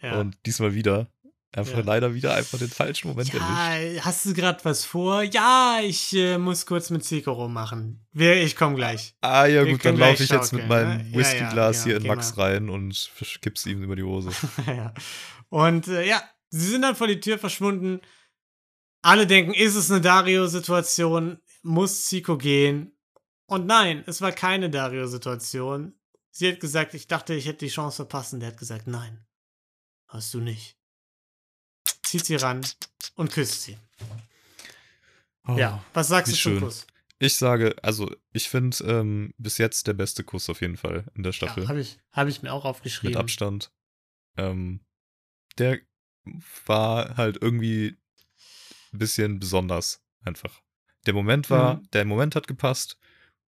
[0.00, 0.20] Ja.
[0.20, 1.08] Und diesmal wieder.
[1.56, 1.84] Einfach ja.
[1.84, 4.04] leider wieder einfach den falschen Moment ja, erwischt.
[4.04, 5.22] Hast du gerade was vor?
[5.22, 8.06] Ja, ich äh, muss kurz mit Zico rummachen.
[8.12, 9.14] Ich komme gleich.
[9.22, 11.16] Ah ja, Wir gut, dann laufe ich jetzt mit meinem ne?
[11.16, 14.32] Whiskyglas hier in Max rein und kipp's ihm über die Hose.
[14.66, 14.92] ja.
[15.48, 18.02] Und äh, ja, sie sind dann vor die Tür verschwunden.
[19.00, 21.38] Alle denken, ist es eine Dario-Situation?
[21.62, 22.98] Muss Zico gehen?
[23.46, 25.94] Und nein, es war keine Dario-Situation.
[26.32, 28.40] Sie hat gesagt, ich dachte, ich hätte die Chance verpassen.
[28.40, 29.25] Der hat gesagt, nein,
[30.08, 30.76] hast du nicht
[32.06, 32.64] zieht sie ran
[33.16, 33.76] und küsst sie.
[35.46, 36.86] Oh, ja, was sagst du zum Kuss?
[37.18, 41.22] Ich sage, also ich finde ähm, bis jetzt der beste Kuss auf jeden Fall in
[41.22, 41.62] der Staffel.
[41.62, 43.12] Ja, Habe ich, hab ich mir auch aufgeschrieben.
[43.12, 43.72] Mit Abstand.
[44.36, 44.80] Ähm,
[45.58, 45.80] der
[46.66, 47.96] war halt irgendwie
[48.92, 50.60] ein bisschen besonders einfach.
[51.06, 51.90] Der Moment war, mhm.
[51.92, 52.98] der Moment hat gepasst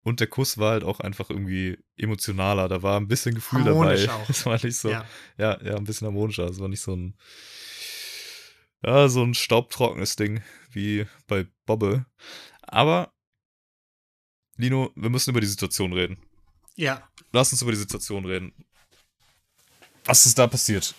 [0.08, 2.70] und der Kuss war halt auch einfach irgendwie emotionaler.
[2.70, 4.14] Da war ein bisschen Gefühl Harmonisch dabei.
[4.24, 4.30] Auch.
[4.30, 5.06] Es war nicht so, ja.
[5.38, 6.46] ja, ja, ein bisschen harmonischer.
[6.46, 7.18] Es war nicht so ein
[8.86, 10.42] ja, so ein staubtrockenes Ding,
[10.72, 12.06] wie bei Bobbe.
[12.62, 13.12] Aber,
[14.56, 16.18] Lino, wir müssen über die Situation reden.
[16.76, 17.06] Ja.
[17.34, 18.54] Lass uns über die Situation reden.
[20.06, 20.96] Was ist da passiert?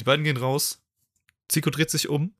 [0.00, 0.82] Die beiden gehen raus.
[1.48, 2.34] Zico dreht sich um,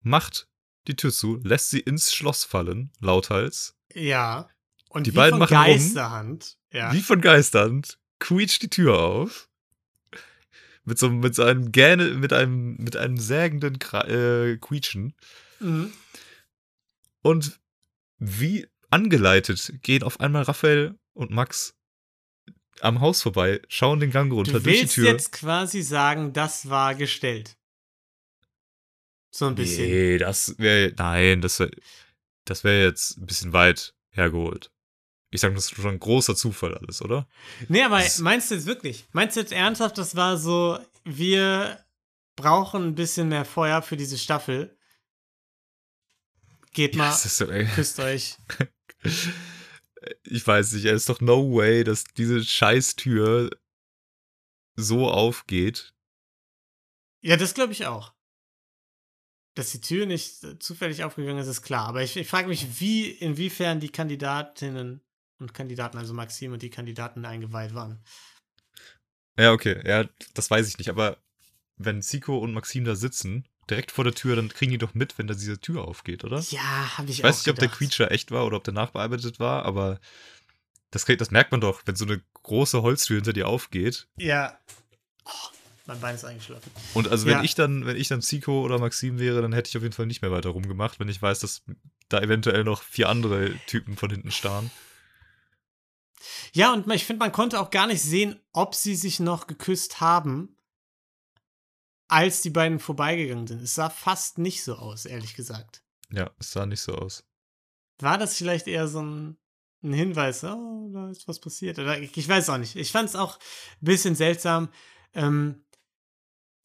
[0.00, 0.48] macht
[0.86, 3.76] die Tür zu, lässt sie ins Schloss fallen, lauthals.
[3.92, 4.48] Ja.
[4.88, 6.56] Und die beiden machen Geisterhand.
[6.72, 6.92] Rum, ja.
[6.92, 7.98] Wie von Geisterhand.
[8.18, 9.48] Quietscht die Tür auf.
[10.84, 15.14] Mit so, mit so einem Gähne, mit einem, mit einem sägenden äh, Quietschen.
[15.60, 15.92] Mhm.
[17.20, 17.60] Und
[18.18, 21.74] wie angeleitet gehen auf einmal Raphael und Max
[22.80, 25.04] am Haus vorbei, schauen den Gang runter du durch die Tür.
[25.04, 27.56] Du willst jetzt quasi sagen, das war gestellt.
[29.30, 29.88] So ein bisschen.
[29.88, 31.70] Nee, das wäre, nein, das wäre,
[32.44, 34.70] das wäre jetzt ein bisschen weit hergeholt.
[35.30, 37.28] Ich sag, das ist schon ein großer Zufall alles, oder?
[37.68, 39.06] Nee, aber das meinst du jetzt wirklich?
[39.12, 41.84] Meinst du jetzt ernsthaft, das war so, wir
[42.36, 44.76] brauchen ein bisschen mehr Feuer für diese Staffel.
[46.72, 48.36] Geht mal, ja, so, küsst euch.
[50.22, 53.50] ich weiß nicht, es ist doch no way, dass diese Scheißtür
[54.76, 55.94] so aufgeht.
[57.20, 58.14] Ja, das glaube ich auch.
[59.54, 61.88] Dass die Tür nicht zufällig aufgegangen ist, ist klar.
[61.88, 65.02] Aber ich, ich frage mich, wie, inwiefern die Kandidatinnen
[65.38, 68.02] und Kandidaten, also Maxim und die Kandidaten eingeweiht waren.
[69.38, 71.18] Ja, okay, ja, das weiß ich nicht, aber
[71.76, 75.16] wenn Zico und Maxim da sitzen, direkt vor der Tür, dann kriegen die doch mit,
[75.18, 76.40] wenn da diese Tür aufgeht, oder?
[76.50, 78.74] Ja, habe ich, ich auch weiß nicht, ob der Creature echt war oder ob der
[78.74, 80.00] nachbearbeitet war, aber
[80.90, 84.08] das, das merkt man doch, wenn so eine große Holztür hinter dir aufgeht.
[84.16, 84.58] Ja.
[85.24, 85.30] Oh,
[85.86, 86.70] mein Bein ist eingeschlafen.
[86.94, 89.76] Und also wenn ich dann, wenn ich dann Zico oder Maxim wäre, dann hätte ich
[89.76, 91.62] auf jeden Fall nicht mehr weiter rumgemacht, wenn ich weiß, dass
[92.08, 94.70] da eventuell noch vier andere Typen von hinten starren.
[96.58, 100.00] Ja, und ich finde, man konnte auch gar nicht sehen, ob sie sich noch geküsst
[100.00, 100.56] haben,
[102.08, 103.62] als die beiden vorbeigegangen sind.
[103.62, 105.84] Es sah fast nicht so aus, ehrlich gesagt.
[106.10, 107.22] Ja, es sah nicht so aus.
[108.00, 109.36] War das vielleicht eher so ein,
[109.84, 111.78] ein Hinweis, oh, da ist was passiert?
[111.78, 112.74] Oder ich, ich weiß auch nicht.
[112.74, 114.68] Ich fand es auch ein bisschen seltsam.
[115.14, 115.64] Ähm,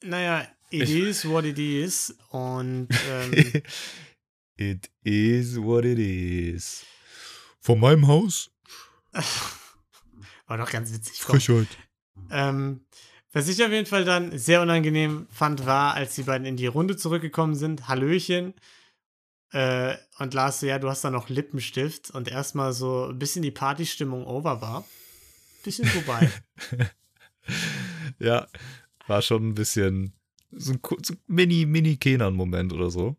[0.03, 2.17] naja, it ich is what it is.
[2.29, 3.61] Und ähm,
[4.57, 6.83] It is what it is.
[7.59, 8.49] Von meinem Haus
[10.47, 11.19] War doch ganz witzig.
[11.19, 11.67] Frechheit.
[12.29, 12.85] Ähm,
[13.31, 16.67] was ich auf jeden Fall dann sehr unangenehm fand, war, als die beiden in die
[16.67, 18.53] Runde zurückgekommen sind, Hallöchen.
[19.51, 23.41] Äh, und Lars so, ja, du hast da noch Lippenstift und erstmal so ein bisschen
[23.41, 24.85] die Partystimmung over war.
[25.63, 26.29] Bisschen vorbei.
[28.19, 28.47] ja,
[29.07, 30.13] war schon ein bisschen
[30.51, 33.15] so ein, so ein mini, mini Kenan-Moment oder so.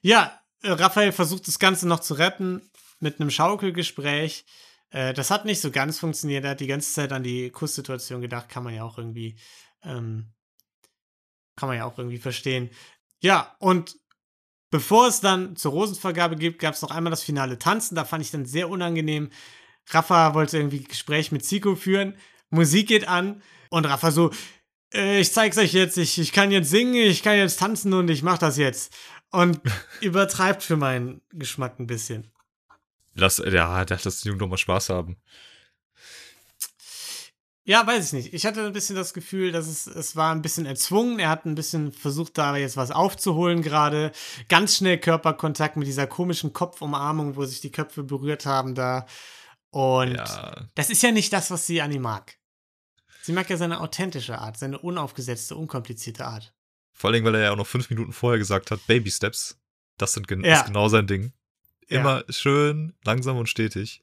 [0.00, 2.62] Ja, äh, Raphael versucht das Ganze noch zu retten
[3.00, 4.44] mit einem Schaukelgespräch.
[4.92, 6.44] Äh, das hat nicht so ganz funktioniert.
[6.44, 9.36] Er hat die ganze Zeit an die Kusssituation gedacht, kann man ja auch irgendwie,
[9.82, 10.32] ähm,
[11.56, 12.70] kann man ja auch irgendwie verstehen.
[13.20, 13.96] Ja, und
[14.70, 17.94] bevor es dann zur Rosenvergabe gibt, gab es noch einmal das finale Tanzen.
[17.94, 19.30] Da fand ich dann sehr unangenehm.
[19.88, 22.16] Rafa wollte irgendwie Gespräch mit Zico führen.
[22.50, 24.30] Musik geht an und Rafa so,
[24.92, 28.08] äh, ich zeig's euch jetzt, ich, ich kann jetzt singen, ich kann jetzt tanzen und
[28.10, 28.94] ich mach das jetzt.
[29.30, 29.60] und
[30.00, 32.31] übertreibt für meinen Geschmack ein bisschen.
[33.14, 35.16] Lass, ja, lass das Jungen doch mal Spaß haben.
[37.64, 38.34] Ja, weiß ich nicht.
[38.34, 41.20] Ich hatte ein bisschen das Gefühl, dass es, es war ein bisschen erzwungen.
[41.20, 44.10] Er hat ein bisschen versucht, da jetzt was aufzuholen gerade.
[44.48, 49.06] Ganz schnell Körperkontakt mit dieser komischen Kopfumarmung, wo sich die Köpfe berührt haben da.
[49.70, 52.36] Und Ja, das ist ja nicht das, was sie an ihm mag.
[53.22, 56.52] Sie mag ja seine authentische Art, seine unaufgesetzte, unkomplizierte Art.
[56.94, 59.56] vor allem, weil er ja auch noch fünf Minuten vorher gesagt hat, Baby Steps.
[59.98, 60.58] Das sind gen Ja.
[60.60, 61.32] ist genau sein Ding.
[61.88, 62.00] Ja.
[62.00, 64.02] Immer schön, langsam und stetig.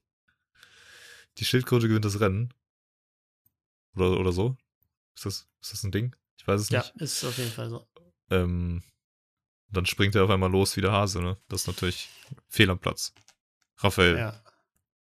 [1.37, 2.53] Die Schildkröte gewinnt das Rennen.
[3.95, 4.57] Oder, oder so.
[5.15, 6.15] Ist das, ist das ein Ding?
[6.37, 6.95] Ich weiß es Ja, nicht.
[6.97, 7.87] ist auf jeden Fall so.
[8.29, 8.83] Ähm,
[9.71, 11.37] dann springt er auf einmal los wie der Hase, ne?
[11.47, 12.09] Das ist natürlich
[12.47, 13.13] fehl am Platz.
[13.77, 14.43] Raphael, Ja.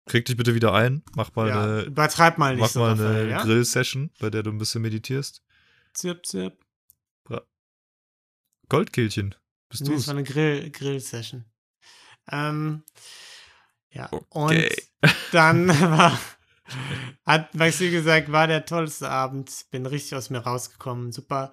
[0.07, 1.03] krieg dich bitte wieder ein.
[1.15, 1.63] Mach mal ja.
[1.63, 3.43] eine, Übertreib mal nicht mach so, mal Raphael, eine ja?
[3.43, 5.43] Grill-Session, bei der du ein bisschen meditierst.
[5.95, 6.59] Zirp, zirp.
[8.69, 9.35] Goldkehlchen,
[9.69, 11.45] bist Nee, du das war eine Grill- Grill-Session.
[12.31, 12.85] Ähm,
[13.91, 14.25] ja, Okay.
[14.31, 16.19] und dann war,
[17.27, 19.51] hat Maxi gesagt, war der tollste Abend.
[19.71, 21.13] Bin richtig aus mir rausgekommen.
[21.13, 21.53] Super.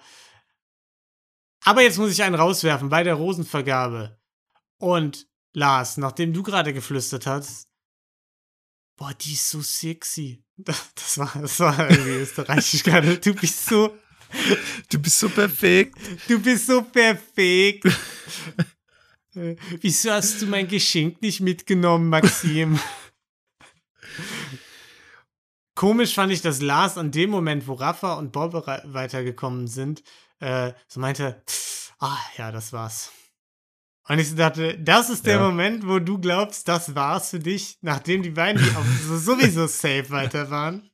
[1.65, 4.17] Aber jetzt muss ich einen rauswerfen bei der Rosenvergabe.
[4.77, 7.67] Und Lars, nachdem du gerade geflüstert hast,
[8.95, 10.43] boah, die ist so sexy.
[10.61, 13.17] Das, das war, das war irgendwie österreichisch gerade.
[13.17, 13.97] Du bist so,
[14.89, 15.97] Du bist so perfekt.
[16.27, 17.85] Du bist so perfekt.
[19.81, 22.79] Wieso hast du mein Geschenk nicht mitgenommen, Maxim?
[25.75, 30.03] Komisch fand ich, dass Lars an dem Moment, wo Rafa und Bob weitergekommen sind,
[30.39, 31.41] äh, so meinte,
[31.99, 33.11] ah ja, das war's.
[34.09, 35.43] Und ich dachte, das ist der Ja.
[35.43, 40.49] Moment, wo du glaubst, das war's für dich, nachdem die beiden, die sowieso safe weiter
[40.49, 40.89] waren,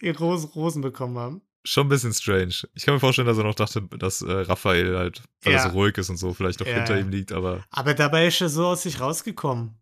[0.00, 1.42] ihre Rosen, Rosen bekommen haben.
[1.68, 2.54] Schon ein bisschen strange.
[2.74, 5.58] Ich kann mir vorstellen, dass er noch dachte, dass äh, Raphael halt, weil Ja.
[5.64, 8.28] er so ruhig ist und so, vielleicht noch Ja, hinter ihm liegt, aber Aber dabei
[8.28, 9.74] ist er so aus sich rausgekommen.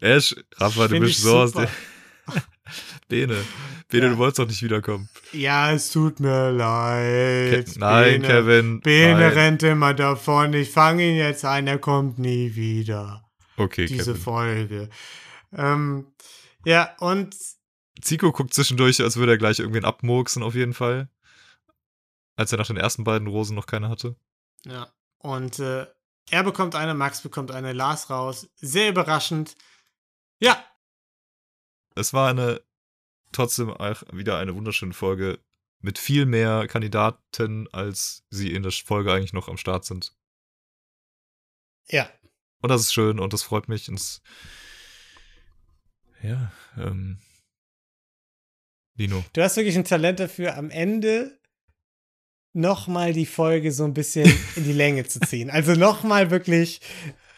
[0.00, 1.66] Ash, Rafa, du bist so aus super.
[1.66, 2.42] der.
[3.08, 3.36] Bene.
[3.88, 4.10] Bene, Ja.
[4.12, 5.08] du wolltest doch nicht wiederkommen.
[5.32, 7.66] Ja, es tut mir leid.
[7.66, 8.80] Ke nein, Bene, Kevin.
[8.80, 9.32] Bene nein.
[9.32, 10.52] rennt immer davon.
[10.54, 13.24] Ich fange ihn jetzt ein, er kommt nie wieder.
[13.56, 14.20] Okay, Diese Kevin.
[14.22, 14.88] Folge.
[15.52, 16.06] Ähm,
[16.64, 17.34] ja, und
[18.00, 21.08] Zico guckt zwischendurch, als würde er gleich irgendwen abmurksen, auf jeden Fall.
[22.40, 24.16] Als er nach den ersten beiden Rosen noch keine hatte.
[24.64, 25.86] ja, und äh,
[26.30, 28.48] er bekommt eine, Max bekommt eine, Lars raus.
[28.56, 29.56] Sehr überraschend.
[30.38, 30.64] Ja,
[31.96, 32.62] Es war eine,
[33.32, 35.38] trotzdem auch wieder eine wunderschöne Folge
[35.80, 40.16] mit viel mehr Kandidaten, als sie in der Folge eigentlich noch am Start sind.
[41.88, 42.08] ja.
[42.62, 43.86] Und das ist schön und das freut mich.
[43.88, 44.22] Es,
[46.22, 47.18] ja, ähm.
[48.94, 49.22] Lino.
[49.34, 51.38] Du hast wirklich ein Talent dafür, am Ende
[52.52, 55.50] nochmal die Folge so ein bisschen in die Länge zu ziehen.
[55.50, 56.80] Also nochmal wirklich,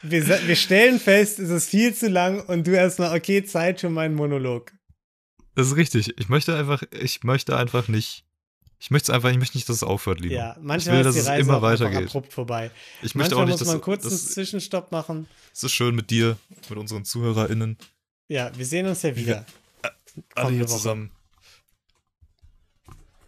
[0.03, 3.91] wir, wir stellen fest, es ist viel zu lang und du erstmal, okay, Zeit für
[3.91, 4.73] meinen Monolog.
[5.55, 6.19] Das ist richtig.
[6.19, 8.25] Ich möchte einfach, ich möchte einfach nicht.
[8.79, 10.35] Ich möchte es einfach, ich möchte nicht, dass es aufhört, Lino.
[10.35, 12.09] Ja, manchmal will, ist die es Reise immer weitergeht.
[12.09, 12.71] abrupt vorbei.
[13.03, 15.29] Ich möchte Manchmal auch nicht, muss dass man kurz einen Zwischenstopp machen.
[15.53, 16.37] das ist schön mit dir,
[16.69, 17.77] mit unseren ZuhörerInnen,
[18.29, 19.47] Ja, wir sehen uns ja wieder.
[19.83, 19.95] alle
[20.35, 20.79] Kommende hier Woche.
[20.79, 21.11] zusammen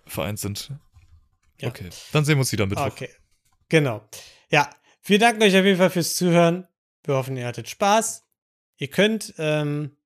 [0.07, 0.71] vereint sind.
[1.61, 1.69] Ja.
[1.69, 2.87] Okay, dann sehen wir uns wieder Mittwoch.
[2.87, 3.11] Okay,
[3.69, 4.07] genau.
[4.51, 4.71] Ja,
[5.05, 6.67] wir danken euch auf jeden Fall fürs Zuhören.
[7.05, 8.25] Wir hoffen, ihr hattet Spaß.
[8.79, 9.97] Ihr könnt ähm,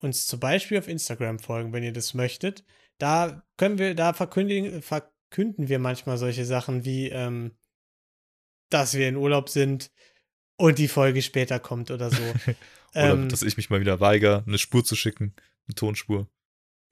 [0.00, 2.64] uns zum Beispiel auf Instagram folgen, wenn ihr das möchtet.
[2.98, 7.56] Da können wir, da verkündigen, verkünden wir manchmal solche Sachen wie, ähm,
[8.70, 9.90] dass wir in Urlaub sind
[10.56, 12.22] und die Folge später kommt oder so.
[12.94, 15.34] Oder Ähm, dass ich mich mal wieder weigere, eine Spur zu schicken,
[15.68, 16.30] eine Tonspur.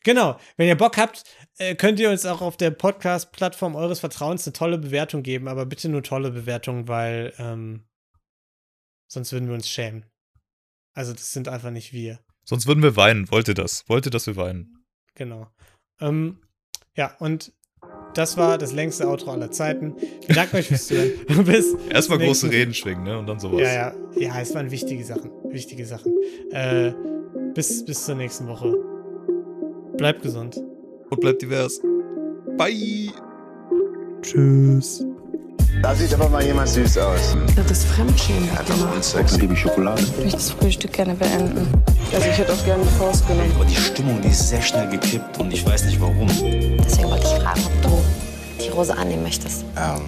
[0.05, 0.39] Genau.
[0.57, 1.25] Wenn ihr Bock habt,
[1.59, 5.67] äh, könnt ihr uns auch auf der Podcast-Plattform eures Vertrauens eine tolle Bewertung geben, aber
[5.67, 7.85] bitte nur tolle Bewertung, weil ähm,
[9.09, 10.05] sonst würden wir uns schämen.
[10.93, 12.21] Also das sind einfach nicht wir.
[12.45, 13.31] Sonst würden wir weinen.
[13.31, 13.89] Wollt ihr das?
[13.89, 14.85] Wollt ihr, dass wir weinen?
[15.15, 15.49] Genau.
[16.01, 16.41] Ähm,
[16.95, 17.53] ja, und
[18.15, 19.97] das war das längste Outro aller Zeiten.
[20.27, 21.13] Wir danken euch fürs Zuhören.
[21.45, 23.19] Bis Erstmal große Reden schwingen, ne?
[23.19, 23.61] Und dann sowas.
[23.61, 25.31] Ja, ja, ja, es waren wichtige Sachen.
[25.51, 26.13] Wichtige Sachen.
[26.51, 26.93] Äh,
[27.55, 28.94] bis, bis zur nächsten Woche.
[29.97, 30.61] Bleibt gesund.
[31.11, 31.81] Und bleibt divers.
[32.57, 33.11] Bye.
[34.23, 35.05] Tschüss.
[35.83, 37.37] Da sieht aber mal jemand süß aus.
[37.57, 38.49] Das ist Fremdschämen.
[38.51, 39.41] Einfach so unsexy.
[39.41, 40.03] Liebe Schokolade.
[40.03, 41.69] Ich möchte das Frühstück gerne beenden.
[42.13, 43.53] Also ich hätte auch gerne die Faust genommen.
[43.55, 46.27] Aber die Stimmung, die ist sehr schnell gekippt und ich weiß nicht warum.
[46.29, 49.65] Deswegen wollte ich fragen, ob du die Rose annehmen möchtest.
[49.77, 50.03] Ähm,